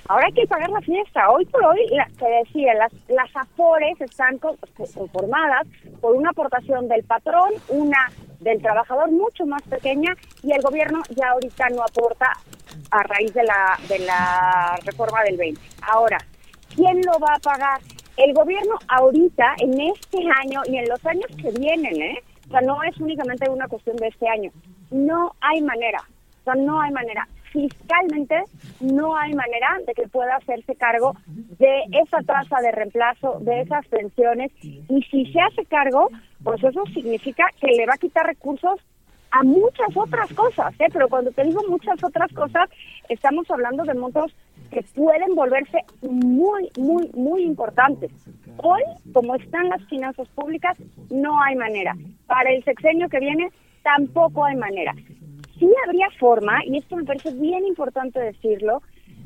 Ahora 0.09 0.27
hay 0.27 0.33
que 0.33 0.47
pagar 0.47 0.69
la 0.69 0.81
fiesta. 0.81 1.31
Hoy 1.31 1.47
por 1.47 1.65
hoy, 1.65 1.81
te 2.19 2.27
decía, 2.27 2.75
las, 2.75 2.93
las 3.09 3.35
AFORES 3.35 4.01
están 4.03 4.39
conformadas 4.39 5.67
por 6.01 6.15
una 6.15 6.31
aportación 6.31 6.89
del 6.89 7.05
patrón, 7.05 7.51
una 7.69 8.11
del 8.41 8.61
trabajador 8.61 9.11
mucho 9.11 9.47
más 9.47 9.63
pequeña 9.63 10.15
y 10.43 10.53
el 10.53 10.61
gobierno 10.61 11.01
ya 11.17 11.31
ahorita 11.31 11.71
no 11.71 11.83
aporta 11.83 12.33
a 12.91 13.03
raíz 13.05 13.33
de 13.33 13.45
la, 13.45 13.79
de 13.89 14.01
la 14.01 14.79
reforma 14.85 15.23
del 15.23 15.39
20. 15.39 15.61
Ahora, 15.91 16.19
¿quién 16.75 17.01
lo 17.07 17.19
va 17.19 17.35
a 17.35 17.41
pagar? 17.41 17.81
El 18.19 18.35
gobierno 18.35 18.75
ahorita, 18.89 19.55
en 19.59 19.81
este 19.81 20.19
año 20.43 20.61
y 20.67 20.77
en 20.77 20.89
los 20.89 21.05
años 21.07 21.27
que 21.41 21.51
vienen, 21.59 22.01
¿eh? 22.01 22.23
O 22.47 22.51
sea, 22.51 22.61
no 22.61 22.83
es 22.83 22.97
únicamente 22.99 23.49
una 23.49 23.67
cuestión 23.67 23.97
de 23.97 24.09
este 24.09 24.29
año. 24.29 24.51
No 24.91 25.35
hay 25.41 25.63
manera. 25.63 25.99
O 26.43 26.45
sea, 26.45 26.55
no 26.55 26.81
hay 26.81 26.93
manera 26.93 27.27
fiscalmente 27.55 28.43
no 28.81 29.17
hay 29.17 29.33
manera 29.33 29.79
de 29.87 29.95
que 29.95 30.09
pueda 30.09 30.37
hacerse 30.37 30.75
cargo 30.75 31.15
de 31.27 31.85
esa 32.03 32.21
tasa 32.23 32.61
de 32.61 32.73
reemplazo, 32.73 33.39
de 33.41 33.61
esas 33.61 33.87
pensiones, 33.87 34.51
y 34.61 35.03
si 35.11 35.33
se 35.33 35.41
hace 35.41 35.65
cargo, 35.67 36.09
pues 36.43 36.63
eso 36.65 36.83
significa 36.93 37.47
que 37.61 37.69
le 37.69 37.87
va 37.87 37.95
a 37.95 37.99
quitar 37.99 38.27
recursos 38.27 38.81
a 39.31 39.43
muchas 39.45 39.97
otras 39.97 40.33
cosas, 40.35 40.75
¿eh? 40.81 40.87
pero 40.93 41.09
cuando 41.09 41.31
te 41.31 41.45
digo 41.45 41.61
muchas 41.69 42.03
otras 42.03 42.33
cosas, 42.33 42.69
estamos 43.09 43.49
hablando 43.51 43.85
de 43.85 43.95
montos 43.95 44.35
que 44.71 44.83
pueden 44.95 45.35
volverse 45.35 45.79
muy, 46.03 46.71
muy, 46.77 47.09
muy 47.15 47.43
importantes. 47.43 48.11
Hoy, 48.59 48.83
como 49.13 49.37
están 49.37 49.69
las 49.69 49.85
finanzas 49.87 50.29
públicas, 50.29 50.77
no 51.11 51.41
hay 51.43 51.57
manera. 51.57 51.97
Para 52.27 52.51
el 52.51 52.63
sexenio 52.65 53.09
que 53.09 53.21
viene, 53.21 53.49
tampoco 53.83 54.45
hay 54.45 54.57
manera 54.57 54.95
sí 55.65 55.75
habría 55.87 56.09
forma, 56.19 56.59
y 56.65 56.79
esto 56.79 56.97
me 56.97 57.05
parece 57.05 57.33
bien 57.33 57.65
importante 57.67 58.21
decirlo, 58.21 58.83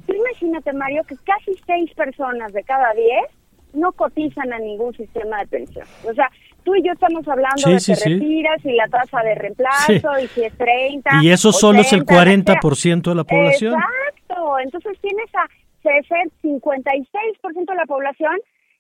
imagínate, 0.08 0.72
Mario, 0.72 1.02
que 1.04 1.16
casi 1.16 1.54
seis 1.66 1.92
personas 1.94 2.52
de 2.52 2.62
cada 2.62 2.92
diez 2.94 3.26
no 3.72 3.92
cotizan 3.92 4.52
a 4.52 4.58
ningún 4.58 4.94
sistema 4.94 5.40
de 5.40 5.46
pensión. 5.48 5.86
O 6.08 6.14
sea, 6.14 6.30
tú 6.64 6.74
y 6.74 6.82
yo 6.82 6.92
estamos 6.92 7.26
hablando 7.28 7.68
de 7.68 7.78
que 7.84 7.94
retiras 7.94 8.64
y 8.64 8.72
la 8.72 8.86
tasa 8.88 9.20
de 9.22 9.34
reemplazo 9.34 10.18
y 10.22 10.26
si 10.28 10.44
es 10.44 10.56
30. 10.56 11.10
Y 11.22 11.30
eso 11.30 11.52
solo 11.52 11.80
es 11.80 11.92
el 11.92 12.04
40% 12.04 13.02
de 13.02 13.14
la 13.14 13.24
población. 13.24 13.74
Exacto. 13.74 14.58
Entonces 14.60 14.98
tienes 15.00 15.28
a 15.34 15.46
56% 16.42 17.66
de 17.66 17.74
la 17.74 17.86
población 17.86 18.36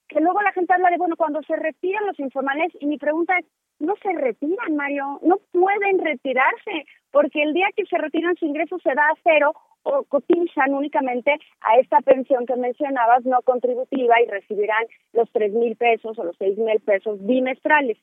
que 0.08 0.20
luego 0.20 0.40
la 0.42 0.52
gente 0.52 0.72
habla 0.72 0.90
de, 0.90 0.96
bueno, 0.96 1.16
cuando 1.16 1.42
se 1.42 1.56
retiran 1.56 2.06
los 2.06 2.18
informales, 2.18 2.72
y 2.80 2.86
mi 2.86 2.98
pregunta 2.98 3.38
es, 3.38 3.46
no 3.78 3.94
se 4.02 4.12
retiran, 4.12 4.74
Mario, 4.74 5.20
no 5.22 5.36
pueden 5.52 5.98
retirarse, 5.98 6.86
porque 7.12 7.42
el 7.42 7.54
día 7.54 7.68
que 7.76 7.86
se 7.86 7.98
retiran 7.98 8.34
su 8.36 8.46
ingreso 8.46 8.78
se 8.80 8.94
da 8.94 9.02
a 9.02 9.18
cero 9.22 9.52
o 9.84 10.04
cotizan 10.04 10.74
únicamente 10.74 11.32
a 11.60 11.78
esta 11.78 12.00
pensión 12.00 12.46
que 12.46 12.56
mencionabas 12.56 13.24
no 13.24 13.40
contributiva 13.42 14.20
y 14.20 14.26
recibirán 14.26 14.84
los 15.12 15.30
tres 15.30 15.52
mil 15.52 15.76
pesos 15.76 16.18
o 16.18 16.24
los 16.24 16.36
seis 16.36 16.58
mil 16.58 16.80
pesos 16.80 17.24
bimestrales. 17.24 17.96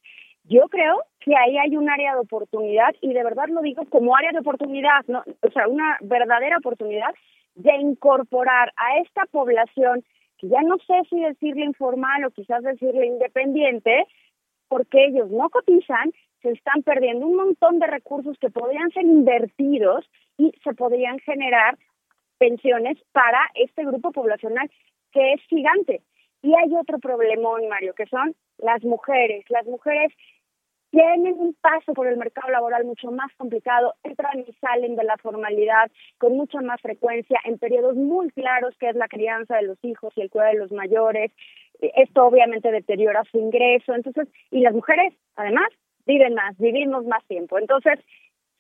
Yo 0.46 0.68
creo 0.70 1.02
que 1.20 1.36
ahí 1.36 1.58
hay 1.58 1.76
un 1.76 1.90
área 1.90 2.14
de 2.14 2.22
oportunidad 2.22 2.96
y 3.02 3.14
de 3.14 3.24
verdad 3.24 3.48
lo 3.50 3.62
digo 3.62 3.84
como 3.90 4.16
área 4.16 4.32
de 4.32 4.40
oportunidad, 4.40 5.02
¿no? 5.08 5.24
o 5.42 5.52
sea, 5.52 5.68
una 5.68 5.98
verdadera 6.02 6.58
oportunidad 6.58 7.14
de 7.56 7.76
incorporar 7.78 8.72
a 8.78 9.00
esta 9.00 9.26
población 9.32 10.04
que 10.38 10.48
ya 10.48 10.62
no 10.62 10.78
sé 10.80 10.94
si 11.10 11.20
decirle 11.20 11.66
informal 11.66 12.26
o 12.26 12.32
quizás 12.32 12.64
decirle 12.64 13.06
independiente, 13.06 14.06
porque 14.68 15.06
ellos 15.06 15.30
no 15.30 15.50
cotizan, 15.50 16.12
se 16.42 16.52
están 16.52 16.84
perdiendo 16.84 17.26
un 17.26 17.36
montón 17.36 17.80
de 17.80 17.88
recursos 17.88 18.38
que 18.40 18.50
podrían 18.50 18.90
ser 18.92 19.04
invertidos 19.04 20.06
y 20.38 20.52
se 20.64 20.74
podrían 20.74 21.20
generar 21.20 21.78
pensiones 22.38 22.98
para 23.12 23.40
este 23.56 23.86
grupo 23.86 24.12
poblacional 24.12 24.70
que 25.12 25.34
es 25.34 25.42
gigante. 25.48 26.02
Y 26.42 26.54
hay 26.54 26.76
otro 26.76 27.00
problemón, 27.00 27.68
Mario, 27.70 27.94
que 27.96 28.06
son 28.06 28.36
las 28.58 28.84
mujeres. 28.84 29.46
Las 29.50 29.66
mujeres 29.66 30.12
tienen 30.96 31.36
un 31.38 31.54
paso 31.56 31.94
por 31.94 32.08
el 32.08 32.16
mercado 32.16 32.50
laboral 32.50 32.86
mucho 32.86 33.12
más 33.12 33.30
complicado, 33.36 33.96
entran 34.04 34.40
y 34.48 34.54
salen 34.62 34.96
de 34.96 35.04
la 35.04 35.18
formalidad 35.18 35.92
con 36.18 36.38
mucha 36.38 36.62
más 36.62 36.80
frecuencia 36.80 37.38
en 37.44 37.58
periodos 37.58 37.98
muy 37.98 38.30
claros 38.32 38.74
que 38.80 38.88
es 38.88 38.96
la 38.96 39.10
crianza 39.10 39.58
de 39.58 39.64
los 39.64 39.78
hijos 39.84 40.14
y 40.16 40.22
el 40.22 40.30
cuidado 40.30 40.54
de 40.54 40.60
los 40.60 40.72
mayores, 40.72 41.34
esto 41.82 42.26
obviamente 42.26 42.72
deteriora 42.72 43.24
su 43.30 43.38
ingreso, 43.38 43.94
entonces, 43.94 44.30
y 44.52 44.62
las 44.62 44.74
mujeres, 44.74 45.14
además, 45.36 45.68
viven 46.06 46.34
más, 46.34 46.58
vivimos 46.58 47.04
más 47.06 47.26
tiempo. 47.26 47.60
Entonces, 47.60 48.00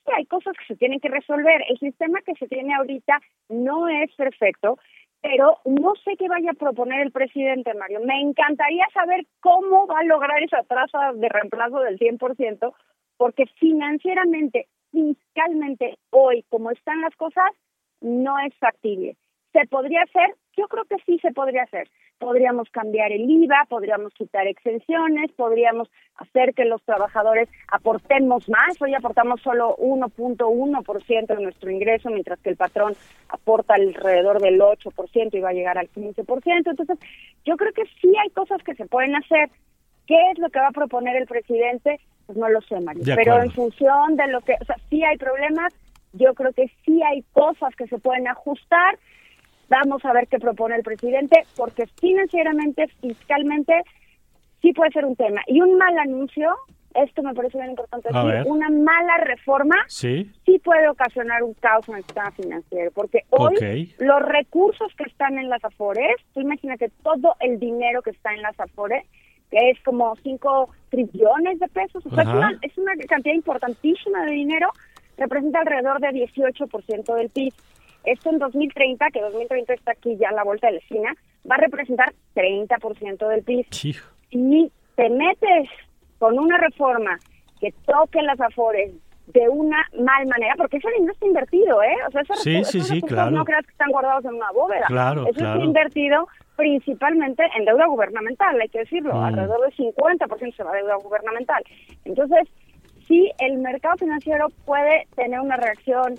sí, 0.06 0.12
hay 0.14 0.26
cosas 0.26 0.58
que 0.58 0.74
se 0.74 0.76
tienen 0.76 1.00
que 1.00 1.08
resolver. 1.08 1.62
El 1.70 1.80
sistema 1.80 2.20
que 2.26 2.34
se 2.36 2.50
tiene 2.50 2.76
ahorita 2.76 3.22
no 3.48 3.88
es 3.88 4.14
perfecto, 4.16 4.78
pero 5.26 5.58
no 5.66 5.96
sé 6.04 6.16
qué 6.20 6.28
vaya 6.28 6.52
a 6.52 6.54
proponer 6.54 7.02
el 7.02 7.12
presidente, 7.12 7.74
Mario. 7.74 8.00
Me 8.02 8.22
encantaría 8.22 8.86
saber 8.94 9.26
cómo 9.40 9.88
va 9.88 10.02
a 10.02 10.04
lograr 10.04 10.44
esa 10.44 10.62
tasa 10.62 11.14
de 11.16 11.28
reemplazo 11.30 11.80
del 11.80 11.98
100%, 11.98 12.72
porque 13.18 13.48
financieramente, 13.60 14.68
fiscalmente, 14.92 15.98
hoy, 16.12 16.46
como 16.50 16.70
están 16.70 17.02
las 17.02 17.16
cosas, 17.16 17.50
no 18.02 18.38
es 18.38 18.54
factible. 18.60 19.18
¿Se 19.56 19.66
podría 19.68 20.02
hacer? 20.02 20.36
Yo 20.58 20.68
creo 20.68 20.84
que 20.84 20.98
sí 21.06 21.18
se 21.20 21.32
podría 21.32 21.64
hacer. 21.64 21.88
Podríamos 22.20 22.70
cambiar 22.72 23.14
el 23.14 23.22
IVA, 23.22 23.66
podríamos 23.70 24.14
quitar 24.14 24.48
exenciones, 24.48 25.32
podríamos 25.32 25.90
hacer 26.18 26.54
que 26.54 26.66
los 26.66 26.84
trabajadores 26.84 27.48
aportemos 27.72 28.50
más. 28.50 28.82
Hoy 28.82 28.94
aportamos 28.94 29.42
solo 29.42 29.78
1.1% 29.78 31.28
de 31.28 31.42
nuestro 31.42 31.72
ingreso, 31.72 32.10
mientras 32.10 32.38
que 32.42 32.50
el 32.50 32.58
patrón 32.58 32.96
aporta 33.30 33.76
alrededor 33.76 34.42
del 34.42 34.60
8% 34.60 35.34
y 35.34 35.40
va 35.40 35.50
a 35.52 35.54
llegar 35.54 35.78
al 35.78 35.90
15%. 35.90 36.42
Entonces, 36.46 37.00
yo 37.46 37.56
creo 37.56 37.72
que 37.72 37.86
sí 38.02 38.12
hay 38.22 38.30
cosas 38.32 38.62
que 38.62 38.76
se 38.76 38.88
pueden 38.88 39.16
hacer. 39.16 39.50
¿Qué 40.06 40.32
es 40.34 40.40
lo 40.40 40.50
que 40.50 40.60
va 40.60 40.68
a 40.68 40.72
proponer 40.72 41.16
el 41.16 41.28
presidente? 41.28 42.02
Pues 42.26 42.38
no 42.38 42.50
lo 42.50 42.60
sé, 42.60 42.82
Mario. 42.82 43.04
Pero 43.06 43.42
en 43.42 43.52
función 43.52 44.18
de 44.18 44.28
lo 44.28 44.42
que, 44.42 44.56
o 44.60 44.66
sea, 44.66 44.76
sí 44.90 45.02
hay 45.02 45.16
problemas, 45.16 45.74
yo 46.12 46.34
creo 46.34 46.52
que 46.52 46.70
sí 46.84 47.02
hay 47.04 47.22
cosas 47.32 47.74
que 47.78 47.88
se 47.88 48.00
pueden 48.00 48.28
ajustar 48.28 49.00
Vamos 49.70 50.04
a 50.06 50.14
ver 50.14 50.28
qué 50.28 50.40
propone 50.40 50.76
el 50.76 50.84
presidente, 50.84 51.44
porque 51.56 51.88
financieramente, 52.00 52.88
fiscalmente, 53.02 53.84
sí 54.62 54.74
puede 54.74 54.92
ser 54.92 55.06
un 55.06 55.16
tema. 55.16 55.42
Y 55.48 55.62
un 55.62 55.78
mal 55.78 55.98
anuncio, 55.98 56.56
esto 56.94 57.24
me 57.24 57.34
parece 57.34 57.58
bien 57.58 57.72
importante 57.72 58.10
decir, 58.12 58.52
una 58.52 58.70
mala 58.70 59.18
reforma 59.18 59.76
¿Sí? 59.88 60.32
sí 60.46 60.60
puede 60.60 60.88
ocasionar 60.88 61.44
un 61.44 61.54
caos 61.56 61.88
en 61.90 61.96
el 61.96 62.04
sistema 62.04 62.32
financiero, 62.32 62.92
porque 62.92 63.26
hoy 63.32 63.94
los 64.00 64.22
recursos 64.22 64.94
que 64.98 65.04
están 65.04 65.38
en 65.38 65.50
las 65.50 65.64
Afores, 65.64 66.16
tú 66.34 66.42
imagínate 66.42 66.92
todo 67.04 67.36
el 67.40 67.60
dinero 67.60 68.02
que 68.02 68.12
está 68.12 68.34
en 68.34 68.42
las 68.42 68.60
Afores, 68.60 69.04
que 69.52 69.72
es 69.72 69.80
como 69.84 70.16
5 70.24 70.70
trillones 70.90 71.60
de 71.60 71.68
pesos, 71.68 72.06
o 72.06 72.10
sea, 72.10 72.24
es 72.24 72.30
una, 72.30 72.60
es 72.62 72.78
una 72.78 72.94
cantidad 73.08 73.36
importantísima 73.36 74.26
de 74.26 74.32
dinero, 74.32 74.70
representa 75.18 75.60
alrededor 75.60 76.00
de 76.00 76.10
18% 76.10 77.16
del 77.16 77.30
PIB. 77.30 77.54
Esto 78.06 78.30
en 78.30 78.40
2030, 78.40 79.10
que 79.12 79.22
2030 79.22 79.74
está 79.74 79.92
aquí 79.92 80.16
ya 80.18 80.30
en 80.30 80.36
la 80.36 80.44
vuelta 80.44 80.68
de 80.68 80.74
la 80.74 80.80
esquina, 80.80 81.16
va 81.50 81.56
a 81.56 81.60
representar 81.60 82.14
30% 82.36 83.28
del 83.28 83.44
PIB. 83.44 83.66
Sí. 83.72 83.96
Si 84.32 84.72
te 84.96 85.10
metes 85.10 85.70
con 86.20 86.40
una 86.40 86.58
reforma 86.58 87.20
que 87.60 87.74
toque 87.86 88.22
las 88.22 88.40
afores 88.40 88.94
de 89.28 89.50
una 89.50 89.78
mal 89.98 90.28
manera, 90.28 90.54
porque 90.58 90.78
ese 90.78 90.90
dinero 90.92 91.14
está 91.14 91.26
invertido, 91.26 91.82
¿eh? 91.82 91.96
O 92.08 92.12
sea, 92.12 92.22
esos, 92.22 92.40
sí, 92.42 92.64
sí, 92.64 92.82
sí, 92.82 93.02
claro. 93.02 93.32
no 93.32 93.44
creas 93.44 93.66
que 93.66 93.72
están 93.72 93.92
guardados 93.92 94.24
en 94.26 94.36
una 94.36 94.52
bóveda. 94.52 94.86
Claro, 94.88 95.24
Eso 95.24 95.34
claro. 95.34 95.54
está 95.54 95.66
invertido 95.66 96.28
principalmente 96.56 97.44
en 97.58 97.66
deuda 97.66 97.88
gubernamental, 97.88 98.60
hay 98.62 98.70
que 98.70 98.80
decirlo. 98.80 99.16
Mm. 99.16 99.24
Alrededor 99.24 99.62
del 99.62 99.76
50% 99.76 100.56
se 100.56 100.64
va 100.64 100.72
a 100.72 100.76
deuda 100.76 100.96
gubernamental. 100.98 101.64
Entonces, 102.06 102.48
sí, 103.08 103.32
el 103.40 103.58
mercado 103.58 103.98
financiero 103.98 104.48
puede 104.66 105.08
tener 105.16 105.40
una 105.40 105.58
reacción 105.58 106.16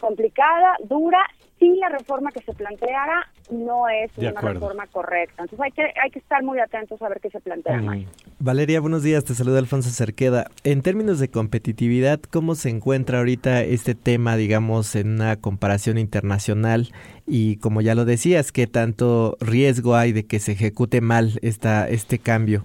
complicada, 0.00 0.76
dura, 0.84 1.18
si 1.58 1.76
la 1.76 1.90
reforma 1.90 2.30
que 2.32 2.40
se 2.40 2.54
planteara 2.54 3.28
no 3.50 3.86
es 3.88 4.10
De 4.16 4.28
una 4.28 4.40
acuerdo. 4.40 4.60
reforma 4.60 4.86
correcta. 4.86 5.42
Entonces 5.42 5.60
hay 5.60 5.72
que, 5.72 5.82
hay 6.02 6.10
que 6.10 6.18
estar 6.18 6.42
muy 6.42 6.58
atentos 6.58 7.00
a 7.02 7.08
ver 7.08 7.20
qué 7.20 7.28
se 7.28 7.40
plantea. 7.40 7.76
Mm. 7.76 8.06
Valeria, 8.38 8.80
buenos 8.80 9.02
días, 9.02 9.24
te 9.24 9.34
saluda 9.34 9.58
Alfonso 9.58 9.90
Cerqueda. 9.90 10.46
En 10.64 10.80
términos 10.80 11.20
de 11.20 11.30
competitividad, 11.30 12.18
¿cómo 12.20 12.54
se 12.54 12.70
encuentra 12.70 13.18
ahorita 13.18 13.62
este 13.62 13.94
tema, 13.94 14.36
digamos, 14.36 14.96
en 14.96 15.10
una 15.16 15.36
comparación 15.36 15.98
internacional? 15.98 16.88
Y 17.26 17.56
como 17.58 17.82
ya 17.82 17.94
lo 17.94 18.06
decías, 18.06 18.52
¿qué 18.52 18.66
tanto 18.66 19.36
riesgo 19.40 19.96
hay 19.96 20.12
de 20.12 20.24
que 20.24 20.38
se 20.38 20.52
ejecute 20.52 21.02
mal 21.02 21.38
esta, 21.42 21.86
este 21.88 22.18
cambio? 22.18 22.64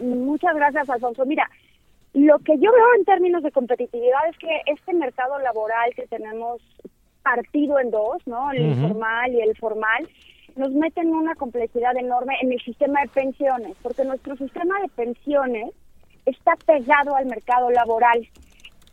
Muchas 0.00 0.54
gracias, 0.56 0.90
Alfonso. 0.90 1.24
Mira, 1.24 1.48
lo 2.16 2.38
que 2.38 2.56
yo 2.58 2.72
veo 2.72 2.94
en 2.98 3.04
términos 3.04 3.42
de 3.42 3.52
competitividad 3.52 4.26
es 4.30 4.38
que 4.38 4.62
este 4.66 4.94
mercado 4.94 5.38
laboral 5.38 5.94
que 5.94 6.06
tenemos 6.06 6.62
partido 7.22 7.78
en 7.78 7.90
dos, 7.90 8.26
¿no? 8.26 8.50
El 8.52 8.68
informal 8.68 9.32
y 9.32 9.40
el 9.42 9.54
formal, 9.56 10.08
nos 10.56 10.70
mete 10.70 11.02
en 11.02 11.14
una 11.14 11.34
complejidad 11.34 11.94
enorme 11.94 12.34
en 12.40 12.52
el 12.52 12.60
sistema 12.62 13.02
de 13.02 13.08
pensiones, 13.08 13.76
porque 13.82 14.04
nuestro 14.04 14.34
sistema 14.36 14.80
de 14.80 14.88
pensiones 14.88 15.74
está 16.24 16.54
pegado 16.64 17.14
al 17.14 17.26
mercado 17.26 17.70
laboral. 17.70 18.26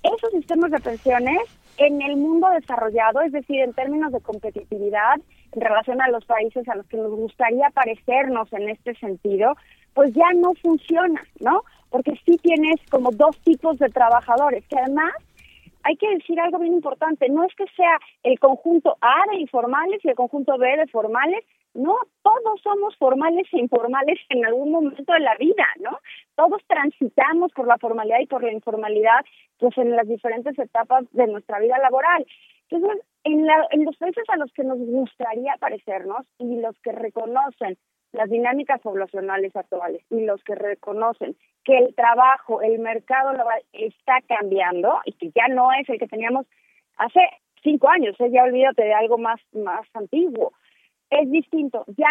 Esos 0.03 0.31
sistemas 0.31 0.71
de 0.71 0.79
pensiones 0.81 1.39
en 1.77 2.01
el 2.01 2.17
mundo 2.17 2.49
desarrollado, 2.49 3.21
es 3.21 3.31
decir, 3.31 3.61
en 3.61 3.71
términos 3.71 4.11
de 4.11 4.19
competitividad 4.19 5.15
en 5.53 5.61
relación 5.61 6.01
a 6.01 6.09
los 6.09 6.25
países 6.25 6.67
a 6.67 6.75
los 6.75 6.85
que 6.87 6.97
nos 6.97 7.11
gustaría 7.11 7.69
parecernos 7.69 8.51
en 8.51 8.67
este 8.67 8.95
sentido, 8.95 9.55
pues 9.93 10.13
ya 10.13 10.33
no 10.35 10.53
funciona, 10.55 11.23
¿no? 11.39 11.63
Porque 11.93 12.13
sí 12.25 12.37
tienes 12.41 12.77
como 12.89 13.11
dos 13.11 13.37
tipos 13.43 13.77
de 13.77 13.87
trabajadores, 13.89 14.67
que 14.67 14.79
además 14.79 15.13
hay 15.83 15.95
que 15.97 16.09
decir 16.15 16.39
algo 16.39 16.57
bien 16.57 16.73
importante, 16.73 17.29
no 17.29 17.43
es 17.43 17.53
que 17.55 17.65
sea 17.75 17.99
el 18.23 18.39
conjunto 18.39 18.97
A 19.01 19.29
de 19.31 19.37
informales 19.39 20.03
y 20.03 20.09
el 20.09 20.15
conjunto 20.15 20.57
B 20.57 20.75
de 20.75 20.87
formales, 20.87 21.43
no, 21.75 21.95
todos 22.23 22.61
somos 22.61 22.95
formales 22.97 23.45
e 23.51 23.59
informales 23.59 24.17
en 24.29 24.43
algún 24.43 24.71
momento 24.71 25.11
de 25.13 25.19
la 25.19 25.35
vida, 25.35 25.67
¿no? 25.81 25.99
Todos 26.35 26.61
transitamos 26.67 27.51
por 27.51 27.67
la 27.67 27.77
formalidad 27.77 28.21
y 28.21 28.27
por 28.27 28.43
la 28.43 28.53
informalidad, 28.53 29.19
pues 29.59 29.77
en 29.77 29.95
las 29.95 30.07
diferentes 30.07 30.57
etapas 30.57 31.05
de 31.11 31.27
nuestra 31.27 31.59
vida 31.59 31.77
laboral. 31.77 32.25
Entonces, 32.69 33.05
en, 33.23 33.45
la- 33.45 33.67
en 33.71 33.85
los 33.85 33.95
países 33.97 34.23
a 34.29 34.37
los 34.37 34.51
que 34.53 34.63
nos 34.63 34.79
gustaría 34.79 35.55
parecernos 35.59 36.25
y 36.39 36.59
los 36.59 36.75
que 36.79 36.91
reconocen 36.91 37.77
las 38.13 38.29
dinámicas 38.29 38.79
poblacionales 38.81 39.55
actuales 39.55 40.01
y 40.09 40.21
los 40.21 40.43
que 40.43 40.55
reconocen 40.55 41.35
que 41.65 41.77
el 41.77 41.93
trabajo, 41.95 42.61
el 42.61 42.79
mercado 42.79 43.33
laboral 43.33 43.61
está 43.73 44.19
cambiando 44.27 44.99
y 45.05 45.13
que 45.13 45.31
ya 45.35 45.47
no 45.49 45.71
es 45.73 45.87
el 45.89 45.99
que 45.99 46.07
teníamos 46.07 46.45
hace 46.97 47.19
cinco 47.63 47.89
años, 47.89 48.15
¿eh? 48.19 48.29
ya 48.31 48.43
olvídate 48.43 48.83
de 48.83 48.93
algo 48.93 49.17
más, 49.17 49.39
más 49.53 49.85
antiguo. 49.93 50.53
Es 51.09 51.29
distinto, 51.31 51.85
ya 51.97 52.07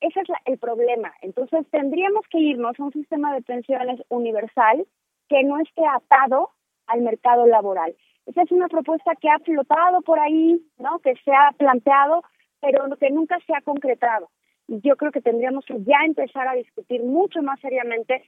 ese 0.00 0.20
es 0.20 0.28
la- 0.28 0.40
el 0.46 0.58
problema. 0.58 1.12
Entonces 1.22 1.66
tendríamos 1.70 2.26
que 2.28 2.38
irnos 2.38 2.78
a 2.78 2.84
un 2.84 2.92
sistema 2.92 3.34
de 3.34 3.42
pensiones 3.42 4.00
universal 4.08 4.86
que 5.28 5.42
no 5.44 5.58
esté 5.60 5.82
atado 5.86 6.50
al 6.86 7.00
mercado 7.02 7.46
laboral. 7.46 7.94
Esa 8.26 8.42
es 8.42 8.52
una 8.52 8.68
propuesta 8.68 9.12
que 9.20 9.28
ha 9.28 9.38
flotado 9.40 10.00
por 10.02 10.18
ahí, 10.18 10.60
¿no? 10.78 10.98
Que 11.00 11.14
se 11.24 11.32
ha 11.32 11.52
planteado, 11.58 12.22
pero 12.60 12.84
que 12.96 13.10
nunca 13.10 13.38
se 13.46 13.54
ha 13.54 13.60
concretado. 13.60 14.30
Yo 14.68 14.96
creo 14.96 15.12
que 15.12 15.20
tendríamos 15.20 15.64
que 15.64 15.76
ya 15.84 15.98
empezar 16.06 16.48
a 16.48 16.54
discutir 16.54 17.02
mucho 17.02 17.42
más 17.42 17.60
seriamente 17.60 18.24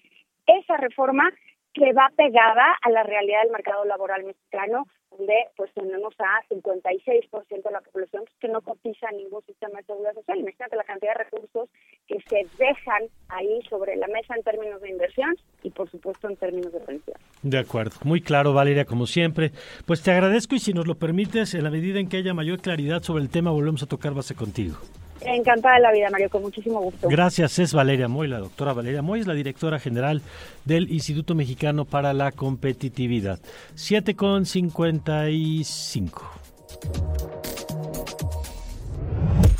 esa 0.46 0.76
reforma 0.76 1.30
que 1.76 1.92
va 1.92 2.10
pegada 2.16 2.64
a 2.80 2.90
la 2.90 3.02
realidad 3.02 3.42
del 3.42 3.52
mercado 3.52 3.84
laboral 3.84 4.24
mexicano, 4.24 4.86
donde 5.10 5.34
pues 5.56 5.70
tenemos 5.74 6.14
a 6.18 6.42
56% 6.48 7.62
de 7.62 7.70
la 7.70 7.82
población 7.82 8.24
que 8.40 8.48
no 8.48 8.62
cotiza 8.62 9.08
en 9.10 9.18
ningún 9.18 9.42
sistema 9.42 9.78
de 9.78 9.84
seguridad 9.84 10.14
social. 10.14 10.38
Imagínate 10.38 10.74
la 10.74 10.84
cantidad 10.84 11.12
de 11.12 11.24
recursos 11.24 11.68
que 12.08 12.18
se 12.28 12.46
dejan 12.58 13.02
ahí 13.28 13.60
sobre 13.68 13.94
la 13.96 14.06
mesa 14.06 14.34
en 14.34 14.42
términos 14.42 14.80
de 14.80 14.88
inversión 14.88 15.36
y 15.62 15.70
por 15.70 15.90
supuesto 15.90 16.30
en 16.30 16.36
términos 16.36 16.72
de 16.72 16.80
pensión. 16.80 17.16
De 17.42 17.58
acuerdo, 17.58 17.96
muy 18.04 18.22
claro 18.22 18.54
Valeria, 18.54 18.86
como 18.86 19.06
siempre. 19.06 19.50
Pues 19.86 20.02
te 20.02 20.12
agradezco 20.12 20.54
y 20.54 20.60
si 20.60 20.72
nos 20.72 20.86
lo 20.86 20.94
permites, 20.94 21.54
en 21.54 21.64
la 21.64 21.70
medida 21.70 22.00
en 22.00 22.08
que 22.08 22.16
haya 22.16 22.32
mayor 22.32 22.62
claridad 22.62 23.02
sobre 23.02 23.22
el 23.22 23.28
tema, 23.28 23.50
volvemos 23.50 23.82
a 23.82 23.86
tocar 23.86 24.14
base 24.14 24.34
contigo. 24.34 24.76
Encantada 25.20 25.76
de 25.76 25.80
la 25.82 25.92
vida, 25.92 26.08
Mario, 26.10 26.28
con 26.30 26.42
muchísimo 26.42 26.80
gusto. 26.80 27.08
Gracias, 27.08 27.58
es 27.58 27.72
Valeria 27.72 28.08
Moy, 28.08 28.28
la 28.28 28.38
doctora 28.38 28.72
Valeria 28.72 29.02
Moy, 29.02 29.20
es 29.20 29.26
la 29.26 29.34
directora 29.34 29.78
general 29.78 30.22
del 30.64 30.90
Instituto 30.90 31.34
Mexicano 31.34 31.84
para 31.84 32.12
la 32.12 32.32
Competitividad. 32.32 33.40
7 33.74 34.14
con 34.14 34.46
55. 34.46 36.30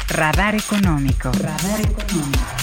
Radar 0.08 0.54
económico. 0.54 1.32
Radar 1.32 1.80
económico. 1.80 2.56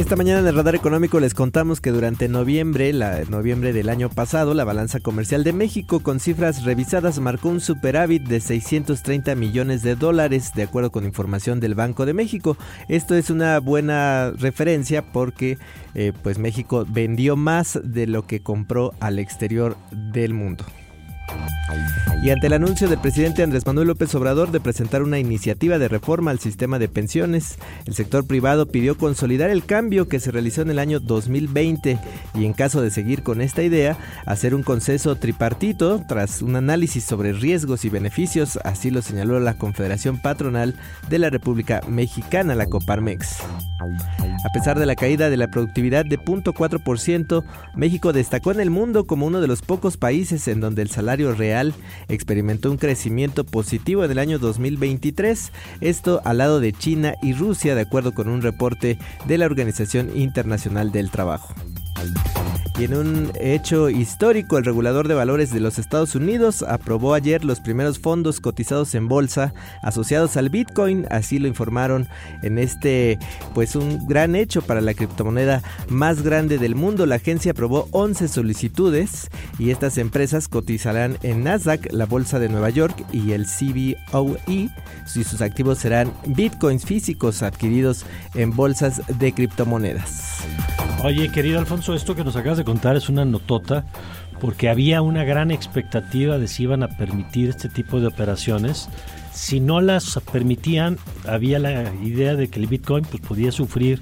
Esta 0.00 0.16
mañana 0.16 0.40
en 0.40 0.46
el 0.46 0.56
Radar 0.56 0.74
Económico 0.74 1.20
les 1.20 1.34
contamos 1.34 1.82
que 1.82 1.90
durante 1.90 2.26
noviembre, 2.26 2.90
la, 2.94 3.20
noviembre 3.28 3.74
del 3.74 3.90
año 3.90 4.08
pasado, 4.08 4.54
la 4.54 4.64
balanza 4.64 4.98
comercial 4.98 5.44
de 5.44 5.52
México 5.52 6.00
con 6.00 6.20
cifras 6.20 6.64
revisadas 6.64 7.18
marcó 7.20 7.50
un 7.50 7.60
superávit 7.60 8.22
de 8.22 8.40
630 8.40 9.34
millones 9.34 9.82
de 9.82 9.96
dólares, 9.96 10.52
de 10.54 10.62
acuerdo 10.62 10.90
con 10.90 11.04
información 11.04 11.60
del 11.60 11.74
Banco 11.74 12.06
de 12.06 12.14
México. 12.14 12.56
Esto 12.88 13.14
es 13.14 13.28
una 13.28 13.60
buena 13.60 14.30
referencia 14.30 15.12
porque 15.12 15.58
eh, 15.94 16.14
pues 16.22 16.38
México 16.38 16.86
vendió 16.88 17.36
más 17.36 17.78
de 17.84 18.06
lo 18.06 18.26
que 18.26 18.42
compró 18.42 18.94
al 19.00 19.18
exterior 19.18 19.76
del 19.90 20.32
mundo. 20.32 20.64
Y 22.22 22.28
ante 22.28 22.48
el 22.48 22.52
anuncio 22.52 22.86
del 22.86 22.98
presidente 22.98 23.42
Andrés 23.42 23.64
Manuel 23.64 23.88
López 23.88 24.14
Obrador 24.14 24.50
de 24.50 24.60
presentar 24.60 25.02
una 25.02 25.18
iniciativa 25.18 25.78
de 25.78 25.88
reforma 25.88 26.30
al 26.30 26.38
sistema 26.38 26.78
de 26.78 26.86
pensiones, 26.86 27.56
el 27.86 27.94
sector 27.94 28.26
privado 28.26 28.66
pidió 28.66 28.98
consolidar 28.98 29.48
el 29.48 29.64
cambio 29.64 30.06
que 30.06 30.20
se 30.20 30.30
realizó 30.30 30.60
en 30.60 30.68
el 30.68 30.78
año 30.78 31.00
2020 31.00 31.98
y 32.34 32.44
en 32.44 32.52
caso 32.52 32.82
de 32.82 32.90
seguir 32.90 33.22
con 33.22 33.40
esta 33.40 33.62
idea, 33.62 33.96
hacer 34.26 34.54
un 34.54 34.62
consenso 34.62 35.16
tripartito 35.16 36.04
tras 36.06 36.42
un 36.42 36.56
análisis 36.56 37.04
sobre 37.04 37.32
riesgos 37.32 37.86
y 37.86 37.88
beneficios, 37.88 38.58
así 38.64 38.90
lo 38.90 39.00
señaló 39.00 39.40
la 39.40 39.56
Confederación 39.56 40.20
Patronal 40.20 40.74
de 41.08 41.18
la 41.18 41.30
República 41.30 41.80
Mexicana, 41.88 42.54
la 42.54 42.66
Coparmex. 42.66 43.38
A 44.42 44.52
pesar 44.52 44.78
de 44.78 44.86
la 44.86 44.96
caída 44.96 45.28
de 45.28 45.36
la 45.36 45.48
productividad 45.48 46.04
de 46.04 46.18
0.4%, 46.18 47.44
México 47.74 48.12
destacó 48.12 48.52
en 48.52 48.60
el 48.60 48.70
mundo 48.70 49.06
como 49.06 49.26
uno 49.26 49.40
de 49.40 49.46
los 49.46 49.60
pocos 49.60 49.96
países 49.96 50.48
en 50.48 50.60
donde 50.60 50.82
el 50.82 50.90
salario 50.90 51.19
real 51.28 51.74
experimentó 52.08 52.70
un 52.70 52.76
crecimiento 52.76 53.44
positivo 53.44 54.04
en 54.04 54.10
el 54.10 54.18
año 54.18 54.38
2023, 54.38 55.52
esto 55.80 56.20
al 56.24 56.38
lado 56.38 56.60
de 56.60 56.72
China 56.72 57.14
y 57.22 57.32
Rusia, 57.32 57.74
de 57.74 57.82
acuerdo 57.82 58.12
con 58.12 58.28
un 58.28 58.42
reporte 58.42 58.98
de 59.26 59.38
la 59.38 59.46
Organización 59.46 60.16
Internacional 60.16 60.92
del 60.92 61.10
Trabajo. 61.10 61.54
Y 62.80 62.84
en 62.84 62.94
un 62.94 63.32
hecho 63.38 63.90
histórico, 63.90 64.56
el 64.56 64.64
regulador 64.64 65.06
de 65.06 65.12
valores 65.12 65.52
de 65.52 65.60
los 65.60 65.78
Estados 65.78 66.14
Unidos 66.14 66.62
aprobó 66.62 67.12
ayer 67.12 67.44
los 67.44 67.60
primeros 67.60 67.98
fondos 67.98 68.40
cotizados 68.40 68.94
en 68.94 69.06
bolsa 69.06 69.52
asociados 69.82 70.38
al 70.38 70.48
Bitcoin, 70.48 71.06
así 71.10 71.38
lo 71.38 71.46
informaron 71.46 72.08
en 72.42 72.56
este 72.56 73.18
pues 73.52 73.76
un 73.76 74.06
gran 74.06 74.34
hecho 74.34 74.62
para 74.62 74.80
la 74.80 74.94
criptomoneda 74.94 75.62
más 75.90 76.22
grande 76.22 76.56
del 76.56 76.74
mundo. 76.74 77.04
La 77.04 77.16
agencia 77.16 77.52
aprobó 77.52 77.86
11 77.90 78.28
solicitudes 78.28 79.28
y 79.58 79.68
estas 79.70 79.98
empresas 79.98 80.48
cotizarán 80.48 81.18
en 81.22 81.44
Nasdaq, 81.44 81.92
la 81.92 82.06
bolsa 82.06 82.38
de 82.38 82.48
Nueva 82.48 82.70
York 82.70 83.04
y 83.12 83.32
el 83.32 83.44
CBOE 83.44 84.40
y 84.46 85.24
sus 85.24 85.42
activos 85.42 85.76
serán 85.76 86.14
Bitcoins 86.24 86.86
físicos 86.86 87.42
adquiridos 87.42 88.06
en 88.34 88.56
bolsas 88.56 89.02
de 89.18 89.32
criptomonedas. 89.34 90.44
Oye, 91.02 91.30
querido 91.32 91.58
Alfonso, 91.58 91.89
esto 91.94 92.14
que 92.14 92.24
nos 92.24 92.36
acabas 92.36 92.58
de 92.58 92.64
contar 92.64 92.96
es 92.96 93.08
una 93.08 93.24
notota 93.24 93.84
porque 94.40 94.68
había 94.68 95.02
una 95.02 95.24
gran 95.24 95.50
expectativa 95.50 96.38
de 96.38 96.48
si 96.48 96.64
iban 96.64 96.82
a 96.82 96.88
permitir 96.88 97.50
este 97.50 97.68
tipo 97.68 98.00
de 98.00 98.06
operaciones. 98.06 98.88
Si 99.32 99.60
no 99.60 99.80
las 99.80 100.18
permitían, 100.32 100.98
había 101.26 101.58
la 101.58 101.92
idea 102.02 102.34
de 102.34 102.48
que 102.48 102.58
el 102.58 102.66
Bitcoin 102.66 103.04
pues, 103.04 103.22
podía 103.22 103.52
sufrir 103.52 104.00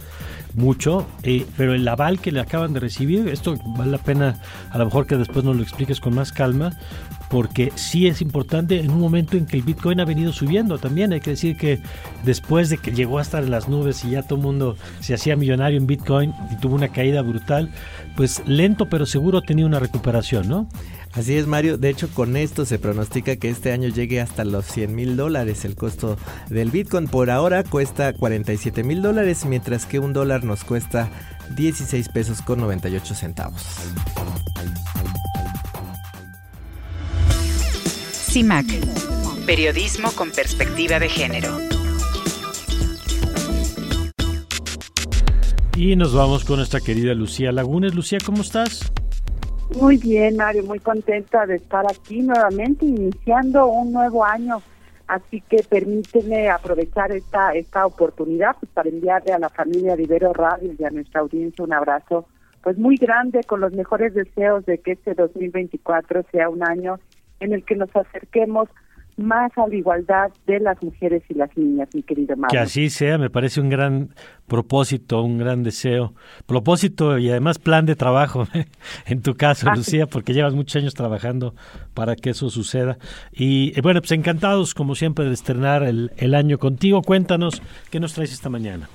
mucho, 0.54 1.06
eh, 1.22 1.46
pero 1.56 1.74
el 1.74 1.86
aval 1.86 2.20
que 2.20 2.32
le 2.32 2.40
acaban 2.40 2.72
de 2.72 2.80
recibir, 2.80 3.28
esto 3.28 3.56
vale 3.76 3.90
la 3.90 3.98
pena 3.98 4.40
a 4.70 4.78
lo 4.78 4.86
mejor 4.86 5.06
que 5.06 5.16
después 5.16 5.44
nos 5.44 5.56
lo 5.56 5.62
expliques 5.62 6.00
con 6.00 6.14
más 6.14 6.32
calma, 6.32 6.78
porque 7.30 7.72
sí 7.74 8.06
es 8.06 8.22
importante 8.22 8.80
en 8.80 8.90
un 8.90 9.00
momento 9.00 9.36
en 9.36 9.46
que 9.46 9.56
el 9.56 9.62
Bitcoin 9.62 10.00
ha 10.00 10.04
venido 10.04 10.32
subiendo 10.32 10.78
también. 10.78 11.12
Hay 11.12 11.20
que 11.20 11.30
decir 11.30 11.56
que 11.56 11.80
después 12.24 12.70
de 12.70 12.78
que 12.78 12.92
llegó 12.92 13.18
a 13.18 13.22
estar 13.22 13.42
en 13.42 13.50
las 13.50 13.68
nubes 13.68 14.04
y 14.04 14.10
ya 14.10 14.22
todo 14.22 14.38
el 14.38 14.44
mundo 14.44 14.76
se 15.00 15.14
hacía 15.14 15.36
millonario 15.36 15.78
en 15.78 15.86
Bitcoin 15.86 16.32
y 16.50 16.56
tuvo 16.60 16.74
una 16.74 16.88
caída 16.88 17.22
brutal, 17.22 17.70
pues 18.16 18.42
lento 18.46 18.88
pero 18.88 19.06
seguro 19.06 19.42
tenía 19.42 19.66
una 19.66 19.80
recuperación, 19.80 20.48
¿no? 20.48 20.68
Así 21.12 21.36
es, 21.36 21.46
Mario. 21.46 21.78
De 21.78 21.88
hecho, 21.88 22.08
con 22.10 22.36
esto 22.36 22.64
se 22.64 22.78
pronostica 22.78 23.36
que 23.36 23.48
este 23.48 23.72
año 23.72 23.88
llegue 23.88 24.20
hasta 24.20 24.44
los 24.44 24.66
100 24.66 24.94
mil 24.94 25.16
dólares 25.16 25.64
el 25.64 25.74
costo 25.74 26.16
del 26.48 26.70
Bitcoin. 26.70 27.08
Por 27.08 27.30
ahora 27.30 27.64
cuesta 27.64 28.12
47 28.12 28.84
mil 28.84 29.02
dólares, 29.02 29.44
mientras 29.46 29.86
que 29.86 29.98
un 29.98 30.12
dólar 30.12 30.44
nos 30.44 30.64
cuesta 30.64 31.08
16 31.56 32.08
pesos 32.10 32.42
con 32.42 32.60
98 32.60 33.14
centavos. 33.14 33.64
CIMAC, 38.28 38.66
periodismo 39.46 40.10
con 40.12 40.30
perspectiva 40.30 40.98
de 40.98 41.08
género. 41.08 41.48
Y 45.74 45.96
nos 45.96 46.14
vamos 46.14 46.44
con 46.44 46.56
nuestra 46.56 46.80
querida 46.80 47.14
Lucía 47.14 47.52
Lagunes. 47.52 47.94
Lucía, 47.94 48.18
¿cómo 48.24 48.42
estás? 48.42 48.92
Muy 49.80 49.96
bien, 49.96 50.36
Mario, 50.36 50.64
muy 50.64 50.78
contenta 50.78 51.46
de 51.46 51.56
estar 51.56 51.86
aquí 51.90 52.20
nuevamente, 52.20 52.84
iniciando 52.84 53.66
un 53.66 53.94
nuevo 53.94 54.22
año. 54.22 54.60
Así 55.06 55.40
que 55.40 55.62
permíteme 55.62 56.50
aprovechar 56.50 57.10
esta 57.12 57.52
esta 57.54 57.86
oportunidad 57.86 58.56
pues, 58.60 58.70
para 58.72 58.90
enviarle 58.90 59.32
a 59.32 59.38
la 59.38 59.48
familia 59.48 59.96
de 59.96 60.02
Ibero 60.02 60.34
Radio 60.34 60.74
y 60.78 60.84
a 60.84 60.90
nuestra 60.90 61.22
audiencia 61.22 61.64
un 61.64 61.72
abrazo 61.72 62.26
pues 62.62 62.76
muy 62.76 62.96
grande 62.96 63.42
con 63.44 63.60
los 63.60 63.72
mejores 63.72 64.12
deseos 64.12 64.66
de 64.66 64.78
que 64.78 64.92
este 64.92 65.14
2024 65.14 66.26
sea 66.30 66.50
un 66.50 66.62
año 66.62 66.98
en 67.40 67.52
el 67.52 67.64
que 67.64 67.76
nos 67.76 67.94
acerquemos 67.94 68.68
más 69.18 69.50
a 69.58 69.66
la 69.66 69.74
igualdad 69.74 70.30
de 70.46 70.60
las 70.60 70.80
mujeres 70.82 71.22
y 71.28 71.34
las 71.34 71.54
niñas, 71.56 71.88
mi 71.92 72.02
querido 72.02 72.36
Mario. 72.36 72.52
Que 72.52 72.58
así 72.58 72.88
sea, 72.88 73.18
me 73.18 73.30
parece 73.30 73.60
un 73.60 73.68
gran 73.68 74.10
propósito, 74.46 75.22
un 75.22 75.38
gran 75.38 75.64
deseo. 75.64 76.14
Propósito 76.46 77.18
y 77.18 77.28
además 77.28 77.58
plan 77.58 77.84
de 77.84 77.96
trabajo, 77.96 78.44
en 79.06 79.22
tu 79.22 79.34
caso, 79.34 79.68
Lucía, 79.74 80.06
porque 80.06 80.32
llevas 80.32 80.54
muchos 80.54 80.76
años 80.76 80.94
trabajando 80.94 81.54
para 81.94 82.14
que 82.14 82.30
eso 82.30 82.48
suceda. 82.48 82.96
Y 83.32 83.72
eh, 83.76 83.82
bueno, 83.82 84.00
pues 84.00 84.12
encantados, 84.12 84.74
como 84.74 84.94
siempre, 84.94 85.24
de 85.24 85.34
estrenar 85.34 85.82
el, 85.82 86.12
el 86.16 86.34
año 86.34 86.58
contigo. 86.58 87.02
Cuéntanos, 87.02 87.60
¿qué 87.90 87.98
nos 87.98 88.14
traes 88.14 88.32
esta 88.32 88.48
mañana? 88.48 88.88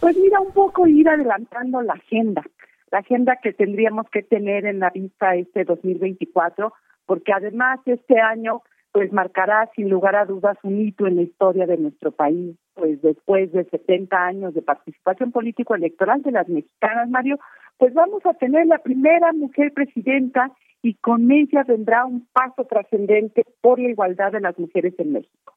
Pues 0.00 0.16
mira, 0.16 0.40
un 0.40 0.52
poco 0.52 0.86
ir 0.86 1.08
adelantando 1.08 1.82
la 1.82 1.92
agenda, 1.92 2.42
la 2.90 2.98
agenda 2.98 3.38
que 3.42 3.52
tendríamos 3.52 4.08
que 4.10 4.22
tener 4.22 4.64
en 4.66 4.80
la 4.80 4.90
vista 4.90 5.36
este 5.36 5.64
2024 5.64 6.72
porque 7.06 7.32
además 7.32 7.80
este 7.86 8.20
año 8.20 8.62
pues 8.92 9.10
marcará 9.12 9.70
sin 9.74 9.88
lugar 9.88 10.16
a 10.16 10.26
dudas 10.26 10.58
un 10.62 10.78
hito 10.78 11.06
en 11.06 11.16
la 11.16 11.22
historia 11.22 11.66
de 11.66 11.78
nuestro 11.78 12.12
país, 12.12 12.56
pues 12.74 13.00
después 13.00 13.50
de 13.52 13.64
70 13.64 14.16
años 14.16 14.54
de 14.54 14.60
participación 14.60 15.32
político-electoral 15.32 16.20
de 16.20 16.32
las 16.32 16.46
mexicanas, 16.48 17.08
Mario, 17.08 17.38
pues 17.78 17.94
vamos 17.94 18.24
a 18.26 18.34
tener 18.34 18.66
la 18.66 18.78
primera 18.78 19.32
mujer 19.32 19.72
presidenta 19.72 20.52
y 20.82 20.94
con 20.94 21.30
ella 21.30 21.64
vendrá 21.66 22.04
un 22.04 22.26
paso 22.32 22.64
trascendente 22.64 23.44
por 23.62 23.78
la 23.78 23.88
igualdad 23.88 24.32
de 24.32 24.40
las 24.40 24.58
mujeres 24.58 24.94
en 24.98 25.12
México. 25.12 25.54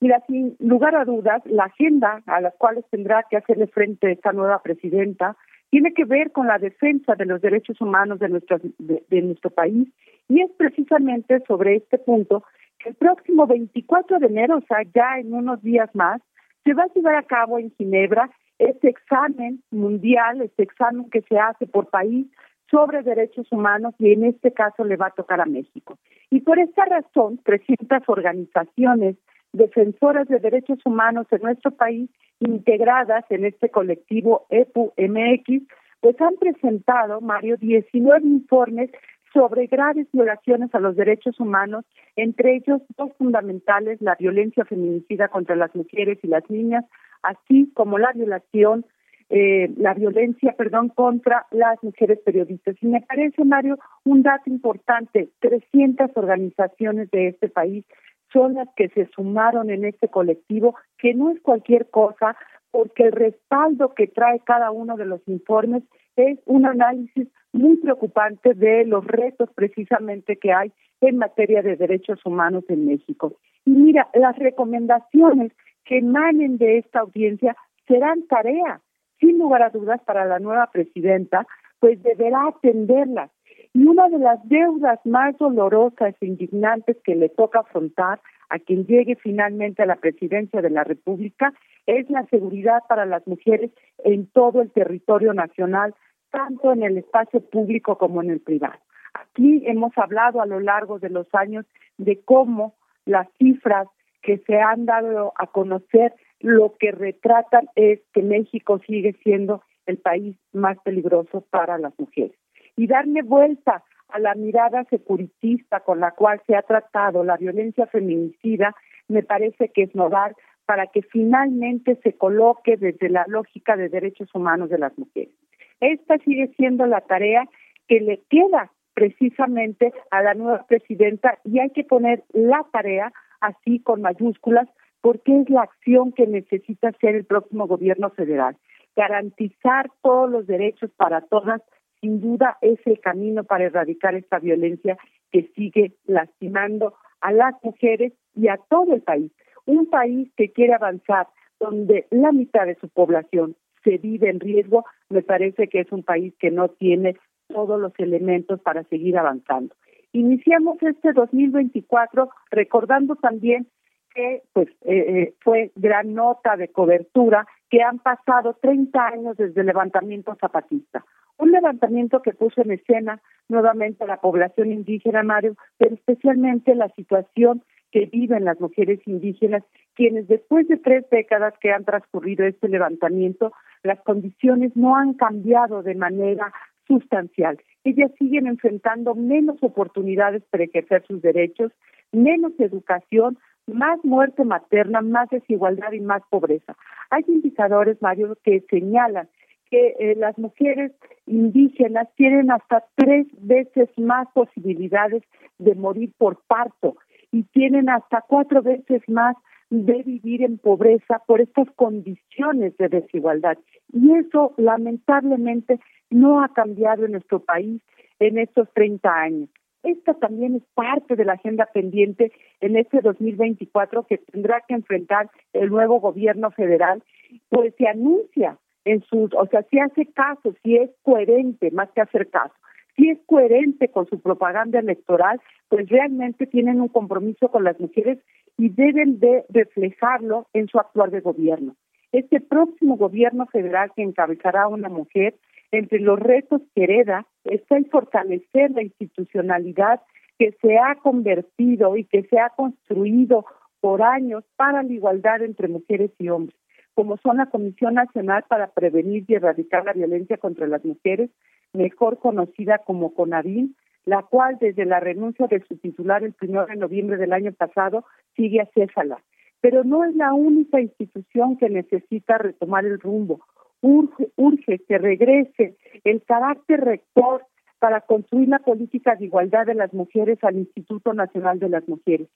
Mira, 0.00 0.22
sin 0.26 0.56
lugar 0.60 0.94
a 0.94 1.04
dudas, 1.04 1.42
la 1.44 1.64
agenda 1.64 2.22
a 2.26 2.40
las 2.40 2.54
cuales 2.54 2.84
tendrá 2.90 3.24
que 3.28 3.36
hacerle 3.36 3.66
frente 3.66 4.12
esta 4.12 4.32
nueva 4.32 4.62
presidenta 4.62 5.36
tiene 5.70 5.92
que 5.92 6.04
ver 6.04 6.32
con 6.32 6.46
la 6.46 6.58
defensa 6.58 7.14
de 7.14 7.26
los 7.26 7.42
derechos 7.42 7.80
humanos 7.80 8.20
de 8.20 8.28
nuestro, 8.28 8.58
de, 8.78 9.22
nuestro 9.22 9.50
país 9.50 9.88
y 10.28 10.42
es 10.42 10.50
precisamente 10.52 11.42
sobre 11.46 11.76
este 11.76 11.98
punto 11.98 12.44
que 12.78 12.90
el 12.90 12.94
próximo 12.94 13.46
24 13.46 14.18
de 14.18 14.26
enero, 14.26 14.58
o 14.58 14.62
sea, 14.62 14.82
ya 14.94 15.18
en 15.18 15.34
unos 15.34 15.62
días 15.62 15.90
más, 15.94 16.20
se 16.64 16.74
va 16.74 16.84
a 16.84 16.92
llevar 16.94 17.16
a 17.16 17.22
cabo 17.22 17.58
en 17.58 17.72
Ginebra 17.76 18.30
este 18.58 18.88
examen 18.88 19.62
mundial, 19.70 20.42
este 20.42 20.62
examen 20.62 21.08
que 21.10 21.22
se 21.22 21.38
hace 21.38 21.66
por 21.66 21.88
país 21.88 22.26
sobre 22.70 23.02
derechos 23.02 23.50
humanos 23.50 23.94
y 23.98 24.12
en 24.12 24.24
este 24.24 24.52
caso 24.52 24.84
le 24.84 24.96
va 24.96 25.06
a 25.06 25.14
tocar 25.14 25.40
a 25.40 25.46
México. 25.46 25.98
Y 26.30 26.40
por 26.40 26.58
esta 26.58 26.84
razón, 26.84 27.40
300 27.44 28.02
organizaciones 28.06 29.16
defensoras 29.52 30.28
de 30.28 30.38
derechos 30.38 30.78
humanos 30.84 31.26
en 31.30 31.42
nuestro 31.42 31.70
país 31.70 32.10
integradas 32.40 33.24
en 33.30 33.46
este 33.46 33.70
colectivo 33.70 34.46
EPU-MX, 34.50 35.66
pues 36.00 36.20
han 36.20 36.36
presentado, 36.36 37.20
Mario, 37.20 37.56
19 37.56 38.26
informes 38.26 38.90
sobre 39.32 39.66
graves 39.66 40.06
violaciones 40.12 40.74
a 40.74 40.80
los 40.80 40.96
derechos 40.96 41.38
humanos, 41.40 41.84
entre 42.16 42.56
ellos 42.56 42.82
dos 42.96 43.10
fundamentales, 43.18 44.00
la 44.00 44.14
violencia 44.14 44.64
feminicida 44.64 45.28
contra 45.28 45.56
las 45.56 45.74
mujeres 45.74 46.18
y 46.22 46.28
las 46.28 46.48
niñas, 46.50 46.84
así 47.22 47.70
como 47.74 47.98
la 47.98 48.12
violación, 48.12 48.84
eh, 49.30 49.70
la 49.76 49.94
violencia, 49.94 50.54
perdón, 50.56 50.88
contra 50.88 51.46
las 51.50 51.82
mujeres 51.82 52.18
periodistas. 52.24 52.76
Y 52.80 52.86
me 52.86 53.02
parece, 53.02 53.44
Mario, 53.44 53.78
un 54.04 54.22
dato 54.22 54.48
importante, 54.48 55.28
300 55.40 56.10
organizaciones 56.14 57.10
de 57.10 57.28
este 57.28 57.48
país 57.48 57.84
son 58.32 58.54
las 58.54 58.68
que 58.76 58.88
se 58.90 59.06
sumaron 59.14 59.70
en 59.70 59.84
este 59.84 60.08
colectivo, 60.08 60.76
que 60.98 61.14
no 61.14 61.30
es 61.30 61.40
cualquier 61.40 61.90
cosa, 61.90 62.36
porque 62.70 63.04
el 63.04 63.12
respaldo 63.12 63.94
que 63.94 64.06
trae 64.06 64.40
cada 64.40 64.70
uno 64.70 64.96
de 64.96 65.06
los 65.06 65.20
informes 65.26 65.82
es 66.18 66.38
un 66.46 66.66
análisis 66.66 67.28
muy 67.52 67.76
preocupante 67.76 68.54
de 68.54 68.84
los 68.84 69.04
retos 69.06 69.50
precisamente 69.54 70.36
que 70.36 70.52
hay 70.52 70.72
en 71.00 71.18
materia 71.18 71.62
de 71.62 71.76
derechos 71.76 72.24
humanos 72.24 72.64
en 72.68 72.86
México. 72.86 73.36
Y 73.64 73.70
mira, 73.70 74.08
las 74.14 74.36
recomendaciones 74.36 75.52
que 75.84 75.98
emanen 75.98 76.58
de 76.58 76.78
esta 76.78 77.00
audiencia 77.00 77.56
serán 77.86 78.26
tarea, 78.26 78.80
sin 79.20 79.38
lugar 79.38 79.62
a 79.62 79.70
dudas, 79.70 80.00
para 80.04 80.24
la 80.24 80.38
nueva 80.38 80.70
presidenta, 80.70 81.46
pues 81.80 82.02
deberá 82.02 82.48
atenderlas 82.48 83.30
y 83.74 83.86
una 83.86 84.08
de 84.08 84.18
las 84.18 84.40
deudas 84.48 84.98
más 85.04 85.36
dolorosas 85.38 86.14
e 86.20 86.26
indignantes 86.26 86.96
que 87.04 87.14
le 87.14 87.28
toca 87.28 87.60
afrontar 87.60 88.20
a 88.48 88.58
quien 88.58 88.86
llegue 88.86 89.16
finalmente 89.16 89.82
a 89.82 89.86
la 89.86 89.96
presidencia 89.96 90.62
de 90.62 90.70
la 90.70 90.84
República 90.84 91.52
es 91.86 92.08
la 92.10 92.26
seguridad 92.26 92.82
para 92.88 93.06
las 93.06 93.26
mujeres 93.26 93.70
en 94.04 94.26
todo 94.26 94.62
el 94.62 94.70
territorio 94.70 95.34
nacional, 95.34 95.94
tanto 96.30 96.72
en 96.72 96.82
el 96.82 96.98
espacio 96.98 97.40
público 97.40 97.98
como 97.98 98.22
en 98.22 98.30
el 98.30 98.40
privado. 98.40 98.78
Aquí 99.14 99.62
hemos 99.66 99.96
hablado 99.96 100.40
a 100.40 100.46
lo 100.46 100.60
largo 100.60 100.98
de 100.98 101.10
los 101.10 101.26
años 101.34 101.66
de 101.96 102.20
cómo 102.24 102.74
las 103.04 103.28
cifras 103.38 103.88
que 104.22 104.38
se 104.38 104.60
han 104.60 104.86
dado 104.86 105.32
a 105.36 105.46
conocer 105.46 106.14
lo 106.40 106.74
que 106.78 106.92
retratan 106.92 107.68
es 107.74 108.00
que 108.12 108.22
México 108.22 108.78
sigue 108.86 109.14
siendo 109.22 109.62
el 109.86 109.98
país 109.98 110.36
más 110.52 110.78
peligroso 110.80 111.44
para 111.50 111.78
las 111.78 111.98
mujeres 111.98 112.36
y 112.76 112.86
darle 112.86 113.22
vuelta 113.22 113.82
a 114.08 114.18
la 114.18 114.34
mirada 114.34 114.84
securitista 114.84 115.80
con 115.80 116.00
la 116.00 116.12
cual 116.12 116.40
se 116.46 116.54
ha 116.54 116.62
tratado 116.62 117.24
la 117.24 117.36
violencia 117.36 117.86
feminicida, 117.86 118.74
me 119.08 119.22
parece 119.22 119.70
que 119.70 119.82
es 119.82 119.94
nodal 119.94 120.34
para 120.64 120.86
que 120.86 121.02
finalmente 121.02 121.98
se 122.02 122.12
coloque 122.12 122.76
desde 122.76 123.08
la 123.08 123.24
lógica 123.26 123.76
de 123.76 123.88
derechos 123.88 124.28
humanos 124.34 124.68
de 124.70 124.78
las 124.78 124.96
mujeres. 124.98 125.34
Esta 125.80 126.18
sigue 126.18 126.48
siendo 126.56 126.86
la 126.86 127.00
tarea 127.02 127.48
que 127.86 128.00
le 128.00 128.22
queda 128.28 128.72
precisamente 128.94 129.92
a 130.10 130.22
la 130.22 130.34
nueva 130.34 130.66
presidenta 130.66 131.38
y 131.44 131.60
hay 131.60 131.70
que 131.70 131.84
poner 131.84 132.24
la 132.32 132.66
tarea 132.72 133.12
así 133.40 133.80
con 133.80 134.02
mayúsculas 134.02 134.68
porque 135.00 135.40
es 135.40 135.48
la 135.48 135.62
acción 135.62 136.12
que 136.12 136.26
necesita 136.26 136.88
hacer 136.88 137.14
el 137.14 137.24
próximo 137.24 137.66
gobierno 137.66 138.10
federal. 138.10 138.56
Garantizar 138.96 139.90
todos 140.02 140.28
los 140.28 140.46
derechos 140.46 140.90
para 140.96 141.20
todas 141.20 141.62
sin 142.00 142.20
duda 142.20 142.58
es 142.60 142.78
el 142.86 143.00
camino 143.00 143.44
para 143.44 143.64
erradicar 143.64 144.14
esta 144.14 144.38
violencia 144.38 144.98
que 145.30 145.48
sigue 145.54 145.92
lastimando 146.06 146.94
a 147.20 147.32
las 147.32 147.54
mujeres 147.62 148.12
y 148.34 148.48
a 148.48 148.58
todo 148.68 148.94
el 148.94 149.02
país. 149.02 149.32
Un 149.66 149.90
país 149.90 150.30
que 150.36 150.50
quiere 150.52 150.74
avanzar, 150.74 151.28
donde 151.60 152.06
la 152.10 152.32
mitad 152.32 152.66
de 152.66 152.76
su 152.76 152.88
población 152.88 153.56
se 153.88 153.96
vive 153.96 154.28
en 154.28 154.40
riesgo, 154.40 154.84
me 155.08 155.22
parece 155.22 155.68
que 155.68 155.80
es 155.80 155.92
un 155.92 156.02
país 156.02 156.34
que 156.38 156.50
no 156.50 156.68
tiene 156.68 157.16
todos 157.48 157.80
los 157.80 157.92
elementos 157.98 158.60
para 158.60 158.84
seguir 158.84 159.16
avanzando. 159.16 159.74
Iniciamos 160.12 160.76
este 160.82 161.12
2024 161.14 162.28
recordando 162.50 163.16
también 163.16 163.66
que 164.14 164.42
pues 164.52 164.68
eh, 164.82 164.98
eh, 165.06 165.34
fue 165.40 165.70
gran 165.76 166.14
nota 166.14 166.56
de 166.56 166.68
cobertura 166.68 167.46
que 167.70 167.82
han 167.82 167.98
pasado 167.98 168.56
30 168.60 169.06
años 169.06 169.36
desde 169.36 169.60
el 169.60 169.66
levantamiento 169.66 170.36
zapatista. 170.40 171.04
Un 171.38 171.52
levantamiento 171.52 172.20
que 172.20 172.32
puso 172.32 172.60
en 172.62 172.72
escena 172.72 173.20
nuevamente 173.48 174.04
a 174.04 174.06
la 174.06 174.20
población 174.20 174.72
indígena, 174.72 175.22
Mario, 175.22 175.56
pero 175.78 175.94
especialmente 175.94 176.74
la 176.74 176.88
situación 176.90 177.62
que 177.90 178.06
viven 178.06 178.44
las 178.44 178.60
mujeres 178.60 179.00
indígenas, 179.06 179.62
quienes 179.94 180.28
después 180.28 180.68
de 180.68 180.76
tres 180.76 181.04
décadas 181.10 181.54
que 181.60 181.72
han 181.72 181.84
transcurrido 181.84 182.44
este 182.44 182.68
levantamiento, 182.68 183.52
las 183.82 184.00
condiciones 184.00 184.76
no 184.76 184.96
han 184.96 185.14
cambiado 185.14 185.82
de 185.82 185.94
manera 185.94 186.52
sustancial. 186.86 187.58
Ellas 187.84 188.10
siguen 188.18 188.46
enfrentando 188.46 189.14
menos 189.14 189.62
oportunidades 189.62 190.42
para 190.50 190.64
ejercer 190.64 191.04
sus 191.06 191.22
derechos, 191.22 191.72
menos 192.12 192.52
educación, 192.58 193.38
más 193.66 194.02
muerte 194.04 194.44
materna, 194.44 195.02
más 195.02 195.28
desigualdad 195.28 195.92
y 195.92 196.00
más 196.00 196.22
pobreza. 196.30 196.74
Hay 197.10 197.24
indicadores, 197.28 198.00
Mario, 198.00 198.36
que 198.42 198.64
señalan 198.70 199.28
que 199.70 199.94
eh, 199.98 200.14
las 200.16 200.38
mujeres 200.38 200.92
indígenas 201.26 202.08
tienen 202.16 202.50
hasta 202.50 202.84
tres 202.94 203.26
veces 203.38 203.90
más 203.98 204.26
posibilidades 204.32 205.22
de 205.58 205.74
morir 205.74 206.10
por 206.16 206.40
parto 206.46 206.96
y 207.32 207.44
tienen 207.44 207.88
hasta 207.90 208.24
cuatro 208.26 208.62
veces 208.62 209.02
más 209.08 209.36
de 209.70 210.02
vivir 210.02 210.42
en 210.42 210.58
pobreza 210.58 211.22
por 211.26 211.40
estas 211.40 211.70
condiciones 211.76 212.76
de 212.78 212.88
desigualdad. 212.88 213.58
Y 213.92 214.14
eso 214.14 214.54
lamentablemente 214.56 215.78
no 216.10 216.42
ha 216.42 216.48
cambiado 216.48 217.04
en 217.04 217.12
nuestro 217.12 217.40
país 217.40 217.82
en 218.18 218.38
estos 218.38 218.68
30 218.74 219.08
años. 219.10 219.48
Esta 219.82 220.14
también 220.14 220.56
es 220.56 220.62
parte 220.74 221.14
de 221.14 221.24
la 221.24 221.34
agenda 221.34 221.66
pendiente 221.72 222.32
en 222.60 222.76
este 222.76 223.00
2024 223.00 224.04
que 224.04 224.18
tendrá 224.18 224.62
que 224.66 224.74
enfrentar 224.74 225.30
el 225.52 225.68
nuevo 225.68 226.00
gobierno 226.00 226.50
federal, 226.50 227.02
pues 227.48 227.74
se 227.76 227.86
anuncia 227.86 228.58
en 228.84 229.02
sus, 229.02 229.32
o 229.34 229.46
sea, 229.46 229.62
si 229.70 229.78
hace 229.78 230.06
caso, 230.06 230.54
si 230.62 230.76
es 230.76 230.90
coherente, 231.02 231.70
más 231.70 231.90
que 231.92 232.00
hacer 232.00 232.28
caso, 232.30 232.54
si 232.98 233.10
es 233.10 233.18
coherente 233.26 233.88
con 233.88 234.06
su 234.06 234.20
propaganda 234.20 234.80
electoral, 234.80 235.40
pues 235.68 235.88
realmente 235.88 236.46
tienen 236.46 236.80
un 236.80 236.88
compromiso 236.88 237.48
con 237.48 237.62
las 237.62 237.78
mujeres 237.78 238.18
y 238.56 238.70
deben 238.70 239.20
de 239.20 239.44
reflejarlo 239.50 240.48
en 240.52 240.66
su 240.66 240.78
actuar 240.78 241.10
de 241.12 241.20
gobierno. 241.20 241.76
Este 242.10 242.40
próximo 242.40 242.96
gobierno 242.96 243.46
federal 243.46 243.92
que 243.94 244.02
encabezará 244.02 244.66
una 244.66 244.88
mujer, 244.88 245.36
entre 245.70 246.00
los 246.00 246.18
retos 246.18 246.62
que 246.74 246.84
hereda 246.84 247.26
está 247.44 247.76
en 247.76 247.86
fortalecer 247.86 248.72
la 248.72 248.82
institucionalidad 248.82 250.00
que 250.38 250.52
se 250.60 250.78
ha 250.78 250.96
convertido 250.96 251.96
y 251.96 252.04
que 252.04 252.22
se 252.24 252.40
ha 252.40 252.50
construido 252.50 253.44
por 253.80 254.02
años 254.02 254.44
para 254.56 254.82
la 254.82 254.92
igualdad 254.92 255.42
entre 255.42 255.68
mujeres 255.68 256.10
y 256.18 256.30
hombres, 256.30 256.56
como 256.94 257.16
son 257.18 257.36
la 257.36 257.46
Comisión 257.46 257.94
Nacional 257.94 258.44
para 258.48 258.68
Prevenir 258.68 259.24
y 259.28 259.34
Erradicar 259.34 259.84
la 259.84 259.92
Violencia 259.92 260.38
contra 260.38 260.66
las 260.66 260.84
Mujeres, 260.84 261.30
mejor 261.72 262.18
conocida 262.18 262.78
como 262.78 263.14
CONAVIN, 263.14 263.76
la 264.04 264.22
cual 264.22 264.56
desde 264.60 264.86
la 264.86 265.00
renuncia 265.00 265.46
de 265.46 265.60
su 265.68 265.76
titular 265.76 266.24
el 266.24 266.34
1 266.40 266.66
de 266.66 266.76
noviembre 266.76 267.16
del 267.18 267.32
año 267.32 267.52
pasado 267.52 268.04
sigue 268.34 268.60
a 268.60 268.66
Césala. 268.74 269.22
Pero 269.60 269.84
no 269.84 270.04
es 270.04 270.14
la 270.14 270.32
única 270.32 270.80
institución 270.80 271.56
que 271.56 271.68
necesita 271.68 272.38
retomar 272.38 272.84
el 272.84 272.98
rumbo. 273.00 273.40
Urge, 273.80 274.30
urge 274.36 274.78
que 274.88 274.98
regrese 274.98 275.76
el 276.04 276.22
carácter 276.22 276.80
rector 276.80 277.44
para 277.78 278.00
construir 278.00 278.48
la 278.48 278.58
política 278.58 279.14
de 279.14 279.26
igualdad 279.26 279.66
de 279.66 279.74
las 279.74 279.92
mujeres 279.92 280.38
al 280.42 280.56
Instituto 280.56 281.12
Nacional 281.12 281.58
de 281.58 281.68
las 281.68 281.86
Mujeres. 281.88 282.28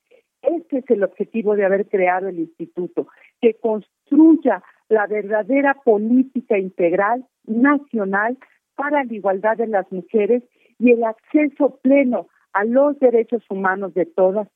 Este 0.43 0.78
es 0.78 0.91
el 0.91 1.05
objetivo 1.05 1.55
de 1.55 1.64
haber 1.64 1.89
creado 1.89 2.28
el 2.28 2.39
instituto, 2.39 3.07
que 3.41 3.55
construya 3.55 4.62
la 4.89 5.07
verdadera 5.07 5.74
política 5.85 6.59
integral 6.59 7.24
nacional 7.47 8.37
para 8.75 9.05
la 9.05 9.14
igualdad 9.14 9.57
de 9.57 9.66
las 9.66 9.91
mujeres 9.93 10.43
y 10.79 10.91
el 10.91 11.05
acceso 11.05 11.79
pleno 11.83 12.29
a 12.53 12.64
los 12.64 12.99
derechos 12.99 13.43
humanos 13.49 13.95
de 13.95 14.07
todas, 14.07 14.49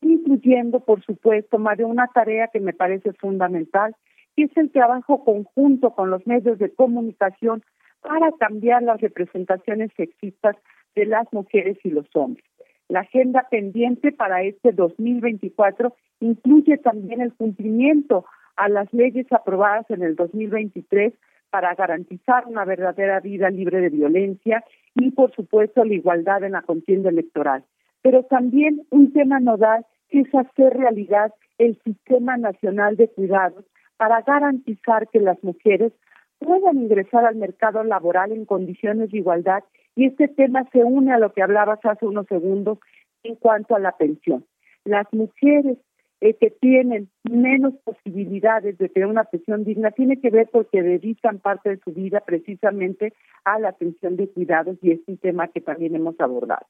incluyendo, 0.00 0.80
por 0.80 1.02
supuesto, 1.04 1.58
de 1.76 1.84
una 1.84 2.08
tarea 2.08 2.48
que 2.52 2.60
me 2.60 2.72
parece 2.72 3.12
fundamental, 3.14 3.94
que 4.36 4.44
es 4.44 4.56
el 4.56 4.70
trabajo 4.70 5.24
conjunto 5.24 5.94
con 5.94 6.10
los 6.10 6.26
medios 6.26 6.58
de 6.58 6.74
comunicación 6.74 7.62
para 8.00 8.32
cambiar 8.32 8.82
las 8.82 9.00
representaciones 9.00 9.90
sexistas 9.96 10.56
de 10.94 11.06
las 11.06 11.32
mujeres 11.32 11.78
y 11.84 11.90
los 11.90 12.06
hombres. 12.14 12.44
La 12.88 13.00
agenda 13.00 13.46
pendiente 13.50 14.12
para 14.12 14.42
este 14.42 14.72
2024 14.72 15.94
incluye 16.20 16.76
también 16.78 17.20
el 17.20 17.32
cumplimiento 17.32 18.26
a 18.56 18.68
las 18.68 18.92
leyes 18.92 19.26
aprobadas 19.32 19.90
en 19.90 20.02
el 20.02 20.16
2023 20.16 21.14
para 21.54 21.72
garantizar 21.76 22.48
una 22.48 22.64
verdadera 22.64 23.20
vida 23.20 23.48
libre 23.48 23.80
de 23.80 23.88
violencia 23.88 24.64
y, 24.96 25.12
por 25.12 25.32
supuesto, 25.36 25.84
la 25.84 25.94
igualdad 25.94 26.42
en 26.42 26.50
la 26.50 26.62
contienda 26.62 27.10
electoral. 27.10 27.62
Pero 28.02 28.24
también 28.24 28.82
un 28.90 29.12
tema 29.12 29.38
nodal 29.38 29.86
que 30.08 30.22
es 30.22 30.34
hacer 30.34 30.76
realidad 30.76 31.32
el 31.58 31.78
Sistema 31.84 32.36
Nacional 32.36 32.96
de 32.96 33.06
Cuidados 33.06 33.64
para 33.96 34.22
garantizar 34.22 35.06
que 35.10 35.20
las 35.20 35.44
mujeres 35.44 35.92
puedan 36.40 36.76
ingresar 36.76 37.24
al 37.24 37.36
mercado 37.36 37.84
laboral 37.84 38.32
en 38.32 38.46
condiciones 38.46 39.12
de 39.12 39.18
igualdad 39.18 39.62
y 39.94 40.06
este 40.06 40.26
tema 40.26 40.68
se 40.72 40.82
une 40.82 41.12
a 41.12 41.18
lo 41.18 41.32
que 41.34 41.42
hablabas 41.44 41.78
hace 41.84 42.04
unos 42.04 42.26
segundos 42.26 42.80
en 43.22 43.36
cuanto 43.36 43.76
a 43.76 43.78
la 43.78 43.92
pensión. 43.92 44.44
Las 44.84 45.06
mujeres 45.12 45.78
eh, 46.24 46.38
que 46.40 46.48
tienen 46.48 47.10
menos 47.22 47.74
posibilidades 47.84 48.78
de 48.78 48.88
tener 48.88 49.10
una 49.10 49.24
pensión 49.24 49.62
digna 49.62 49.90
tiene 49.90 50.18
que 50.22 50.30
ver 50.30 50.48
porque 50.50 50.82
dedican 50.82 51.38
parte 51.38 51.68
de 51.68 51.80
su 51.84 51.92
vida 51.92 52.20
precisamente 52.20 53.12
a 53.44 53.58
la 53.58 53.68
atención 53.68 54.16
de 54.16 54.30
cuidados 54.30 54.78
y 54.80 54.92
es 54.92 55.00
un 55.06 55.18
tema 55.18 55.48
que 55.48 55.60
también 55.60 55.94
hemos 55.94 56.18
abordado. 56.18 56.64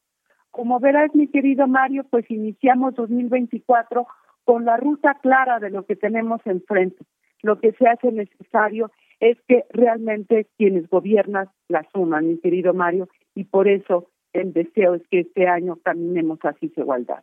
Como 0.50 0.80
verás, 0.80 1.14
mi 1.14 1.28
querido 1.28 1.68
Mario, 1.68 2.02
pues 2.10 2.28
iniciamos 2.32 2.96
2024 2.96 4.08
con 4.42 4.64
la 4.64 4.76
ruta 4.76 5.20
clara 5.22 5.60
de 5.60 5.70
lo 5.70 5.86
que 5.86 5.94
tenemos 5.94 6.40
enfrente. 6.46 7.04
Lo 7.42 7.60
que 7.60 7.70
se 7.74 7.86
hace 7.86 8.10
necesario 8.10 8.90
es 9.20 9.38
que 9.46 9.66
realmente 9.70 10.48
quienes 10.58 10.88
gobiernan 10.88 11.48
la 11.68 11.86
suman, 11.92 12.26
mi 12.26 12.38
querido 12.38 12.74
Mario, 12.74 13.08
y 13.36 13.44
por 13.44 13.68
eso 13.68 14.08
el 14.32 14.52
deseo 14.52 14.94
es 14.94 15.02
que 15.12 15.20
este 15.20 15.46
año 15.46 15.76
caminemos 15.84 16.40
hacia 16.40 16.68
igualdad. 16.76 17.22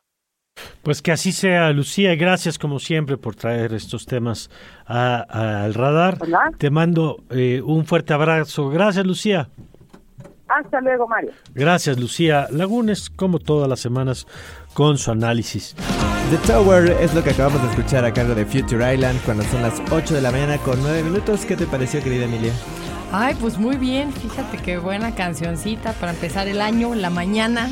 Pues 0.84 1.02
que 1.02 1.12
así 1.12 1.32
sea, 1.32 1.72
Lucía. 1.72 2.16
Gracias 2.16 2.58
como 2.58 2.80
siempre 2.80 3.18
por 3.18 3.36
traer 3.36 3.74
estos 3.74 4.06
temas 4.06 4.50
al 4.86 5.74
radar. 5.74 6.18
Te 6.58 6.70
mando 6.70 7.24
eh, 7.30 7.62
un 7.64 7.86
fuerte 7.86 8.14
abrazo. 8.14 8.70
Gracias, 8.70 9.06
Lucía. 9.06 9.50
Hasta 10.48 10.82
luego, 10.82 11.08
Mario. 11.08 11.32
Gracias, 11.54 11.98
Lucía 11.98 12.48
Lagunes, 12.52 13.10
como 13.10 13.40
todas 13.40 13.70
las 13.70 13.80
semanas, 13.80 14.28
con 14.74 14.98
su 14.98 15.12
análisis. 15.12 15.76
The 16.30 16.38
Tower 16.52 16.92
es 17.00 17.14
lo 17.14 17.24
que 17.24 17.30
acabamos 17.30 17.62
de 17.62 17.70
escuchar 17.70 18.04
a 18.04 18.14
cargo 18.14 18.36
de 18.36 18.46
Future 18.46 18.94
Island 18.94 19.20
cuando 19.24 19.44
son 19.44 19.62
las 19.62 19.82
8 19.92 20.16
de 20.16 20.22
la 20.22 20.32
mañana 20.32 20.58
con 20.58 20.82
9 20.82 21.04
minutos. 21.04 21.46
¿Qué 21.46 21.56
te 21.56 21.66
pareció, 21.68 22.04
querida 22.04 22.26
Emilia? 22.26 22.52
Ay, 23.14 23.36
pues 23.40 23.58
muy 23.58 23.78
bien. 23.78 24.12
Fíjate 24.14 24.58
qué 24.58 24.78
buena 24.78 25.14
cancioncita 25.16 25.94
para 25.94 26.14
empezar 26.14 26.48
el 26.48 26.62
año, 26.62 26.96
la 26.96 27.10
mañana. 27.10 27.70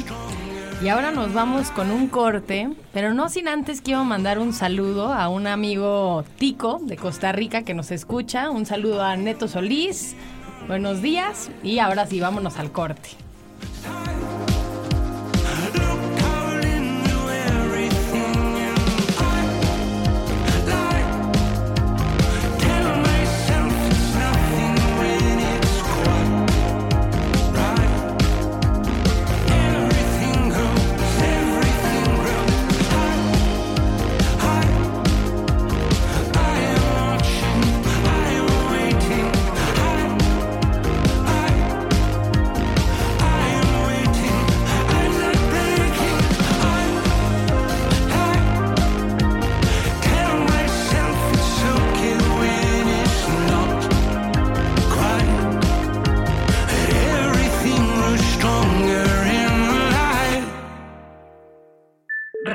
Y 0.82 0.88
ahora 0.88 1.12
nos 1.12 1.34
vamos 1.34 1.72
con 1.72 1.92
un 1.92 2.08
corte, 2.08 2.70
pero 2.94 3.14
no 3.14 3.28
sin 3.28 3.50
antes 3.50 3.82
quiero 3.82 4.06
mandar 4.06 4.40
un 4.40 4.54
saludo 4.54 5.12
a 5.12 5.28
un 5.28 5.46
amigo 5.46 6.24
Tico 6.38 6.80
de 6.82 6.96
Costa 6.96 7.34
Rica 7.34 7.64
que 7.64 7.74
nos 7.74 7.92
escucha. 7.92 8.50
Un 8.50 8.66
saludo 8.66 9.04
a 9.04 9.18
Neto 9.18 9.50
Solís. 9.50 10.16
Buenos 10.70 11.02
días 11.02 11.52
y 11.64 11.80
ahora 11.80 12.06
sí, 12.06 12.22
vámonos 12.22 12.58
al 12.58 12.72
corte. 12.72 13.10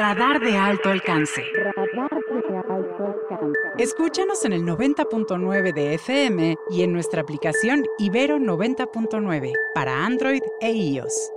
Radar 0.07 0.38
de 0.38 0.55
alto 0.55 0.90
alcance. 0.90 1.42
Escúchanos 3.78 4.44
en 4.44 4.52
el 4.52 4.62
90.9 4.62 5.72
de 5.72 5.94
FM 5.94 6.59
y 6.68 6.82
en 6.82 6.92
nuestra 6.92 7.22
aplicación 7.22 7.86
Ibero 7.96 8.36
90.9 8.36 9.52
para 9.74 10.05
Android 10.05 10.42
e 10.61 10.72
iOS. 10.72 11.32